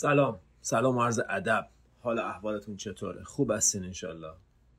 سلام. 0.00 0.40
سلام 0.60 0.98
عرض 0.98 1.20
ادب. 1.28 1.68
حال 2.00 2.18
احوالتون 2.18 2.76
چطوره؟ 2.76 3.24
خوب 3.24 3.50
هستین 3.50 3.84
انشالله. 3.84 4.32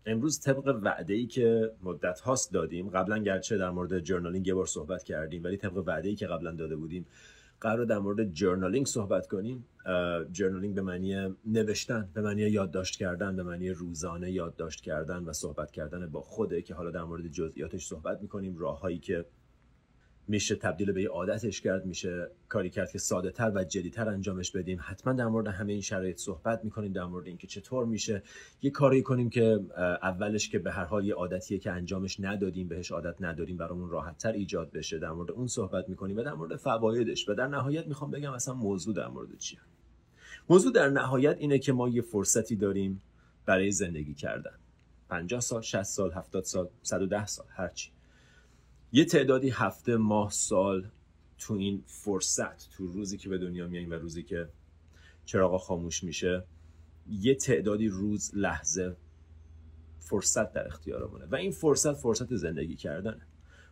امروز 0.06 0.40
طبق 0.40 0.80
وعده 0.84 1.14
ای 1.14 1.26
که 1.26 1.72
مدت 1.84 2.20
هاست 2.20 2.54
دادیم 2.54 2.90
قبلا 2.90 3.18
گرچه 3.18 3.58
در 3.58 3.70
مورد 3.70 4.00
جرنالینگ 4.00 4.48
یه 4.48 4.54
بار 4.54 4.66
صحبت 4.66 5.04
کردیم 5.04 5.44
ولی 5.44 5.58
طبق 5.58 5.78
وعده 5.78 6.10
ای 6.10 6.16
که 6.16 6.28
قبلا 6.28 6.52
داده 6.52 6.76
بودیم 6.76 7.06
قرار 7.62 7.86
در 7.86 8.00
مورد 8.00 8.34
جرنالینگ 8.34 8.86
صحبت 8.86 9.28
کنیم. 9.28 9.66
جرنالینگ 10.32 10.76
به 10.76 10.82
معنی 10.82 11.36
نوشتن 11.46 12.10
به 12.14 12.22
معنی 12.22 12.42
یادداشت 12.42 13.00
کردن 13.00 13.36
به 13.36 13.44
معنی 13.44 13.70
روزانه 13.70 14.32
یادداشت 14.32 14.82
کردن 14.82 15.24
و 15.24 15.34
صحبت 15.34 15.72
کردن 15.72 16.08
با 16.08 16.22
خوده 16.22 16.62
که 16.62 16.74
حالا 16.74 16.92
در 16.92 17.04
مورد 17.04 17.28
جزئیاتش 17.28 17.86
صحبت 17.86 18.22
می‌کنیم. 18.22 18.58
راههایی 18.58 19.00
که 19.00 19.26
میشه 20.30 20.56
تبدیل 20.56 20.92
به 20.92 21.02
یه 21.02 21.10
عادتش 21.10 21.62
کرد 21.62 21.86
میشه 21.86 22.28
کاری 22.50 22.70
کرد 22.70 22.92
که 22.92 22.98
ساده 22.98 23.32
تر 23.32 23.52
و 23.56 23.64
جدی 23.64 23.90
تر 23.90 24.10
انجامش 24.10 24.52
بدیم. 24.52 24.80
حتما 24.82 25.14
در 25.14 25.26
مورد 25.26 25.48
همه 25.48 25.72
این 25.72 25.82
شرایط 25.82 26.18
صحبت 26.18 26.64
می‌کنیم 26.64 26.92
در 26.92 27.04
مورد 27.04 27.28
اینکه 27.28 27.48
چطور 27.48 27.86
میشه 27.86 28.24
یه 28.62 28.72
کاری 28.72 29.02
کنیم 29.02 29.30
که 29.30 29.60
اولش 30.02 30.50
که 30.50 30.60
به 30.60 30.72
هر 30.72 30.84
حال 30.84 31.06
یه 31.06 31.14
عادتیه 31.14 31.58
که 31.58 31.72
انجامش 31.72 32.20
ندادیم 32.20 32.68
بهش 32.68 32.92
عادت 32.92 33.22
نداریم 33.22 33.58
برامون 33.58 33.90
راحت 33.90 34.18
تر 34.18 34.32
ایجاد 34.32 34.72
بشه. 34.72 35.00
در 35.00 35.12
مورد 35.12 35.32
اون 35.32 35.48
صحبت 35.48 35.90
می‌کنیم 35.90 36.18
و 36.18 36.24
در 36.24 36.34
مورد 36.34 36.56
فوایدش. 36.56 37.30
و 37.30 37.34
در 37.34 37.48
نهایت 37.48 37.88
می‌خوام 37.88 38.12
بگم 38.12 38.32
اصلا 38.32 38.54
موضوع 38.54 38.96
در 38.96 39.08
مورد 39.08 39.38
چیه؟ 39.38 39.60
موضوع 40.50 40.74
در 40.74 40.90
نهایت 40.90 41.38
اینه 41.40 41.60
که 41.60 41.74
ما 41.74 41.90
یه 41.90 42.02
فرصتی 42.02 42.56
داریم 42.56 43.02
برای 43.46 43.72
زندگی 43.72 44.14
کردن. 44.14 44.56
50 45.10 45.40
سال 45.40 45.62
60 45.62 45.84
سال 45.84 46.12
70 46.12 46.44
سال 46.44 46.70
110 46.84 47.26
سال 47.26 47.46
هرچی 47.50 47.92
یه 48.92 49.06
تعدادی 49.06 49.50
هفته 49.50 49.96
ماه 49.96 50.32
سال 50.32 50.90
تو 51.38 51.54
این 51.54 51.84
فرصت 51.86 52.70
تو 52.70 52.88
روزی 52.88 53.18
که 53.18 53.30
به 53.30 53.38
دنیا 53.38 53.68
میاییم 53.68 53.92
و 53.92 53.94
روزی 53.94 54.24
که 54.24 54.50
چراغا 55.26 55.58
خاموش 55.58 56.04
میشه 56.04 56.44
یه 57.10 57.36
تعدادی 57.36 57.88
روز 57.88 58.32
لحظه 58.34 58.96
فرصت 60.00 60.54
در 60.54 60.68
اختیارمونه. 60.68 61.26
و 61.26 61.36
این 61.36 61.52
فرصت 61.52 61.94
فرصت 61.94 62.36
زندگی 62.36 62.76
کردنه. 62.76 63.28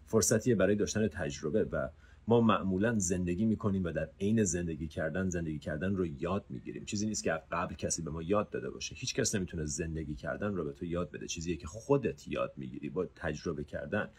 فرصتیه 0.06 0.56
برای 0.56 0.76
داشتن 0.76 1.08
تجربه 1.08 1.64
و 1.64 1.90
ما 2.28 2.42
معمولا 2.42 3.00
زندگی 3.00 3.46
می‌کنیم 3.46 3.84
و 3.84 3.92
در 3.92 4.10
عین 4.20 4.44
زندگی 4.44 4.88
کردن 4.88 5.30
زندگی 5.30 5.60
کردن 5.60 5.96
رو 5.96 6.06
یاد 6.06 6.46
می‌گیریم. 6.50 6.86
چیزی 6.86 7.08
نیست 7.08 7.24
که 7.24 7.42
قبل 7.52 7.76
کسی 7.76 8.02
به 8.02 8.12
ما 8.12 8.22
یاد 8.22 8.50
داده 8.50 8.70
باشه. 8.70 8.96
هیچ 8.96 9.16
کس 9.16 9.36
نمی‌تونه 9.36 9.66
زندگی 9.66 10.16
کردن 10.16 10.54
رو 10.54 10.64
به 10.64 10.74
تو 10.74 10.86
یاد 10.86 11.12
بده. 11.12 11.28
چیزیه 11.28 11.56
که 11.56 11.68
خودت 11.68 12.28
یاد 12.28 12.54
می‌گیری 12.58 12.90
با 12.90 13.06
تجربه 13.06 13.64
کردن. 13.64 14.10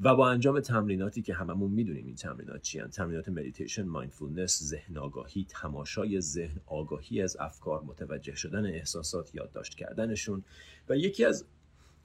و 0.00 0.14
با 0.16 0.30
انجام 0.30 0.60
تمریناتی 0.60 1.22
که 1.22 1.34
هممون 1.34 1.70
می‌دونیم 1.70 2.06
این 2.06 2.14
تمرینات 2.14 2.62
چی 2.62 2.82
تمرینات 2.82 3.28
مدیتیشن 3.28 3.82
mindfulness 3.82 4.62
ذهن 4.62 4.98
آگاهی 4.98 5.46
تماشای 5.48 6.20
ذهن 6.20 6.60
آگاهی 6.66 7.22
از 7.22 7.36
افکار 7.40 7.82
متوجه 7.82 8.34
شدن 8.34 8.66
احساسات 8.66 9.34
یادداشت 9.34 9.74
کردنشون 9.74 10.44
و 10.88 10.96
یکی 10.96 11.24
از 11.24 11.44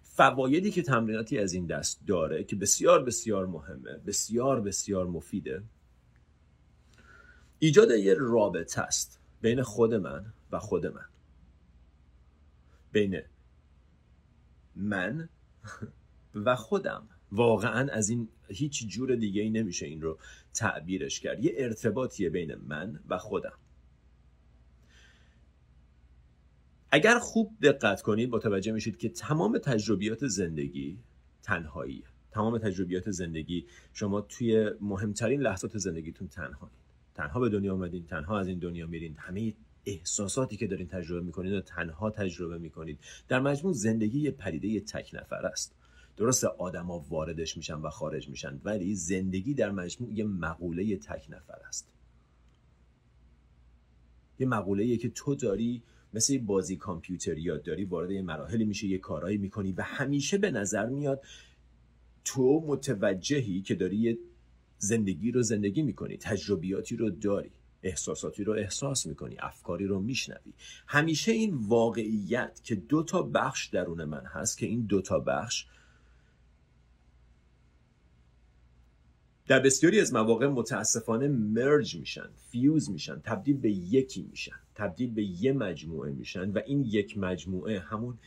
فوایدی 0.03 0.71
که 0.71 0.81
تمریناتی 0.81 1.37
از 1.37 1.53
این 1.53 1.65
دست 1.65 2.07
داره 2.07 2.43
که 2.43 2.55
بسیار 2.55 3.03
بسیار 3.03 3.45
مهمه 3.45 3.97
بسیار 3.97 4.61
بسیار 4.61 5.07
مفیده 5.07 5.63
ایجاد 7.59 7.91
یه 7.91 8.13
رابطه 8.13 8.81
است 8.81 9.19
بین 9.41 9.63
خود 9.63 9.93
من 9.93 10.33
و 10.51 10.59
خود 10.59 10.85
من. 10.85 11.05
بین 12.91 13.21
من 14.75 15.29
و 16.45 16.55
خودم. 16.55 17.07
واقعا 17.31 17.91
از 17.91 18.09
این 18.09 18.27
هیچ 18.47 18.87
جور 18.87 19.15
دیگه 19.15 19.41
ای 19.41 19.49
نمیشه 19.49 19.85
این 19.85 20.01
رو 20.01 20.17
تعبیرش 20.53 21.19
کرد. 21.19 21.43
یه 21.43 21.53
ارتباطیه 21.57 22.29
بین 22.29 22.55
من 22.55 22.99
و 23.09 23.17
خودم. 23.17 23.57
اگر 26.91 27.19
خوب 27.19 27.57
دقت 27.61 28.01
کنید 28.01 28.29
متوجه 28.29 28.71
میشید 28.71 28.97
که 28.97 29.09
تمام 29.09 29.57
تجربیات 29.57 30.27
زندگی 30.27 30.97
تنهاییه 31.43 32.03
تمام 32.31 32.57
تجربیات 32.57 33.11
زندگی 33.11 33.65
شما 33.93 34.21
توی 34.21 34.71
مهمترین 34.81 35.41
لحظات 35.41 35.77
زندگیتون 35.77 36.27
تنهایید 36.27 36.79
تنها 37.15 37.39
به 37.39 37.49
دنیا 37.49 37.73
آمدین 37.73 38.05
تنها 38.05 38.39
از 38.39 38.47
این 38.47 38.59
دنیا 38.59 38.87
میرین. 38.87 39.15
همه 39.17 39.53
احساساتی 39.85 40.57
که 40.57 40.67
دارین 40.67 40.87
تجربه 40.87 41.25
می‌کنید 41.25 41.53
و 41.53 41.61
تنها 41.61 42.09
تجربه 42.09 42.57
می‌کنید. 42.57 42.99
در 43.27 43.39
مجموع 43.39 43.73
زندگی 43.73 44.19
یه 44.19 44.31
پدیده 44.31 44.79
تک 44.79 45.11
نفر 45.13 45.45
است. 45.45 45.75
درست 46.19 46.43
آدما 46.43 47.05
واردش 47.09 47.57
میشن 47.57 47.73
و 47.73 47.89
خارج 47.89 48.29
میشن 48.29 48.61
ولی 48.63 48.95
زندگی 48.95 49.53
در 49.53 49.71
مجموع 49.71 50.13
یه 50.13 50.23
مقوله 50.23 50.97
تک 50.97 51.25
نفر 51.29 51.59
است. 51.67 51.87
یه 54.39 54.47
مقوله 54.47 54.97
که 54.97 55.09
تو 55.09 55.35
داری 55.35 55.83
مثل 56.13 56.37
بازی 56.37 56.75
کامپیوتری 56.75 57.41
یاد 57.41 57.63
داری 57.63 57.85
وارد 57.85 58.11
یه 58.11 58.21
مراحلی 58.21 58.65
میشه 58.65 58.87
یه 58.87 58.97
کارایی 58.97 59.37
می‌کنی 59.37 59.71
و 59.71 59.81
همیشه 59.81 60.37
به 60.37 60.51
نظر 60.51 60.85
میاد 60.85 61.23
تو 62.25 62.63
متوجهی 62.67 63.61
که 63.61 63.75
داری 63.75 63.97
یه 63.97 64.17
زندگی 64.77 65.31
رو 65.31 65.41
زندگی 65.41 65.81
می‌کنی 65.81 66.17
تجربیاتی 66.17 66.95
رو 66.95 67.09
داری 67.09 67.51
احساساتی 67.83 68.43
رو 68.43 68.53
احساس 68.53 69.05
می‌کنی 69.05 69.35
افکاری 69.39 69.85
رو 69.85 69.99
میشنوی. 69.99 70.53
همیشه 70.87 71.31
این 71.31 71.53
واقعیت 71.53 72.61
که 72.63 72.75
دو 72.75 73.03
تا 73.03 73.21
بخش 73.21 73.67
درون 73.67 74.05
من 74.05 74.25
هست 74.25 74.57
که 74.57 74.65
این 74.65 74.81
دو 74.81 75.01
تا 75.01 75.19
بخش 75.19 75.65
در 79.49 79.59
بسیاری 79.59 79.99
از 79.99 80.13
مواقع 80.13 80.47
متاسفانه 80.47 81.27
مرج 81.27 81.95
میشن 81.95 82.29
فیوز 82.51 82.89
میشن 82.89 83.21
تبدیل 83.23 83.57
به 83.57 83.71
یکی 83.71 84.21
میشن 84.29 84.55
تبدیل 84.75 85.13
به 85.13 85.23
یه 85.23 85.53
مجموعه 85.53 86.11
میشن 86.11 86.51
و 86.51 86.59
این 86.65 86.83
یک 86.83 87.17
مجموعه 87.17 87.79
همون 87.79 88.17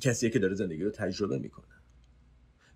کسیه 0.00 0.30
که 0.30 0.38
داره 0.38 0.54
زندگی 0.54 0.82
رو 0.82 0.90
تجربه 0.90 1.38
می‌کنه. 1.38 1.66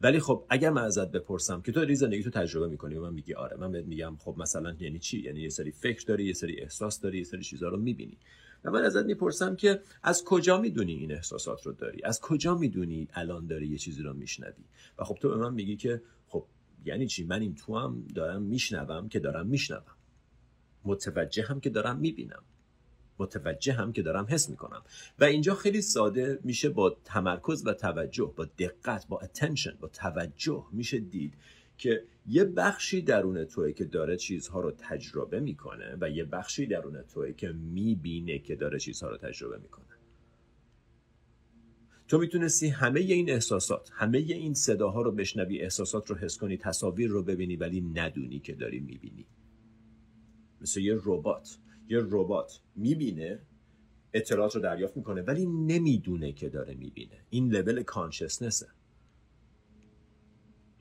ولی 0.00 0.20
خب 0.20 0.44
اگر 0.50 0.70
من 0.70 0.82
ازت 0.82 1.10
بپرسم 1.10 1.62
که 1.62 1.72
تو 1.72 1.80
داری 1.80 1.94
زندگی 1.94 2.22
تو 2.22 2.30
تجربه 2.30 2.68
می‌کنی 2.68 2.94
و 2.94 3.02
من 3.02 3.14
میگی 3.14 3.34
آره 3.34 3.56
من 3.56 3.72
بهت 3.72 3.84
میگم 3.84 4.16
خب 4.16 4.34
مثلا 4.38 4.76
یعنی 4.80 4.98
چی؟ 4.98 5.22
یعنی 5.22 5.40
یه 5.40 5.48
سری 5.48 5.70
فکر 5.70 6.04
داری 6.06 6.24
یه 6.24 6.32
سری 6.32 6.60
احساس 6.60 7.00
داری 7.00 7.18
یه 7.18 7.24
سری 7.24 7.42
چیزها 7.42 7.68
رو 7.68 7.76
می‌بینی. 7.76 8.18
من 8.64 8.84
ازت 8.84 9.04
می‌پرسم 9.04 9.56
که 9.56 9.80
از 10.02 10.24
کجا 10.24 10.60
می‌دونی 10.60 10.94
این 10.94 11.12
احساسات 11.12 11.66
رو 11.66 11.72
داری؟ 11.72 12.02
از 12.04 12.20
کجا 12.20 12.54
می‌دونی 12.54 13.08
الان 13.14 13.46
داری 13.46 13.66
یه 13.66 13.78
چیزی 13.78 14.02
رو 14.02 14.14
میشنوی؟ 14.14 14.64
و 14.98 15.04
خب 15.04 15.14
تو 15.14 15.28
به 15.28 15.36
من 15.36 15.54
میگی 15.54 15.76
که 15.76 16.02
خب 16.28 16.44
یعنی 16.84 17.06
چی؟ 17.06 17.24
من 17.24 17.40
این 17.40 17.54
تو 17.54 17.78
هم 17.78 18.04
دارم 18.14 18.42
میشنوم 18.42 19.08
که 19.08 19.18
دارم 19.18 19.46
میشنوم. 19.46 19.96
متوجه 20.84 21.42
هم 21.42 21.60
که 21.60 21.70
دارم 21.70 21.98
می‌بینم. 21.98 22.42
متوجه 23.18 23.72
هم 23.72 23.92
که 23.92 24.02
دارم 24.02 24.26
حس 24.28 24.50
می‌کنم. 24.50 24.82
و 25.18 25.24
اینجا 25.24 25.54
خیلی 25.54 25.82
ساده 25.82 26.38
میشه 26.44 26.68
با 26.68 26.96
تمرکز 27.04 27.66
و 27.66 27.72
توجه 27.72 28.32
با 28.36 28.44
دقت 28.44 29.06
با 29.08 29.20
attention 29.20 29.74
با 29.80 29.88
توجه 29.88 30.66
میشه 30.72 30.98
دید 30.98 31.34
که 31.78 32.04
یه 32.30 32.44
بخشی 32.44 33.02
درون 33.02 33.44
توی 33.44 33.72
که 33.72 33.84
داره 33.84 34.16
چیزها 34.16 34.60
رو 34.60 34.70
تجربه 34.70 35.40
می‌کنه 35.40 35.96
و 36.00 36.10
یه 36.10 36.24
بخشی 36.24 36.66
درون 36.66 37.02
توی 37.02 37.34
که 37.34 37.48
می‌بینه 37.52 38.38
که 38.38 38.56
داره 38.56 38.78
چیزها 38.78 39.08
رو 39.08 39.16
تجربه 39.16 39.58
می‌کنه. 39.58 39.86
تو 42.08 42.18
می‌تونستی 42.18 42.68
همه 42.68 43.00
این 43.00 43.30
احساسات 43.30 43.90
همه 43.92 44.18
این 44.18 44.54
صداها 44.54 45.02
رو 45.02 45.12
بشنوی 45.12 45.60
احساسات 45.60 46.10
رو 46.10 46.16
حس 46.16 46.38
کنی 46.38 46.56
تصاویر 46.56 47.10
رو 47.10 47.22
ببینی 47.22 47.56
ولی 47.56 47.80
ندونی 47.80 48.38
که 48.40 48.54
داری 48.54 48.80
می‌بینی. 48.80 49.26
مثل 50.60 50.80
یه 50.80 50.98
ربات. 51.04 51.58
یه 51.88 51.98
ربات 52.10 52.60
می‌بینه 52.76 53.38
اطلاعات 54.12 54.54
رو 54.54 54.60
دریافت 54.60 54.96
می‌کنه 54.96 55.22
ولی 55.22 55.46
نمی‌دونه 55.46 56.32
که 56.32 56.48
داره 56.48 56.74
می‌بینه. 56.74 57.24
این 57.30 57.52
لول 57.52 57.82
کانشسنسه 57.82 58.66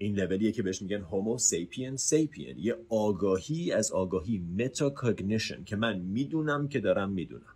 این 0.01 0.19
لولیه 0.19 0.51
که 0.51 0.63
بهش 0.63 0.81
میگن 0.81 1.01
هومو 1.01 1.37
سیپین 1.37 1.95
سیپین 1.95 2.57
یه 2.59 2.75
آگاهی 2.89 3.71
از 3.71 3.91
آگاهی 3.91 4.38
متا 4.38 5.13
که 5.65 5.75
من 5.75 6.00
می‌دونم 6.00 6.68
که 6.68 6.79
دارم 6.79 7.09
می‌دونم. 7.12 7.56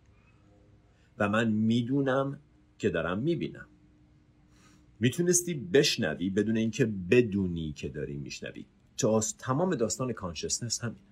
و 1.18 1.30
من 1.30 1.52
می‌دونم 1.52 2.40
که 2.78 2.90
دارم 2.90 3.20
می‌بینم. 3.20 3.68
می‌تونستی 5.00 5.54
بشنوی 5.54 6.30
بدون 6.30 6.58
اینکه 6.58 6.86
بدونی 6.86 7.74
که 7.74 7.90
داری 7.90 8.18
میشنوی. 8.18 8.66
تا 8.98 9.20
تمام 9.40 9.76
داستان 9.76 10.14
کانشسنس 10.14 10.84
همین. 10.84 11.04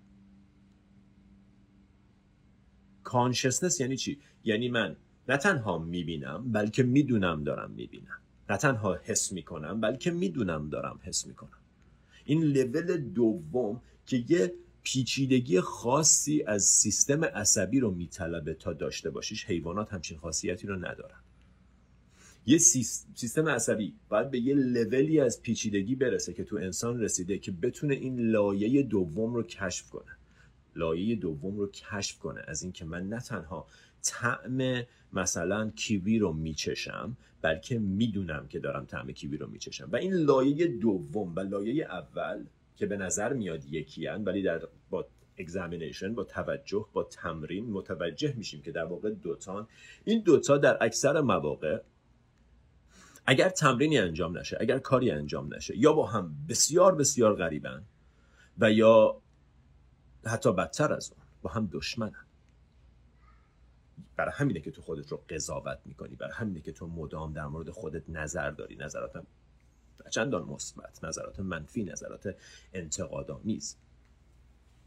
کانشسنس 3.04 3.80
یعنی 3.80 3.98
چی؟ 3.98 4.20
یعنی 4.44 4.70
من 4.70 4.96
نه 5.30 5.38
تنها 5.38 5.78
می‌بینم 5.78 6.52
بلکه 6.52 6.84
می‌دونم 6.84 7.44
دارم 7.44 7.72
می‌بینم. 7.72 8.22
نه 8.52 8.58
تنها 8.58 9.00
حس 9.04 9.32
می‌کنم 9.32 9.82
بلکه 9.82 10.12
می‌دونم 10.12 10.70
دارم 10.70 11.00
حس 11.04 11.28
می‌کنم. 11.28 11.60
این 12.26 12.44
لول 12.44 12.98
دوم 12.98 13.82
که 14.06 14.24
یه 14.30 14.54
پیچیدگی 14.84 15.62
خاصی 15.62 16.44
از 16.44 16.64
سیستم 16.64 17.24
عصبی 17.24 17.80
رو 17.80 17.92
میطلبه 17.92 18.54
تا 18.54 18.74
داشته 18.74 19.10
باشیش 19.10 19.46
حیوانات 19.46 19.94
همچین 19.94 20.18
خاصیتی 20.18 20.68
رو 20.68 20.76
ندارن. 20.76 21.20
یه 22.46 22.58
سیستم 22.58 23.48
عصبی 23.48 23.94
باید 24.10 24.32
به 24.32 24.40
یه 24.40 24.56
لولی 24.56 25.20
از 25.20 25.42
پیچیدگی 25.42 25.96
برسه 25.96 26.34
که 26.34 26.44
تو 26.44 26.56
انسان 26.56 27.00
رسیده 27.00 27.38
که 27.38 27.52
بتونه 27.52 27.94
این 27.94 28.20
لایه 28.20 28.84
دوم 28.84 29.34
رو 29.34 29.44
کشف 29.44 29.90
کنه. 29.90 30.18
لایه 30.76 31.16
دوم 31.16 31.58
رو 31.58 31.72
کشف 31.72 32.20
کنه 32.20 32.42
از 32.48 32.64
اینکه 32.64 32.86
من 32.86 33.10
نه 33.10 33.20
تنها 33.20 33.68
طعم 34.04 34.84
مثلا 35.14 35.70
کیوی 35.70 36.20
رو 36.20 36.34
میچشم 36.34 37.18
بلکه 37.42 37.80
می‌دونم 37.80 38.48
که 38.48 38.60
دارم 38.60 38.86
طعم 38.86 39.12
کیوی 39.12 39.38
رو 39.38 39.48
میچشم. 39.48 39.90
و 39.92 39.96
این 39.96 40.14
لایه 40.14 40.68
دوم 40.68 41.36
و 41.36 41.40
لایه 41.40 41.86
اول 41.86 42.46
که 42.76 42.86
به 42.86 42.98
نظر 42.98 43.34
میاد 43.34 43.66
یکیان 43.66 44.24
ولی 44.24 44.42
در 44.42 44.62
با 44.90 45.06
اگزامینیشن 45.38 46.16
با 46.16 46.24
توجه 46.24 46.86
با 46.94 47.04
تمرین 47.04 47.70
متوجه 47.70 48.34
میشیم 48.38 48.62
که 48.62 48.72
در 48.72 48.84
واقع 48.84 49.10
دوتان 49.10 49.68
این 50.04 50.22
دوتا 50.22 50.58
در 50.58 50.78
اکثر 50.84 51.22
مواقع 51.22 51.82
اگر 53.26 53.50
تمرینی 53.50 53.98
انجام 53.98 54.38
نشه 54.38 54.58
اگر 54.60 54.80
کاری 54.80 55.12
انجام 55.12 55.54
نشه 55.54 55.78
یا 55.78 55.94
با 55.94 56.08
هم 56.08 56.36
بسیار 56.50 56.96
بسیار 56.96 57.36
غریبن 57.36 57.84
و 58.58 58.72
یا 58.72 59.22
حتی 60.26 60.54
بدتر 60.54 60.94
از 60.94 61.12
اون 61.12 61.22
با 61.42 61.50
هم 61.50 61.70
دشمنن. 61.72 62.26
برای 64.16 64.32
همینه 64.36 64.60
که 64.60 64.72
تو 64.72 64.82
خودت 64.82 65.12
رو 65.12 65.24
قضاوت 65.30 65.80
می‌کنی 65.86 66.16
برای 66.16 66.34
همینه 66.34 66.62
که 66.62 66.72
تو 66.72 66.88
مدام 66.88 67.34
در 67.34 67.46
مورد 67.46 67.70
خودت 67.70 68.10
نظر 68.10 68.52
داری. 68.52 68.76
نظرات 68.76 69.24
چندان 70.10 70.44
مثبت 70.44 71.04
نظرات 71.04 71.40
منفی 71.40 71.84
نظرات 71.84 72.36
انتقادآمیز. 72.74 73.78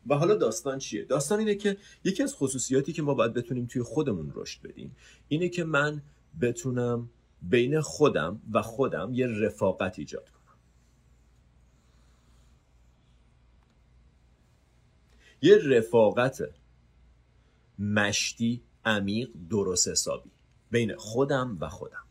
و 0.07 0.15
حالا 0.15 0.35
داستان 0.35 0.79
چیه؟ 0.79 1.05
داستان 1.05 1.39
اینه 1.39 1.55
که 1.55 1.77
یکی 2.05 2.23
از 2.23 2.35
خصوصیاتی 2.35 2.93
که 2.93 3.03
ما 3.03 3.15
باید 3.15 3.33
بتونیم 3.33 3.67
توی 3.67 3.83
خودمون 3.83 4.33
رشد 4.35 4.63
بدیم 4.63 4.97
اینه 5.29 5.49
که 5.49 5.65
من 5.65 6.03
بتونم 6.41 7.11
بین 7.43 7.81
خودم 7.81 8.43
و 8.53 8.63
خودم 8.63 9.11
یه 9.15 9.27
رفاقت 9.27 9.99
ایجاد 9.99 10.31
کنم. 10.31 10.59
یه 15.43 15.59
رفاقت 15.59 16.43
مشتی 17.79 18.63
عمیق 18.85 19.29
درست 19.51 19.89
حسابی 19.89 20.31
بین 20.71 20.97
خودم 20.97 21.59
و 21.61 21.69
خودم. 21.69 22.05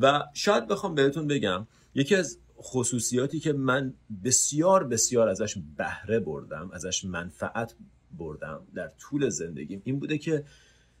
و 0.00 0.24
شاید 0.34 0.66
بخوام 0.66 0.94
بهتون 0.94 1.26
بگم 1.26 1.66
یکی 1.94 2.14
از 2.14 2.38
خصوصیاتی 2.62 3.40
که 3.40 3.52
من 3.52 3.94
بسیار 4.24 4.84
بسیار 4.84 5.28
ازش 5.28 5.58
بهره 5.76 6.20
بردم 6.20 6.70
ازش 6.72 7.04
منفعت 7.04 7.74
بردم 8.18 8.66
در 8.74 8.88
طول 8.88 9.28
زندگیم 9.28 9.82
این 9.84 9.98
بوده 9.98 10.18
که 10.18 10.44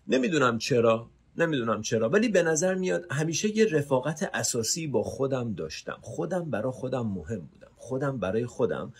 نمی‌دونم 0.08 0.58
چرا 0.58 1.10
نمی‌دونم 1.36 1.82
چرا 1.82 2.08
ولی 2.08 2.28
به 2.28 2.42
نظر 2.42 2.74
میاد 2.74 3.06
همیشه 3.10 3.56
یه 3.56 3.64
رفاقت 3.64 4.30
اساسی 4.34 4.86
با 4.86 5.02
خودم 5.02 5.54
داشتم. 5.54 5.98
خودم 6.00 6.50
برای 6.50 6.72
خودم 6.72 7.06
مهم 7.06 7.40
بودم. 7.40 7.70
خودم 7.76 8.18
برای 8.18 8.46
خودم 8.46 8.92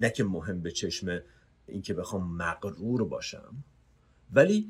نه 0.00 0.10
که 0.10 0.24
مهم 0.24 0.60
به 0.60 0.70
چشم 0.70 1.20
اینکه 1.66 1.94
بخوام 1.94 2.36
مغرور 2.36 3.04
باشم 3.04 3.54
ولی 4.32 4.68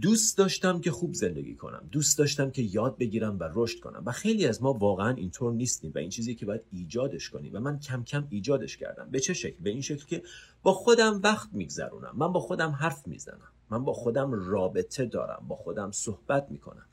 دوست 0.00 0.38
داشتم 0.38 0.80
که 0.80 0.90
خوب 0.90 1.14
زندگی 1.14 1.54
کنم. 1.54 1.88
دوست 1.92 2.18
داشتم 2.18 2.50
که 2.50 2.62
یاد 2.62 2.98
بگیرم 2.98 3.38
و 3.38 3.50
رشد 3.54 3.80
کنم. 3.80 4.02
و 4.06 4.12
خیلی 4.12 4.46
از 4.46 4.62
ما 4.62 4.72
واقعا 4.72 5.14
اینطور 5.14 5.52
نیستیم 5.52 5.92
و 5.94 5.98
این 5.98 6.10
چیزی 6.10 6.34
که 6.34 6.46
باید 6.46 6.62
ایجادش 6.72 7.30
کنیم. 7.30 7.54
و 7.54 7.60
من 7.60 7.78
کم 7.78 8.04
کم 8.04 8.26
ایجادش 8.30 8.76
کردم. 8.76 9.08
به 9.10 9.20
چه 9.20 9.34
شکل؟ 9.34 9.56
به 9.62 9.70
این 9.70 9.80
شکل 9.80 10.06
که 10.06 10.22
با 10.62 10.72
خودم 10.72 11.20
وقت 11.24 11.48
میگذرونم. 11.52 12.12
من 12.16 12.32
با 12.32 12.40
خودم 12.40 12.70
حرف 12.70 13.06
می‌زنم. 13.06 13.52
من 13.70 13.84
با 13.84 13.92
خودم 13.92 14.32
رابطه 14.32 15.06
دارم. 15.06 15.44
با 15.48 15.56
خودم 15.56 15.90
صحبت 15.90 16.50
می‌کنم. 16.50 16.86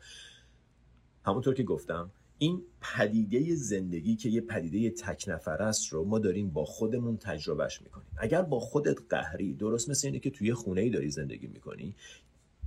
همونطور 1.26 1.54
که 1.54 1.64
گفتم 1.64 2.12
این 2.38 2.62
پدیده 2.82 3.56
زندگی 3.56 4.16
که 4.16 4.30
یه 4.30 4.42
پدیده 4.42 4.90
تک 4.90 5.26
نفر 5.28 5.64
است 5.64 5.94
رو 5.94 6.06
ما 6.06 6.20
داریم 6.20 6.50
با 6.50 6.66
خودمون 6.66 7.18
تجربهش 7.18 7.82
می‌کنیم. 7.82 8.08
اگر 8.18 8.42
با 8.42 8.60
خودت 8.60 8.98
قهری 9.10 9.54
درست 9.54 9.90
مثل 9.90 10.08
اینه 10.08 10.20
که 10.20 10.30
توی 10.30 10.54
خونه 10.54 10.82
ای 10.82 10.90
داری 10.90 11.10
زندگی 11.10 11.48
می‌کنی 11.48 11.96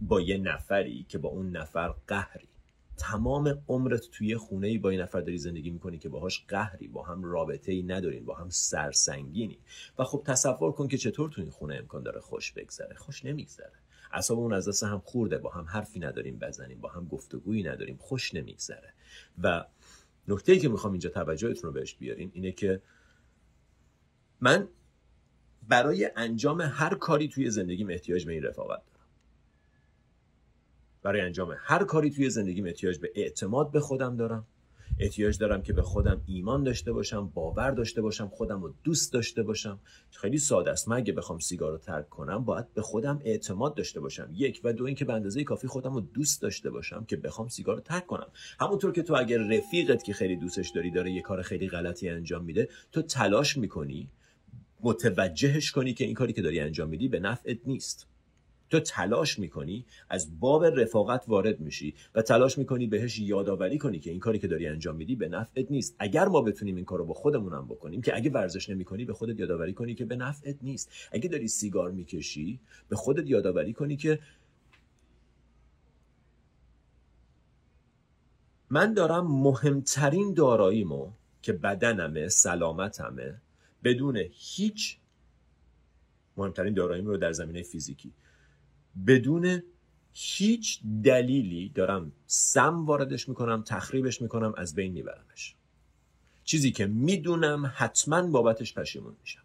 با 0.00 0.21
یه 0.21 0.39
نفری 0.39 1.06
که 1.09 1.19
با 1.19 1.29
اون 1.29 1.56
نفر 1.56 1.95
قهری. 2.06 2.49
تمام 2.97 3.62
عمرت 3.69 4.11
توی 4.11 4.37
خونه 4.37 4.79
با 4.79 4.91
این 4.91 5.00
نفر 5.00 5.21
داری 5.21 5.39
زندگی 5.39 5.71
می‌کنی 5.71 5.99
که 5.99 6.09
باهاش 6.09 6.45
قهری 6.49 6.89
با 6.89 7.03
هم 7.03 7.25
رابطه 7.25 7.73
ای 7.73 7.83
ندارین 7.83 8.25
با 8.25 8.35
هم 8.35 8.49
سرسنگینی. 8.49 9.59
و 9.99 10.05
خب 10.05 10.23
تصور 10.27 10.73
کن 10.73 10.89
که 10.89 10.99
چطور 10.99 11.31
تو 11.31 11.41
این 11.41 11.50
خونه 11.50 11.75
امکان 11.75 12.03
داره 12.03 12.21
خوش 12.21 12.53
بگذره. 12.53 12.95
خوش 12.95 13.25
نمیگذره. 13.25 13.73
اون 14.31 14.53
از 14.53 14.69
دست 14.69 14.83
هم 14.83 15.03
خورده 15.05 15.39
با 15.39 15.50
هم 15.50 15.65
حرفی 15.65 16.01
نداریم 16.01 16.39
بزنیم 16.39 16.81
با 16.81 16.89
هم 16.89 17.06
گفتگویی 17.06 17.62
نداریم 17.62 17.97
خوش 17.97 18.35
نمیگذره. 18.35 18.93
و 19.43 19.65
نکته 20.29 20.53
ای 20.53 20.59
که 20.59 20.69
می‌خوام 20.69 20.93
اینجا 20.93 21.11
توجهتون 21.11 21.62
رو 21.62 21.73
بهش 21.73 21.94
بیارین 21.94 22.31
اینه 22.35 22.53
که 22.53 22.83
من 24.41 24.69
برای 25.69 26.11
انجام 26.17 26.61
هر 26.61 26.94
کاری 26.94 27.29
توی 27.29 27.51
زندگیم 27.51 27.91
احتیاج 27.91 28.27
به 28.27 28.33
این 28.33 28.43
رفاقت 28.43 28.83
دارم. 28.87 28.98
برای 31.03 31.21
انجام 31.21 31.55
هر 31.59 31.85
کاری 31.85 32.11
توی 32.11 32.31
زندگیم 32.31 32.65
احتیاج 32.65 32.99
به 32.99 33.12
اعتماد 33.15 33.71
به 33.71 33.81
خودم 33.81 34.17
دارم. 34.17 34.47
احتیاج 35.00 35.39
دارم 35.39 35.62
که 35.62 35.73
به 35.73 35.83
خودم 35.83 36.23
ایمان 36.27 36.65
داشته 36.65 36.93
باشم 36.93 37.29
باور 37.35 37.71
داشته 37.71 38.03
باشم 38.03 38.29
خودم 38.29 38.62
رو 38.62 38.75
دوست 38.85 39.12
داشته 39.12 39.43
باشم. 39.43 39.81
خیلی 40.11 40.39
ساده 40.39 40.71
است. 40.71 40.89
من 40.89 40.97
اگه 40.97 41.12
بخوام 41.12 41.39
سیگار 41.39 41.73
رو 41.73 41.79
ترک 41.79 42.09
کنم 42.09 42.45
باید 42.45 42.75
به 42.75 42.83
خودم 42.83 43.21
اعتماد 43.25 43.75
داشته 43.75 44.00
باشم. 44.00 44.31
یک 44.33 44.61
و 44.65 44.73
دو 44.73 44.85
اینکه 44.85 45.05
به 45.05 45.12
اندازه 45.12 45.45
کافی 45.45 45.67
خودم 45.67 45.95
رو 45.95 46.00
دوست 46.00 46.43
داشته 46.43 46.71
باشم 46.71 47.05
که 47.05 47.17
بخوام 47.17 47.49
سیگار 47.49 47.75
رو 47.75 47.81
ترک 47.81 48.06
کنم. 48.06 48.29
همونطور 48.61 48.93
که 48.93 49.03
تو 49.03 49.15
اگر 49.15 49.39
رفیقت 49.39 50.05
که 50.05 50.12
خیلی 50.12 50.37
دوستش 50.37 50.69
داری 50.69 50.91
داره 50.91 51.11
یه 51.11 51.23
کار 51.23 51.43
خیلی 51.43 51.69
غلطی 51.69 52.09
انجام 52.09 52.44
میده 52.44 52.69
تو 52.93 53.03
تلاش 53.03 53.56
می‌کنی 53.56 54.11
متوجهش 54.81 55.71
کنی 55.71 55.94
که 55.94 56.05
این 56.05 56.15
کاری 56.15 56.33
که 56.33 56.43
داری 56.43 56.61
انجام 56.61 56.89
میدی 56.89 57.09
به 57.09 57.21
نفعت 57.21 57.59
نیست. 57.67 58.06
تو 58.70 58.81
تلاش 58.81 59.38
می‌کنی 59.38 59.85
از 60.09 60.41
باب 60.41 60.65
رفاقت 60.65 61.25
وارد 61.29 61.61
میشی 61.61 61.94
و 62.15 62.23
تلاش 62.23 62.59
می‌کنی 62.59 62.87
بهش 62.87 63.19
یادآوری 63.19 63.79
کنی 63.79 63.99
که 63.99 64.11
این 64.11 64.20
کاری 64.20 64.38
که 64.38 64.49
داری 64.49 64.67
انجام 64.67 64.97
میدی 64.97 65.17
به 65.17 65.29
نفعت 65.29 65.70
نیست. 65.70 65.97
اگر 65.99 66.29
ما 66.29 66.41
بتونیم 66.41 66.76
این 66.76 66.85
کارو 66.85 67.05
با 67.05 67.15
خودمونم 67.15 67.67
بکنیم 67.67 68.03
که 68.03 68.17
اگه 68.17 68.31
ورزش 68.31 68.69
نمی‌کنی 68.69 69.05
به 69.05 69.12
خودت 69.12 69.41
یادآوری 69.41 69.73
کنی 69.73 69.94
که 69.94 70.05
به 70.05 70.17
نفعت 70.17 70.56
نیست. 70.62 70.91
اگه 71.12 71.29
داری 71.29 71.49
سیگار 71.49 71.91
می‌کشی 71.91 72.61
به 72.88 72.97
خودت 72.97 73.31
یادآوری 73.31 73.73
کنی 73.73 73.97
که 73.97 74.19
من 78.70 78.94
دارم 78.94 79.26
مهمترین 79.26 80.35
داراییمو 80.35 81.11
که 81.43 81.53
بدنمه 81.53 82.29
سلامتمه 82.29 83.41
بدون 83.85 84.25
هیچ 84.31 84.99
مهمترین 86.37 86.75
داراییم 86.75 87.17
در 87.17 87.32
زمینه 87.32 87.63
فیزیکی. 87.63 88.13
بدون 89.06 89.62
هیچ 90.12 90.81
دلیلی 91.05 91.69
دارم 91.69 92.12
سم 92.26 92.86
واردش 92.86 93.28
می‌کنم 93.28 93.62
تخریبش 93.67 94.22
می‌کنم 94.22 94.55
از 94.56 94.74
بین 94.74 94.93
میبرمش. 94.93 95.55
چیزی 96.44 96.72
که 96.72 96.86
می‌دونم 96.86 97.72
حتما 97.76 98.22
بابتش 98.22 98.74
پشیمون 98.74 99.17
میشم. 99.20 99.43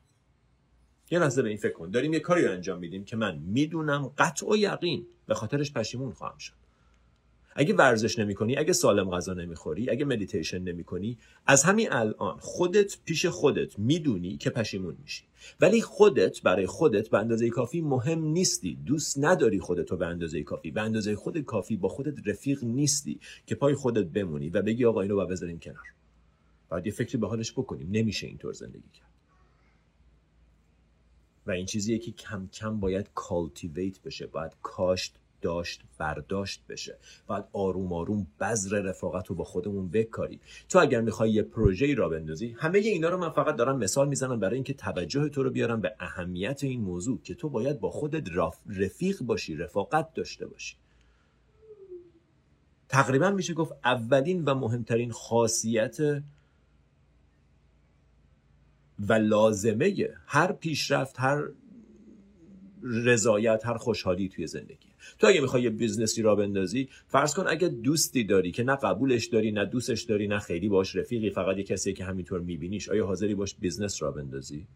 یه 1.11 1.19
لحظه 1.19 1.41
به 1.41 1.49
این 1.49 1.57
فکر 1.57 1.73
کن. 1.73 1.91
داریم 1.91 2.13
یه 2.13 2.19
کاری 2.19 2.45
رو 2.45 2.51
انجام 2.51 2.79
میدیم 2.79 3.05
که 3.05 3.15
من 3.15 3.37
می‌دونم 3.37 4.11
قطع 4.17 4.47
و 4.51 4.55
یقین 4.55 5.07
به 5.25 5.33
خاطرش 5.33 5.73
پشیمون 5.73 6.11
خواهم 6.13 6.37
شد. 6.37 6.62
اگه 7.55 7.73
ورزش 7.73 8.19
نمی 8.19 8.35
کنی 8.35 8.57
اگه 8.57 8.73
سالم 8.73 9.09
غذا 9.09 9.33
نمی‌خوری 9.33 9.89
اگه 9.89 10.05
مدیتیشن 10.05 10.59
نمی 10.59 10.83
کنی 10.83 11.17
از 11.45 11.63
همین 11.63 11.91
الان 11.91 12.37
خودت 12.39 12.97
پیش 13.05 13.25
خودت 13.25 13.79
می‌دونی 13.79 14.37
که 14.37 14.49
پشیمون 14.49 14.97
میشی. 15.03 15.23
ولی 15.61 15.81
خودت 15.81 16.41
برای 16.41 16.65
خودت 16.65 17.09
به 17.09 17.17
اندازه 17.17 17.49
کافی 17.49 17.81
مهم 17.81 18.23
نیستی. 18.25 18.75
دوست 18.85 19.17
نداری 19.19 19.59
خودت 19.59 19.93
به 19.93 20.05
اندازه 20.05 20.43
کافی. 20.43 20.71
به 20.71 20.81
اندازه 20.81 21.15
خود 21.15 21.37
کافی 21.37 21.77
با 21.77 21.89
خودت 21.89 22.27
رفیق 22.27 22.63
نیستی 22.63 23.19
که 23.45 23.55
پای 23.55 23.73
خودت 23.73 24.05
بمونی 24.05 24.49
و 24.49 24.61
بگی 24.61 24.85
آقا 24.85 25.01
اینو 25.01 25.15
باید 25.15 25.25
بذاریم 25.25 25.59
کنار. 25.59 25.85
باید 26.69 26.85
یه 26.85 26.91
فکری 26.93 27.17
به 27.17 27.27
حالش 27.27 27.51
بکنیم. 27.51 27.87
نمیشه 27.91 28.27
اینطور 28.27 28.53
زندگی 28.53 28.89
کرد. 28.93 29.13
و 31.45 31.51
این 31.51 31.65
چیزیه 31.65 31.97
که 31.97 32.11
کم 32.11 32.47
کم 32.47 32.79
باید 32.79 33.09
cultivate 33.15 34.01
بشه. 34.01 34.27
باید 34.27 34.51
کاشت 34.61 35.15
داشت 35.43 35.81
برداشت 35.97 36.63
بشه. 36.69 36.97
باید 37.27 37.43
آروم 37.53 37.93
آروم 37.93 38.27
بذر 38.39 38.81
رفاقت 38.81 39.27
رو 39.27 39.35
با 39.35 39.43
خودمون 39.43 39.89
بکاریم. 39.89 40.39
تو 40.69 40.79
اگر 40.79 41.01
می‌خوای 41.01 41.31
یه 41.31 41.43
پروژه 41.43 41.93
را 41.95 42.09
بندازی 42.09 42.55
همه 42.59 42.79
اینا 42.79 43.09
رو 43.09 43.17
من 43.17 43.29
فقط 43.29 43.55
دارم 43.55 43.77
مثال 43.77 44.07
می‌زنم 44.07 44.39
برای 44.39 44.55
اینکه 44.55 44.73
توجه 44.73 45.29
تو 45.29 45.43
رو 45.43 45.49
بیارم 45.49 45.81
به 45.81 45.95
اهمیت 45.99 46.63
این 46.63 46.81
موضوع 46.81 47.19
که 47.23 47.35
تو 47.35 47.49
باید 47.49 47.79
با 47.79 47.91
خودت 47.91 48.29
رفیق 48.67 49.21
باشی 49.21 49.55
رفاقت 49.55 50.13
داشته 50.13 50.47
باشی. 50.47 50.75
تقریبا 52.89 53.31
میشه 53.31 53.53
گفت 53.53 53.73
اولین 53.83 54.43
و 54.43 54.55
مهمترین 54.55 55.11
خاصیت 55.11 55.97
و 58.99 59.13
لازمه 59.13 60.09
هر 60.25 60.51
پیشرفت 60.51 61.19
هر 61.19 61.43
رضایت 62.83 63.65
هر 63.65 63.77
خوشحالی 63.77 64.29
توی 64.29 64.47
زندگی. 64.47 64.82
تو 65.19 65.27
اگه 65.27 65.41
می‌خوای 65.41 65.63
یه 65.63 65.69
بیزنسی 65.69 66.21
راه 66.21 66.35
بندازی 66.35 66.89
فرض 67.07 67.33
کن 67.33 67.47
اگه 67.47 67.67
دوستی 67.67 68.23
داری 68.23 68.51
که 68.51 68.63
نه 68.63 68.75
قبولش 68.75 69.25
داری 69.25 69.51
نه 69.51 69.65
دوستش 69.65 70.01
داری 70.01 70.27
نه 70.27 70.39
خیلی 70.39 70.69
باش 70.69 70.95
رفیقی 70.95 71.29
فقط 71.29 71.57
یه 71.57 71.63
کسی 71.63 71.93
که 71.93 72.05
همینطور 72.05 72.39
میبینیش 72.41 72.89
آیا 72.89 73.05
حاضری 73.05 73.35
باش 73.35 73.55
بیزنس 73.55 74.01
راه 74.01 74.11
بندازی؟ 74.11 74.67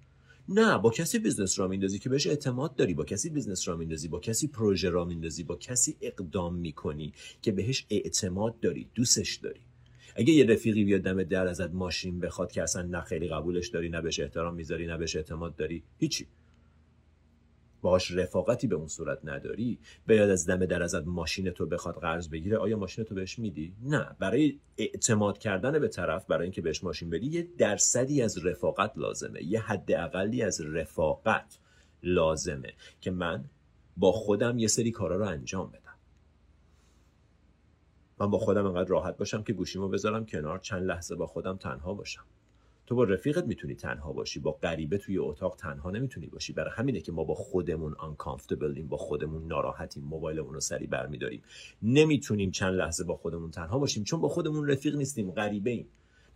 نه 0.50 0.78
با 0.78 0.90
کسی 0.90 1.20
بیزنس 1.20 1.60
راه 1.60 1.68
میندازی 1.68 2.00
که 2.00 2.10
بهش 2.10 2.28
اعتماد 2.28 2.76
داری 2.76 2.94
با 2.94 3.06
کسی 3.06 3.30
بیزنس 3.30 3.68
راه 3.68 3.76
میندازی 3.76 4.08
با 4.08 4.20
کسی 4.20 4.48
پروژه 4.48 4.90
راه 4.90 5.06
میندازی 5.06 5.44
با 5.44 5.56
کسی 5.56 5.96
اقدام 6.02 6.56
می‌کنی 6.56 7.14
که 7.42 7.52
بهش 7.52 7.86
اعتماد 7.90 8.60
داری 8.60 8.88
دوستش 8.96 9.36
داری. 9.36 9.60
اگه 10.16 10.34
یه 10.34 10.46
رفیقی 10.46 10.84
بیاد 10.84 11.02
دم 11.02 11.24
در 11.24 11.48
ازت 11.48 11.72
ماشین 11.72 12.20
بخواد 12.20 12.52
که 12.52 12.64
اصلا 12.64 12.82
نه 12.82 13.02
خیلی 13.02 13.28
قبولش 13.28 13.68
داری 13.68 13.90
نه 13.90 14.02
بهش 14.02 14.20
احترام 14.20 14.56
می‌ذاری 14.56 14.88
نه 14.88 14.98
بهش 14.98 15.16
اعتماد 15.16 15.56
داری 15.56 15.84
هیچی. 15.98 16.28
باهاش 17.82 18.12
رفاقتی 18.12 18.68
به 18.68 18.76
اون 18.76 18.88
صورت 18.88 19.20
نداری؟ 19.24 19.80
بیاد 20.08 20.30
از 20.30 20.46
دم 20.46 20.66
در 20.66 20.84
ازت 20.84 21.08
ماشین 21.08 21.52
تو 21.52 21.66
بخواد 21.66 21.96
قرض 21.96 22.30
بگیره 22.30 22.58
آیا 22.58 22.78
ماشین 22.78 23.06
تو 23.06 23.16
بهش 23.16 23.40
میدی؟ 23.40 23.74
نه 23.84 24.16
برای 24.20 24.60
اعتماد 24.78 25.38
کردن 25.38 25.80
به 25.80 25.88
طرف 25.88 26.26
برای 26.26 26.44
اینکه 26.44 26.62
بهش 26.62 26.84
ماشین 26.84 27.10
بدی 27.10 27.28
یه 27.28 27.48
درصدی 27.58 28.22
از 28.22 28.46
رفاقت 28.46 28.98
لازمه 28.98 29.44
یه 29.44 29.62
حد 29.62 29.92
اقلی 29.92 30.44
از 30.44 30.62
رفاقت 30.62 31.60
لازمه 32.04 32.74
که 33.02 33.12
من 33.12 33.46
با 33.98 34.12
خودم 34.12 34.58
یه 34.58 34.68
سری 34.68 34.92
کارا 34.92 35.16
رو 35.16 35.26
انجام 35.26 35.70
بدم. 35.70 35.82
من 38.20 38.30
با 38.30 38.38
خودم 38.38 38.66
انقدر 38.66 38.90
راحت 38.90 39.18
باشم 39.18 39.44
که 39.44 39.54
گوشیمو 39.54 39.90
بذارم 39.90 40.26
کنار 40.26 40.60
چند 40.60 40.84
لحظه 40.84 41.16
با 41.16 41.28
خودم 41.28 41.58
تنها 41.58 41.94
باشم. 41.94 42.24
تو 42.88 42.96
با 42.96 43.04
رفیقت 43.04 43.46
می‌تونی 43.46 43.76
تنها 43.76 44.14
باشی 44.14 44.40
با 44.40 44.52
غریبه 44.52 44.98
توی 44.98 45.18
اتاق 45.18 45.56
تنها 45.56 45.92
نمی‌تونی 45.92 46.28
باشی. 46.28 46.54
برای 46.54 46.72
همینه 46.76 47.02
که 47.02 47.12
ما 47.12 47.24
با 47.24 47.34
خودمون 47.34 47.94
uncomfortableیم 47.94 48.88
با 48.90 48.98
خودمون 48.98 49.48
ناراحتیم 49.48 50.04
موبایلمون 50.04 50.54
رو 50.54 50.60
سری 50.60 50.88
برمیداریم. 50.88 51.42
نمی‌تونیم 51.82 52.52
چند 52.52 52.74
لحظه 52.74 53.04
با 53.04 53.16
خودمون 53.16 53.52
تنها 53.52 53.80
باشیم 53.80 54.04
چون 54.04 54.22
با 54.22 54.28
خودمون 54.28 54.70
رفیق 54.70 54.96
نیستیم 54.96 55.32
غریبه 55.32 55.72
ایم. 55.72 55.88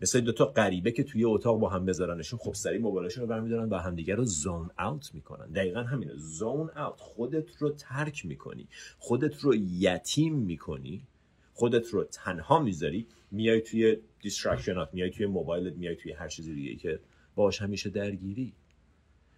مثل 0.01 0.21
دو 0.21 0.31
تا 0.31 0.45
غریبه 0.45 0.91
که 0.91 1.03
توی 1.03 1.25
اتاق 1.25 1.59
با 1.59 1.69
هم 1.69 1.85
بذارنشون 1.85 2.39
خب 2.39 2.53
سری 2.53 2.77
موبایلشون 2.77 3.21
رو 3.21 3.27
برمیدارن 3.29 3.69
و 3.69 3.75
همدیگه 3.75 4.15
رو 4.15 4.25
زون 4.25 4.69
اوت 4.79 5.09
می‌کنن. 5.13 5.51
دقیقا 5.51 5.79
همینه 5.79 6.13
زون 6.15 6.69
اوت 6.69 6.99
خودت 6.99 7.55
رو 7.59 7.69
ترک 7.69 8.25
می‌کنی. 8.25 8.67
خودت 8.99 9.39
رو 9.39 9.55
یتیم 9.55 10.35
می‌کنی. 10.35 11.07
خودت 11.53 11.87
رو 11.87 12.03
تنها 12.03 12.59
می‌ذاری 12.59 13.07
میای 13.31 13.61
توی 13.61 13.97
distraction 14.21 14.83
ات 14.83 14.89
میای 14.93 15.09
توی 15.09 15.25
موبایلت 15.25 15.73
میای 15.73 15.95
توی 15.95 16.11
هر 16.11 16.27
چیزی 16.27 16.53
دیگه 16.55 16.75
که 16.75 16.99
باش 17.35 17.61
همیشه 17.61 17.89
درگیری. 17.89 18.53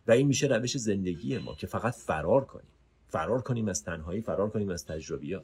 و 0.08 0.12
این 0.12 0.28
میشه 0.28 0.48
روش 0.48 0.78
زندگی 0.78 1.38
ما 1.38 1.56
که 1.56 1.68
فقط 1.68 1.94
فرار 1.94 2.46
کنیم. 2.46 2.68
فرار 3.08 3.42
کنیم 3.42 3.68
از 3.68 3.84
تنهایی 3.84 4.22
فرار 4.22 4.50
کنیم 4.50 4.70
از 4.70 4.86
تجربیات. 4.86 5.44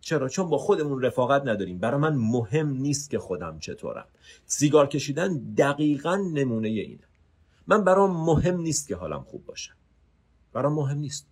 چرا؟ 0.00 0.28
چون 0.28 0.48
با 0.48 0.58
خودمون 0.58 1.02
رفاقت 1.02 1.42
نداریم. 1.46 1.78
برای 1.78 2.00
من 2.00 2.16
مهم 2.16 2.68
نیست 2.68 3.10
که 3.10 3.18
خودم 3.18 3.58
چطورم. 3.58 4.06
سیگار 4.46 4.86
کشیدن 4.86 5.38
دقیقا 5.38 6.16
نمونه 6.16 6.68
اینه. 6.68 7.04
من 7.66 7.84
برام 7.84 8.24
مهم 8.24 8.60
نیست 8.60 8.88
که 8.88 8.96
حالم 8.96 9.22
خوب 9.22 9.46
باشه. 9.46 9.70
برام 10.52 10.72
مهم 10.72 10.98
نیست. 10.98 11.26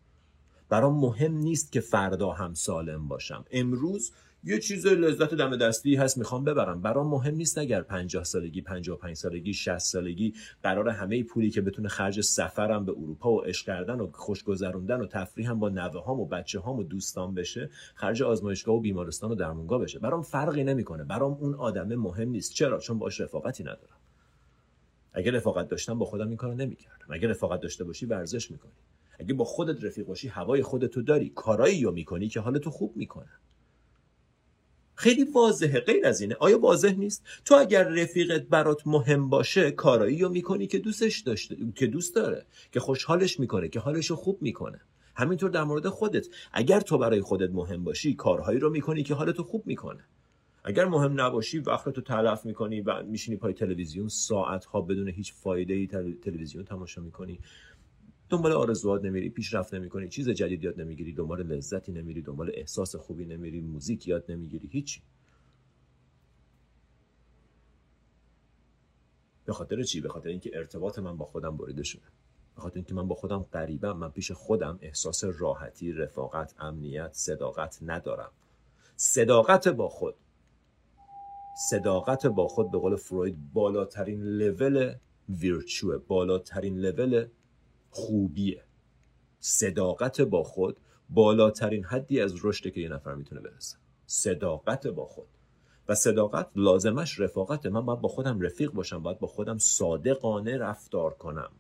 برام 0.69 1.01
مهم 1.01 1.35
نیست 1.35 1.73
که 1.73 1.81
فردا 1.81 2.31
هم 2.31 2.55
سالم 2.55 3.09
باشم. 3.09 3.45
امروز 3.51 4.13
یه 4.45 4.59
چیز 4.59 4.87
لذت 4.87 5.35
دم 5.35 5.57
دستی 5.57 5.95
هست 5.95 6.19
می‌خوام 6.19 6.45
ببرم. 6.45 6.83
برام 6.83 7.09
مهم 7.09 7.35
نیست 7.35 7.59
اگر 7.59 7.83
50 7.83 8.25
سالگی 8.25 8.63
55 8.63 9.17
سالگی 9.17 9.53
60 9.55 9.79
سالگی 9.79 10.35
قرار 10.63 10.89
همه 10.89 11.23
پولی 11.23 11.51
که 11.51 11.61
بتونه 11.61 11.89
خرج 11.89 12.21
سفرم 12.21 12.85
به 12.85 12.93
اروپا 12.93 13.33
و 13.33 13.41
عشق 13.41 13.67
کردن 13.67 14.01
و 14.01 14.11
خوش 14.13 14.45
گذروندن 14.45 15.01
و 15.01 15.07
تفریحم 15.07 15.59
با 15.59 15.69
نوه 15.69 16.05
هام 16.05 16.21
و 16.21 16.27
بچه 16.27 16.61
هام 16.61 16.79
و 16.79 16.83
دوستان 16.83 17.35
بشه 17.35 17.71
خرج 17.95 18.23
آزمایشگاه 18.23 18.75
و 18.77 18.81
بیمارستان 18.81 19.31
و 19.31 19.35
درمونگاه 19.35 19.81
بشه. 19.81 19.99
برام 19.99 20.23
فرقی 20.23 20.65
نمی‌کنه. 20.65 21.05
برام 21.05 21.33
اون 21.33 21.55
آدمه 21.55 21.97
مهم 21.97 22.29
نیست. 22.29 22.55
چرا؟ 22.55 22.79
چون 22.79 22.99
باش 22.99 23.21
رفاقتی 23.21 23.63
ندارم. 23.63 23.99
اگه 25.13 25.31
رفاقت 25.31 25.69
داشتم 25.69 25.99
با 25.99 26.07
خودم 26.07 26.29
این 26.29 26.37
کارو 26.37 26.55
نمی‌کردم. 26.55 27.07
اگه 27.11 27.29
رفاقت 27.29 27.61
داشته 27.61 27.85
باشی 27.85 28.07
ورزش 28.07 28.51
می‌کنی. 28.51 28.73
اگه 29.19 29.35
با 29.35 29.45
خودت 29.45 29.85
رفیق 29.85 30.07
باشی 30.07 30.29
هوای 30.29 30.63
خودتو 30.63 31.03
داری 31.03 31.33
کارایی 31.35 31.85
رو 31.85 31.93
می‌کنی 31.93 32.29
که 32.29 32.41
حالتو 32.41 32.71
خوب 32.71 32.97
می‌کنه. 32.97 33.31
خیلی 34.99 35.25
واضحه 35.25 35.81
غیر 35.81 36.07
از 36.07 36.21
اینه. 36.21 36.37
آیا 36.41 36.59
واضح 36.59 36.93
نیست؟ 36.93 37.23
تو 37.45 37.55
اگر 37.55 37.89
رفیقت 37.89 38.43
برات 38.43 38.87
مهم 38.87 39.29
باشه 39.29 39.71
کارایی 39.71 40.19
رو 40.19 40.29
می‌کنی 40.29 40.67
که 40.67 40.79
دوستش 40.79 41.21
داشته 41.21 41.57
که 41.75 41.87
دوست 41.87 42.15
داره 42.15 42.47
که 42.73 42.81
خوشحالش 42.81 43.41
می‌کنه 43.41 43.69
که 43.69 43.81
حالش 43.81 44.07
رو 44.07 44.17
خوب 44.17 44.43
می‌کنه. 44.43 44.81
همینطور 45.15 45.51
در 45.51 45.65
مورد 45.65 45.89
خودت. 45.89 46.27
اگر 46.53 46.81
تو 46.81 46.99
برای 46.99 47.21
خودت 47.21 47.51
مهم 47.51 47.85
باشی 47.85 48.15
کارهایی 48.15 48.59
رو 48.59 48.71
می‌کنی 48.71 49.03
که 49.03 49.15
حالتو 49.15 49.43
خوب 49.43 49.63
می‌کنه. 49.67 50.01
اگر 50.65 50.85
مهم 50.85 51.21
نباشی 51.21 51.59
وقتتو 51.59 52.01
تلف 52.01 52.45
می‌کنی 52.45 52.81
و 52.81 53.03
میشینی 53.03 53.37
پای 53.37 53.53
تلویزیون 53.53 54.09
ساعت 54.09 54.65
ها 54.65 54.81
بدون 54.81 55.09
هیچ 55.09 55.33
فایده 55.33 55.75
ای 55.75 55.87
تلویزیون 56.25 56.65
تماشا 56.65 57.01
می‌کنی. 57.01 57.39
دنبال 58.31 58.53
آرزوات 58.53 59.05
نمیری 59.05 59.31
پیشرفت 59.31 59.75
نمی‌کنی 59.75 60.09
چیز 60.09 60.29
جدید 60.29 60.65
یاد 60.65 60.81
نمی‌گیری 60.81 61.13
دنبال 61.13 61.43
لذتی 61.43 61.93
نمیری 61.93 62.23
دنبال 62.23 62.51
احساس 62.55 62.97
خوبی 62.97 63.27
نمیری 63.27 63.61
موزیک 63.61 64.09
یاد 64.09 64.25
نمی‌گیری 64.29 64.69
هیچی. 64.69 65.03
به 69.45 69.53
خاطر 69.53 69.83
چی؟ 69.83 70.01
به 70.01 70.09
خاطر 70.09 70.29
اینکه 70.29 70.51
ارتباط 70.55 70.99
من 70.99 71.17
با 71.17 71.25
خودم 71.25 71.57
بریده 71.57 71.83
شده. 71.83 72.03
به 72.55 72.61
خاطر 72.61 72.77
اینکه 72.77 72.95
من 72.95 73.09
با 73.09 73.15
خودم 73.15 73.43
غریبم 73.53 73.97
من 73.97 74.11
پیش 74.11 74.33
خودم 74.33 74.79
احساس 74.83 75.25
راحتی 75.25 75.93
رفاقت 75.93 76.55
امنیت 76.59 77.13
صداقت 77.13 77.79
ندارم. 77.83 78.31
صداقت 78.97 79.69
با 79.69 79.89
خود. 79.89 80.15
صداقت 81.71 82.27
با 82.27 82.49
خود 82.49 82.71
به 82.71 82.79
قول 82.79 82.97
فروید 82.97 83.53
بالاترین 83.53 84.23
لول 84.23 84.95
ویرچوه 85.29 85.97
بالاترین 85.99 86.79
لول 86.79 87.27
خوبیه. 87.99 88.63
صداقت 89.41 90.21
با 90.21 90.43
خود 90.43 90.77
بالاترین 91.11 91.85
حدی 91.85 92.21
از 92.21 92.45
رشد 92.45 92.73
که 92.73 92.81
یه 92.81 92.89
نفر 92.89 93.15
می‌تونه 93.15 93.41
برسه. 93.41 93.77
صداقت 94.07 94.87
با 94.87 95.07
خود. 95.07 95.29
و 95.89 95.95
صداقت 95.95 96.49
لازمش 96.57 97.21
رفاقت 97.21 97.67
من 97.67 97.87
باید 97.87 98.01
با 98.01 98.09
خودم 98.09 98.41
رفیق 98.41 98.73
باشم 98.73 99.03
باید 99.03 99.19
با 99.19 99.27
خودم 99.27 99.59
صادقانه 99.59 100.59
رفتار 100.59 101.15
کنم. 101.15 101.51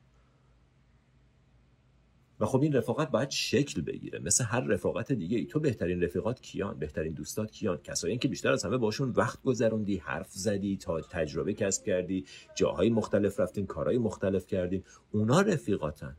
و 2.40 2.46
خب 2.46 2.62
این 2.62 2.72
رفاقت 2.72 3.10
باید 3.10 3.30
شکل 3.30 3.82
بگیره. 3.82 4.18
مثل 4.18 4.44
هر 4.44 4.60
رفاقت 4.60 5.12
دیگه 5.12 5.38
ای. 5.38 5.46
تو 5.46 5.60
بهترین 5.60 6.02
رفیقات 6.02 6.40
کیان؟ 6.40 6.78
بهترین 6.78 7.12
دوستات 7.12 7.50
کیان؟ 7.50 7.76
کسایی 7.76 8.18
که 8.18 8.28
بیشتر 8.28 8.52
از 8.52 8.64
همه 8.64 8.76
باشون 8.76 9.10
وقت 9.10 9.42
گذروندی 9.42 9.96
حرف 9.96 10.32
زدی 10.32 10.76
تا 10.76 11.00
تجربه 11.00 11.54
کسب 11.54 11.84
کردی 11.84 12.24
جاهای 12.54 12.90
مختلف 12.90 13.40
رفتین 13.40 13.66
کارهای 13.66 13.98
مختلف 13.98 14.46
کردین. 14.46 14.84
اونا 15.12 15.40
رفیقاتن. 15.40 16.16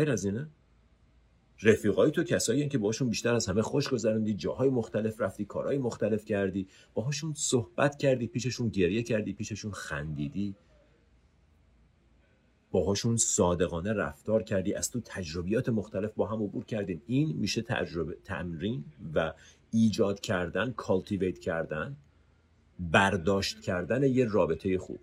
غیر 0.00 0.10
از 0.10 0.24
اینه؟ 0.24 0.48
رفیقای 1.62 2.10
تو 2.10 2.24
کسایی 2.24 2.68
که 2.68 2.78
باشون 2.78 3.08
بیشتر 3.08 3.34
از 3.34 3.46
همه 3.46 3.62
خوش 3.62 3.88
گذروندی 3.88 4.34
جاهای 4.34 4.70
مختلف 4.70 5.20
رفتی 5.20 5.44
کارهای 5.44 5.78
مختلف 5.78 6.24
کردی 6.24 6.68
باهاشون 6.94 7.34
صحبت 7.36 7.96
کردی 7.96 8.26
پیششون 8.26 8.68
گریه 8.68 9.02
کردی 9.02 9.32
پیششون 9.32 9.72
خندیدی. 9.72 10.54
باهاشون 12.70 13.16
صادقانه 13.16 13.92
رفتار 13.92 14.42
کردی 14.42 14.74
از 14.74 14.90
تو 14.90 15.00
تجربیات 15.00 15.68
مختلف 15.68 16.12
با 16.14 16.26
هم 16.26 16.42
عبور 16.42 16.64
کردین. 16.64 17.02
این 17.06 17.36
میشه 17.36 17.62
تجربه 17.62 18.16
تمرین 18.24 18.84
و 19.14 19.32
ایجاد 19.70 20.20
کردن 20.20 20.72
کالتیویت 20.72 21.38
کردن 21.38 21.96
برداشت 22.78 23.60
کردن 23.60 24.02
یه 24.02 24.24
رابطه 24.24 24.78
خوب. 24.78 25.00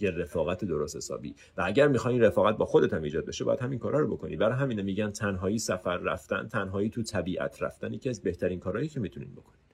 یه 0.00 0.10
رفاقت 0.10 0.64
درست 0.64 0.96
حسابی. 0.96 1.34
و 1.56 1.62
اگر 1.66 1.88
می‌خوای 1.88 2.18
رفاقت 2.18 2.56
با 2.56 2.64
خودت 2.64 2.94
هم 2.94 3.02
ایجاد 3.02 3.24
بشه 3.24 3.44
باید 3.44 3.60
همین 3.60 3.78
کارا 3.78 3.98
رو 3.98 4.16
بکنی. 4.16 4.36
برای 4.36 4.58
همینه 4.58 4.82
میگن 4.82 5.10
تنهایی 5.10 5.58
سفر 5.58 5.96
رفتن 5.96 6.48
تنهایی 6.48 6.90
تو 6.90 7.02
طبیعت 7.02 7.62
رفتن. 7.62 7.92
یکی 7.92 8.08
از 8.08 8.22
بهترین 8.22 8.60
کارهایی 8.60 8.88
که 8.88 9.00
می‌تونین 9.00 9.32
بکنید 9.32 9.64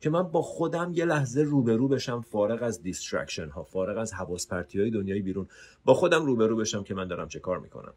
که 0.00 0.10
من 0.10 0.22
با 0.22 0.42
خودم 0.42 0.92
یه 0.94 1.04
لحظه 1.04 1.42
روبرو 1.42 1.88
بشم 1.88 2.20
فارغ 2.20 2.62
از 2.62 2.82
distraction 2.82 3.48
ها 3.48 3.62
فارغ 3.62 3.98
از 3.98 4.14
حواس 4.14 4.48
پرتی 4.48 4.80
های 4.80 4.90
دنیای 4.90 5.22
بیرون. 5.22 5.46
با 5.84 5.94
خودم 5.94 6.26
روبرو 6.26 6.56
بشم 6.56 6.82
که 6.82 6.94
من 6.94 7.08
دارم 7.08 7.28
چه 7.28 7.40
کار 7.40 7.58
می‌کنم. 7.58 7.92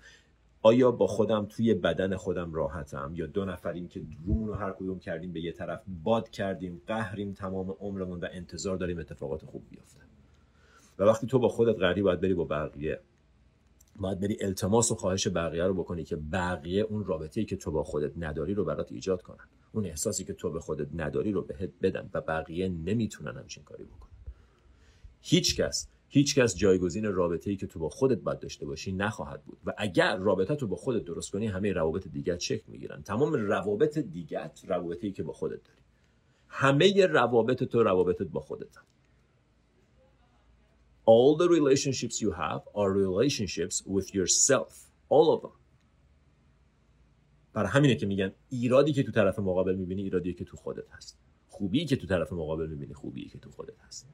آیا 0.61 0.91
با 0.91 1.07
خودم 1.07 1.45
توی 1.45 1.73
بدن 1.73 2.15
خودم 2.15 2.53
راحتم؟ 2.53 3.11
یا 3.15 3.25
دو 3.25 3.45
نفریم 3.45 3.87
که 3.87 4.01
رومون 4.25 4.47
رو 4.47 4.53
هر 4.53 4.71
کدوم 4.71 4.99
کردیم 4.99 5.33
به 5.33 5.41
یه 5.41 5.51
طرف 5.51 5.81
باد 6.03 6.29
کردیم 6.29 6.81
قهریم 6.87 7.33
تمام 7.33 7.75
عمرمون 7.79 8.19
و 8.19 8.27
انتظار 8.31 8.77
داریم 8.77 8.99
اتفاقات 8.99 9.45
خوب 9.45 9.63
بیفته. 9.69 10.08
و 10.99 11.03
وقتی 11.03 11.27
تو 11.27 11.39
با 11.39 11.49
خودت 11.49 11.79
قری 11.79 12.01
باید 12.01 12.21
بری 12.21 12.33
با 12.33 12.43
بقیه 12.43 12.99
باید 13.95 14.19
بری 14.19 14.37
التماس 14.41 14.91
و 14.91 14.95
خواهش 14.95 15.27
بقیه 15.27 15.63
رو 15.63 15.73
بکنی 15.73 16.03
که 16.03 16.15
بقیه 16.15 16.83
اون 16.83 17.05
رابطه‌ای 17.05 17.45
که 17.45 17.55
تو 17.55 17.71
با 17.71 17.83
خودت 17.83 18.11
نداری 18.17 18.53
رو 18.53 18.65
برات 18.65 18.91
ایجاد 18.91 19.21
کنن. 19.21 19.47
اون 19.71 19.85
احساسی 19.85 20.23
که 20.23 20.33
تو 20.33 20.51
به 20.51 20.59
خودت 20.59 20.87
نداری 20.93 21.31
رو 21.31 21.41
بهت 21.41 21.69
بدن 21.81 22.09
و 22.13 22.21
بقیه 22.21 22.69
نمی‌تونن 22.69 23.37
همچین 23.37 23.63
کاری 23.63 23.83
بکنن. 23.83 24.09
هیچ 25.21 26.35
کس 26.35 26.55
جایگزین 26.55 27.05
رابطه‌ای 27.05 27.57
که 27.57 27.67
تو 27.67 27.79
با 27.79 27.89
خودت 27.89 28.17
باید 28.17 28.39
داشته 28.39 28.65
باشی 28.65 28.91
نخواهد 28.91 29.43
بود. 29.43 29.57
و 29.65 29.73
اگر 29.77 30.17
رابطه 30.17 30.55
تو 30.55 30.67
با 30.67 30.75
خودت 30.75 31.05
درست 31.05 31.31
کنی 31.31 31.47
همه 31.47 31.73
روابط 31.73 32.07
دیگر 32.07 32.35
چک 32.35 32.63
می‌گیرن. 32.67 33.01
تمام 33.01 33.33
روابط 33.33 33.97
دیگر 33.97 34.51
روابطی 34.67 35.11
که 35.11 35.23
با 35.23 35.33
خودت 35.33 35.63
داری. 35.63 35.79
همه 36.47 37.05
روابط 37.05 37.63
تو 37.63 37.83
روابطت 37.83 38.27
با 38.27 38.39
خودتن. 38.39 38.81
All 41.11 41.31
the 41.41 41.49
relationships 41.57 42.15
you 42.23 42.31
have 42.43 42.61
are 42.79 42.89
relationships 43.05 43.75
with 43.95 44.07
yourself. 44.17 44.73
All 45.13 45.27
of 45.35 45.41
them. 45.43 45.55
برای 47.53 47.69
همینه 47.69 47.95
که 47.95 48.05
میگن 48.05 48.31
ایرادی 48.49 48.93
که 48.93 49.03
تو 49.03 49.11
طرف 49.11 49.39
مقابل 49.39 49.75
می‌بینی 49.75 50.01
ایرادی 50.01 50.33
که 50.33 50.45
تو 50.45 50.57
خودت 50.57 50.89
هست. 50.91 51.17
خوبی 51.47 51.85
که 51.85 51.95
تو 51.95 52.07
طرف 52.07 52.33
مقابل 52.33 52.67
می‌بینی 52.67 52.93
خوبی 52.93 53.29
که 53.29 53.39
تو 53.39 53.51
خودت 53.51 53.79
هست. 53.79 54.07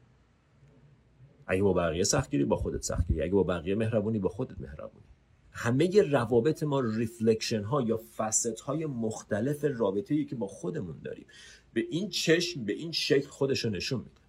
اگه 1.47 1.63
با 1.63 1.73
بقیه 1.73 2.03
سختگیری 2.03 2.45
با 2.45 2.55
خودت 2.55 2.83
سختگیری 2.83 3.21
اگه 3.21 3.33
با 3.33 3.43
بقیه 3.43 3.75
مهربونی 3.75 4.19
با 4.19 4.29
خودت 4.29 4.61
مهربونی. 4.61 5.05
همه 5.51 6.01
روابط 6.01 6.63
ما 6.63 6.79
reflection 6.79 7.63
ها 7.63 7.81
یا 7.81 7.99
facet 8.17 8.59
های 8.59 8.85
مختلف 8.85 9.65
رابطه 9.77 10.15
ای 10.15 10.25
که 10.25 10.35
با 10.35 10.47
خودمون 10.47 10.99
داریم. 11.03 11.25
به 11.73 11.85
این 11.89 12.09
چشم 12.09 12.65
به 12.65 12.73
این 12.73 12.91
شکل 12.91 13.27
خودش 13.27 13.65
رو 13.65 13.71
نشون 13.71 13.99
میده. 13.99 14.24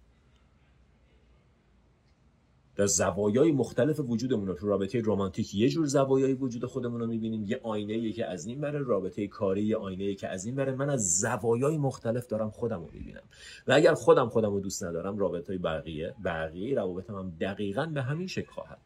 در 2.77 2.85
زوایای 2.85 3.51
مختلف 3.51 3.99
وجودمون 3.99 4.47
رو 4.47 4.53
تو 4.53 4.67
رابطه 4.67 5.01
رمانتیک 5.05 5.55
یه 5.55 5.69
جور 5.69 5.85
زوایای 5.85 6.33
وجود 6.33 6.65
خودمون 6.65 6.99
رو 6.99 7.07
می‌بینیم 7.07 7.43
یه 7.47 7.59
آینه 7.63 8.11
که 8.11 8.25
از 8.25 8.45
این 8.45 8.61
بره 8.61 8.79
رابطه 8.79 9.27
کاری 9.27 9.63
یه 9.63 9.77
آینه 9.77 10.15
که 10.15 10.27
از 10.27 10.45
این 10.45 10.55
بره. 10.55 10.75
من 10.75 10.89
از 10.89 11.19
زوایای 11.19 11.77
مختلف 11.77 12.27
دارم 12.27 12.49
خودم 12.49 12.81
رو 12.81 12.89
می‌بینم. 12.93 13.23
و 13.67 13.73
اگر 13.73 13.93
خودم 13.93 14.29
خودم 14.29 14.53
رو 14.53 14.59
دوست 14.59 14.83
ندارم 14.83 15.17
رابطه 15.17 15.57
بقیه 15.57 16.15
بقیه 16.25 16.75
روابطم 16.75 17.15
هم 17.15 17.29
دقیقا 17.41 17.85
به 17.85 18.01
همین 18.01 18.27
شکل 18.27 18.51
خواهد 18.51 18.79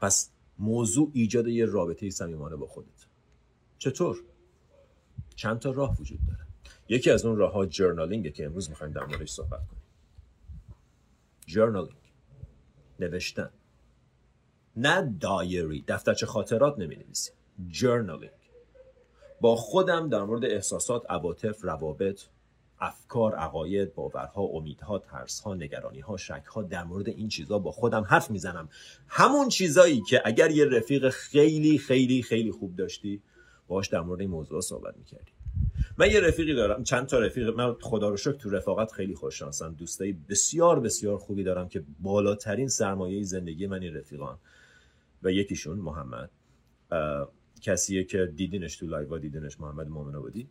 پس 0.00 0.30
موضوع 0.58 1.10
ایجاد 1.14 1.48
یه 1.48 1.66
رابطه 1.66 2.10
صمیمانه 2.10 2.56
با 2.56 2.66
خودت. 2.66 3.06
چطور؟ 3.78 4.16
چند 5.36 5.58
تا 5.58 5.70
راه 5.70 5.96
وجود 6.00 6.18
داره. 6.28 6.46
یکی 6.88 7.10
از 7.10 7.24
اون 7.24 7.36
راه 7.36 7.52
ها 7.52 7.66
جرنالینگه 7.66 8.30
که 8.30 8.46
امروز 8.46 8.70
می‌خوایم 8.70 8.92
در 8.92 9.04
موردش 9.04 9.30
صحبت 9.30 9.66
کنیم. 9.66 9.82
جرنالینگ 11.48 12.12
نوشتن. 13.00 13.50
نه 14.76 15.16
دایری. 15.20 15.84
دفترچه 15.88 16.26
خاطرات 16.26 16.78
نمی 16.78 16.96
نویسیم 16.96 17.34
جرنالینگ 17.68 18.32
با 19.40 19.56
خودم 19.56 20.08
در 20.08 20.22
مورد 20.22 20.44
احساسات 20.44 21.10
عواطف 21.10 21.64
روابط 21.64 22.22
افکار 22.80 23.34
عقاید 23.34 23.94
باورها 23.94 24.42
امیدها 24.42 24.98
ترسها 24.98 25.54
نگرانیها 25.54 26.16
شکها 26.16 26.62
در 26.62 26.84
مورد 26.84 27.08
این 27.08 27.28
چیزها 27.28 27.58
با 27.58 27.70
خودم 27.72 28.02
حرف 28.02 28.30
می‌زنم. 28.30 28.68
همون 29.08 29.48
چیزایی 29.48 30.02
که 30.02 30.22
اگر 30.24 30.50
یه 30.50 30.64
رفیق 30.64 31.08
خیلی 31.08 31.78
خیلی 31.78 32.22
خیلی 32.22 32.52
خوب 32.52 32.76
داشتی 32.76 33.22
باش 33.68 33.88
در 33.88 34.00
مورد 34.00 34.20
این 34.20 34.30
موضوع 34.30 34.60
صحبت 34.60 34.96
می‌کردی. 34.96 35.32
من 35.98 36.10
یه 36.10 36.20
رفیقی 36.20 36.54
دارم 36.54 36.84
چند 36.84 37.06
تا 37.06 37.18
رفیق. 37.18 37.48
من 37.48 37.74
خدا 37.80 38.08
رو 38.08 38.16
شکر 38.16 38.32
تو 38.32 38.50
رفاقت 38.50 38.92
خیلی 38.92 39.14
خوششانسم 39.14 39.74
دوستایی 39.74 40.12
بسیار 40.28 40.80
بسیار 40.80 41.18
خوبی 41.18 41.44
دارم 41.44 41.68
که 41.68 41.84
بالاترین 42.00 42.68
سرمایه 42.68 43.22
زندگی 43.22 43.66
من 43.66 43.82
این 43.82 43.94
رفیقان. 43.94 44.38
و 45.22 45.32
یکیشون 45.32 45.78
محمد. 45.78 46.30
کسیه 47.62 48.04
که 48.04 48.32
دیدینش 48.36 48.76
تو 48.76 48.86
لایو 48.86 49.18
دیدینش 49.18 49.60
محمد 49.60 49.88
مومن 49.88 50.14
آبادی. 50.14 50.48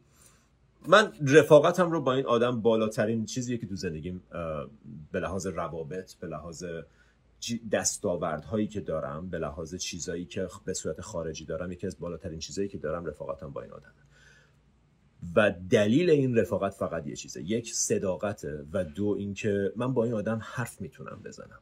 من 0.87 1.13
رفاقتم 1.27 1.91
رو 1.91 2.01
با 2.01 2.13
این 2.13 2.25
آدم 2.25 2.61
بالاترین 2.61 3.25
چیزیه 3.25 3.57
که 3.57 3.67
تو 3.67 3.75
زندگیم 3.75 4.23
به 5.11 5.19
لحاظ 5.19 5.47
روابط 5.47 6.13
به 6.13 6.27
لحاظ 6.27 6.65
دستاوردهایی 7.71 8.67
که 8.67 8.81
دارم 8.81 9.29
به 9.29 9.37
لحاظ 9.37 9.75
چیزایی 9.75 10.25
که 10.25 10.47
به 10.65 10.73
صورت 10.73 11.01
خارجی 11.01 11.45
دارم 11.45 11.71
یکی 11.71 11.87
از 11.87 11.99
بالاترین 11.99 12.39
چیزایی 12.39 12.67
که 12.67 12.77
دارم 12.77 13.05
رفاقتم 13.05 13.49
با 13.49 13.61
این 13.61 13.71
آدمه. 13.71 13.91
و 15.35 15.51
دلیل 15.69 16.09
این 16.09 16.37
رفاقت 16.37 16.73
فقط 16.73 17.07
یه 17.07 17.15
چیزه. 17.15 17.43
یک 17.43 17.73
صداقته 17.73 18.65
و 18.73 18.83
دو 18.83 19.15
اینکه 19.19 19.73
من 19.75 19.93
با 19.93 20.03
این 20.03 20.13
آدم 20.13 20.39
حرف 20.43 20.81
می‌تونم 20.81 21.21
بزنم. 21.25 21.59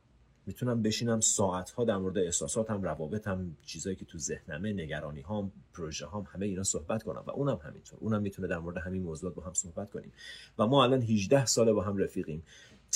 می‌تونم 0.48 0.82
بشینم 0.82 1.20
ساعت 1.20 1.70
ها 1.70 1.84
در 1.86 1.98
مورد 1.98 2.18
احساساتم 2.18 2.82
روابطم 2.82 3.58
چیزایی 3.66 3.96
که 3.96 4.06
تو 4.06 4.18
ذهنمه 4.18 4.74
نگرانی 4.74 5.22
هام 5.22 5.52
پروژه 5.74 6.06
هام 6.06 6.28
همه 6.34 6.46
اینا 6.46 6.64
صحبت 6.64 7.04
کنم 7.04 7.24
و 7.28 7.32
اونم 7.32 7.60
همینطور. 7.64 8.00
اونم 8.02 8.22
می‌تونه 8.22 8.48
در 8.48 8.58
مورد 8.58 8.78
همین 8.78 9.04
موضوعات 9.04 9.36
با 9.36 9.44
هم 9.44 9.54
صحبت 9.54 9.92
کنیم. 9.92 10.12
و 10.60 10.68
ما 10.68 10.84
الان 10.84 11.02
18 11.02 11.46
ساله 11.46 11.74
با 11.74 11.84
هم 11.84 11.98
رفیقیم. 11.98 12.44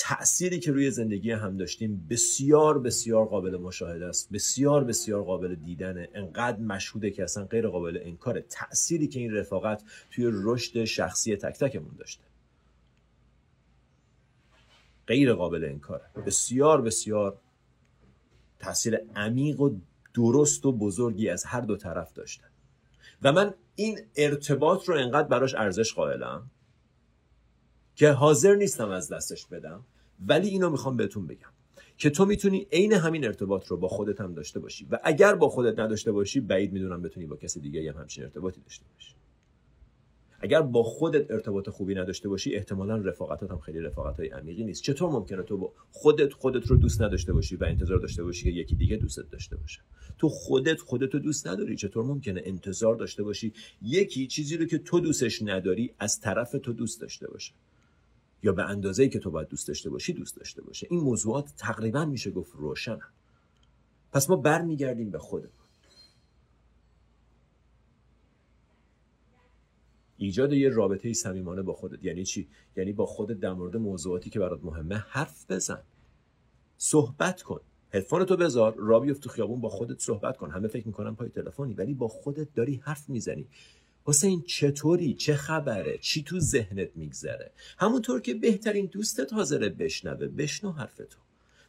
تأثیری 0.02 0.60
که 0.60 0.72
روی 0.72 0.92
زندگی 0.92 1.32
هم 1.32 1.58
داشتیم 1.58 2.08
بسیار 2.10 2.80
بسیار 2.80 3.26
قابل 3.26 3.58
مشاهده 3.58 4.06
است. 4.06 4.32
بسیار 4.32 4.84
بسیار 4.84 5.24
قابل 5.24 5.56
دیدنه 5.56 6.10
انقدر 6.14 6.60
مشهوده 6.60 7.12
که 7.12 7.24
اصلا 7.24 7.46
غیر 7.46 7.68
قابل 7.68 8.00
انکاره 8.02 8.42
تأثیری 8.42 9.08
که 9.08 9.20
این 9.20 9.34
رفاقت 9.34 9.84
توی 10.12 10.30
رشد 10.34 10.84
شخصی 10.84 11.36
تک 11.36 11.58
تکمون 11.60 11.96
داشته. 11.98 12.24
غیر 15.08 15.34
قابل 15.34 15.64
انکاره. 15.64 16.06
بسیار 16.26 16.82
بسیار 16.82 17.38
تاثیر 18.60 19.00
عمیق 19.16 19.60
و 19.60 19.76
درست 20.14 20.66
و 20.66 20.72
بزرگی 20.72 21.30
از 21.30 21.44
هر 21.44 21.62
دو 21.62 21.78
طرف 21.78 22.14
داشته 22.14 22.44
و 23.22 23.32
من 23.32 23.54
این 23.76 24.00
ارتباط 24.16 24.90
رو 24.90 24.96
انقدر 24.96 25.28
براش 25.28 25.56
ارزش 25.56 25.94
قائلم 25.94 26.52
که 28.00 28.12
حاضر 28.12 28.56
نیستم 28.56 28.90
از 28.90 29.10
دستش 29.10 29.46
بدم 29.46 29.86
ولی 30.28 30.48
اینو 30.48 30.70
می‌خوام 30.70 30.98
بهتون 30.98 31.28
بگم 31.28 31.50
که 31.98 32.10
تو 32.10 32.26
می‌تونی 32.26 32.68
عین 32.72 32.94
همین 32.94 33.26
ارتباط 33.26 33.68
رو 33.68 33.78
با 33.78 33.88
خودت 33.88 34.22
هم 34.22 34.34
داشته 34.34 34.60
باشی. 34.60 34.88
و 34.92 35.00
اگر 35.04 35.36
با 35.36 35.50
خودت 35.50 35.80
نداشته 35.80 36.12
باشی 36.12 36.40
بعید 36.40 36.74
می‌دونم 36.74 37.02
بتونی 37.02 37.26
با 37.26 37.36
کسی 37.36 37.60
دیگه 37.60 37.92
هم 37.94 38.00
همچین 38.00 38.24
ارتباطی 38.24 38.62
داشته 38.62 38.86
باشی. 38.94 39.16
اگر 40.40 40.62
با 40.62 40.84
خودت 40.84 41.32
ارتباط 41.32 41.70
خوبی 41.70 41.96
نداشته 41.96 42.30
باشی 42.30 42.56
احتمالا 42.56 42.98
رفاقتات 42.98 43.52
هم 43.52 43.60
خیلی 43.60 43.80
رفاقت 43.80 44.20
های 44.20 44.30
عمیقی 44.30 44.64
نیست. 44.64 44.84
چطور 44.84 45.10
ممکنه 45.10 45.44
تو 45.44 45.58
با 45.58 45.74
خودت 45.92 46.34
خودت 46.34 46.68
رو 46.68 46.78
دوست 46.78 47.02
نداشته 47.02 47.34
باشی 47.34 47.56
و 47.56 47.64
انتظار 47.64 48.00
داشته 48.00 48.24
باشی 48.24 48.44
که 48.44 48.50
یکی 48.50 48.76
دیگه 48.76 48.98
دوستت 48.98 49.30
داشته 49.32 49.56
باشه؟ 49.56 49.80
تو 50.18 50.30
خودت 50.30 50.82
خودت 50.82 51.14
رو 51.14 51.20
دوست 51.20 51.48
نداری. 51.48 51.76
چطور 51.76 52.06
ممکنه 52.06 52.42
انتظار 52.46 52.96
داشته 52.96 53.24
باشی 53.24 53.54
یکی 53.82 54.28
چیزی 54.28 54.58
رو 54.58 54.66
که 54.66 54.78
تو 54.78 55.00
دوستش 55.00 55.42
نداری 55.42 55.94
از 56.00 56.20
طرف 56.20 56.56
تو 56.64 56.74
دوست 56.74 57.02
داشته 57.02 57.28
باشه؟ 57.28 57.54
یا 58.44 58.52
به 58.52 58.64
اندازه‌ای 58.64 59.10
که 59.10 59.20
تو 59.20 59.32
باید 59.32 59.48
دوست 59.48 59.68
داشته 59.68 59.90
باشی 59.90 60.14
دوست 60.14 60.38
داشته 60.38 60.62
باشه. 60.62 60.88
این 60.90 61.00
موضوعات 61.00 61.54
تقریبا 61.58 62.06
میشه 62.06 62.32
گفت 62.32 62.52
روشنه 62.56 63.04
پس 64.12 64.30
ما 64.30 64.36
برمیگردیم 64.36 65.10
به 65.10 65.20
خودمون. 65.20 65.52
ایجاد 70.18 70.54
یه 70.54 70.70
رابطه 70.70 71.14
صمیمانه 71.14 71.62
با 71.62 71.74
خودت. 71.74 72.04
یعنی 72.04 72.24
چی؟ 72.24 72.48
یعنی 72.76 72.94
با 72.94 73.06
خودت 73.06 73.40
در 73.40 73.54
مورد 73.54 73.78
موضوعاتی 73.78 74.30
که 74.30 74.40
برات 74.40 74.64
مهمه 74.64 74.96
حرف 74.96 75.52
بزن. 75.52 75.82
صحبت 76.78 77.42
کن. 77.42 77.60
هدفون 77.94 78.26
تو 78.26 78.38
بذار. 78.38 78.76
را 78.78 79.14
تو 79.14 79.30
خیابون 79.30 79.62
با 79.62 79.70
خودت 79.70 80.00
صحبت 80.00 80.38
کن. 80.38 80.52
همه 80.52 80.68
فکر 80.68 80.88
می‌کنن 80.88 81.16
پای 81.16 81.30
تلفنی 81.30 81.74
ولی 81.74 81.94
با 81.94 82.08
خودت 82.08 82.54
داری 82.54 82.76
حرف 82.76 83.10
می‌زنی. 83.10 83.48
حسین 84.10 84.44
چطوری؟ 84.48 85.14
چه 85.14 85.36
خبره؟ 85.36 85.98
چی 85.98 86.24
تو 86.24 86.40
ذهنت 86.40 86.90
میگذره؟ 86.96 87.52
همونطور 87.78 88.22
که 88.22 88.34
بهترین 88.34 88.86
دوستت 88.86 89.34
حاضره 89.34 89.70
بشنوه 89.70 90.28
بشنو 90.28 90.72
حرف 90.72 90.98
تو 90.98 91.20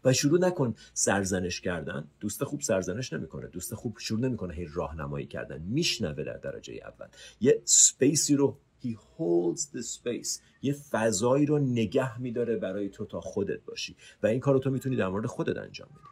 و 0.04 0.12
شروع 0.12 0.40
نکن 0.40 0.74
سرزنش 0.94 1.60
کردن. 1.60 2.08
دوست 2.20 2.44
خوب 2.44 2.60
سرزنش 2.60 3.12
نمی‌کنه. 3.12 3.46
دوست 3.46 3.74
خوب 3.74 3.98
شروع 3.98 4.20
نمی‌کنه 4.20 4.54
هی 4.54 4.68
راهنمایی 4.74 5.26
کردن. 5.26 5.62
میشنوه 5.62 6.24
در 6.24 6.36
درجه 6.36 6.74
اول. 6.84 7.06
یه 7.40 7.62
سپیسی 7.64 8.36
رو 8.36 8.58
he 8.84 8.88
holds 8.88 9.60
the 9.60 9.82
space. 9.82 10.40
یه 10.62 10.72
فضایی 10.72 11.46
رو 11.46 11.58
نگه 11.58 12.20
میداره 12.20 12.56
برای 12.56 12.88
تو 12.88 13.04
تا 13.04 13.20
خودت 13.20 13.64
باشی. 13.64 13.96
و 14.22 14.26
این 14.26 14.40
کار 14.40 14.54
رو 14.54 14.60
تو 14.60 14.70
می‌تونی 14.70 14.96
در 14.96 15.08
مورد 15.08 15.26
خودت 15.26 15.56
انجام 15.56 15.88
بدی. 15.88 16.06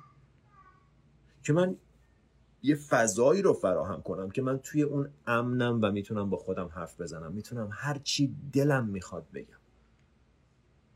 که 1.45 1.53
من 1.53 1.77
یه 2.63 2.75
فضایی 2.75 3.43
رو 3.43 3.53
فراهم 3.53 4.03
کنم 4.03 4.31
که 4.31 4.43
من 4.43 4.59
توی 4.59 4.83
اون 4.83 5.09
امنم 5.27 5.79
و 5.83 5.93
می‌تونم 5.93 6.31
با 6.31 6.37
خودم 6.37 6.71
حرف 6.75 7.01
بزنم. 7.01 7.33
می‌تونم 7.33 7.69
هر 7.73 7.99
چی 7.99 8.35
دلم 8.53 8.87
می‌خواد 8.87 9.27
بگم. 9.35 9.59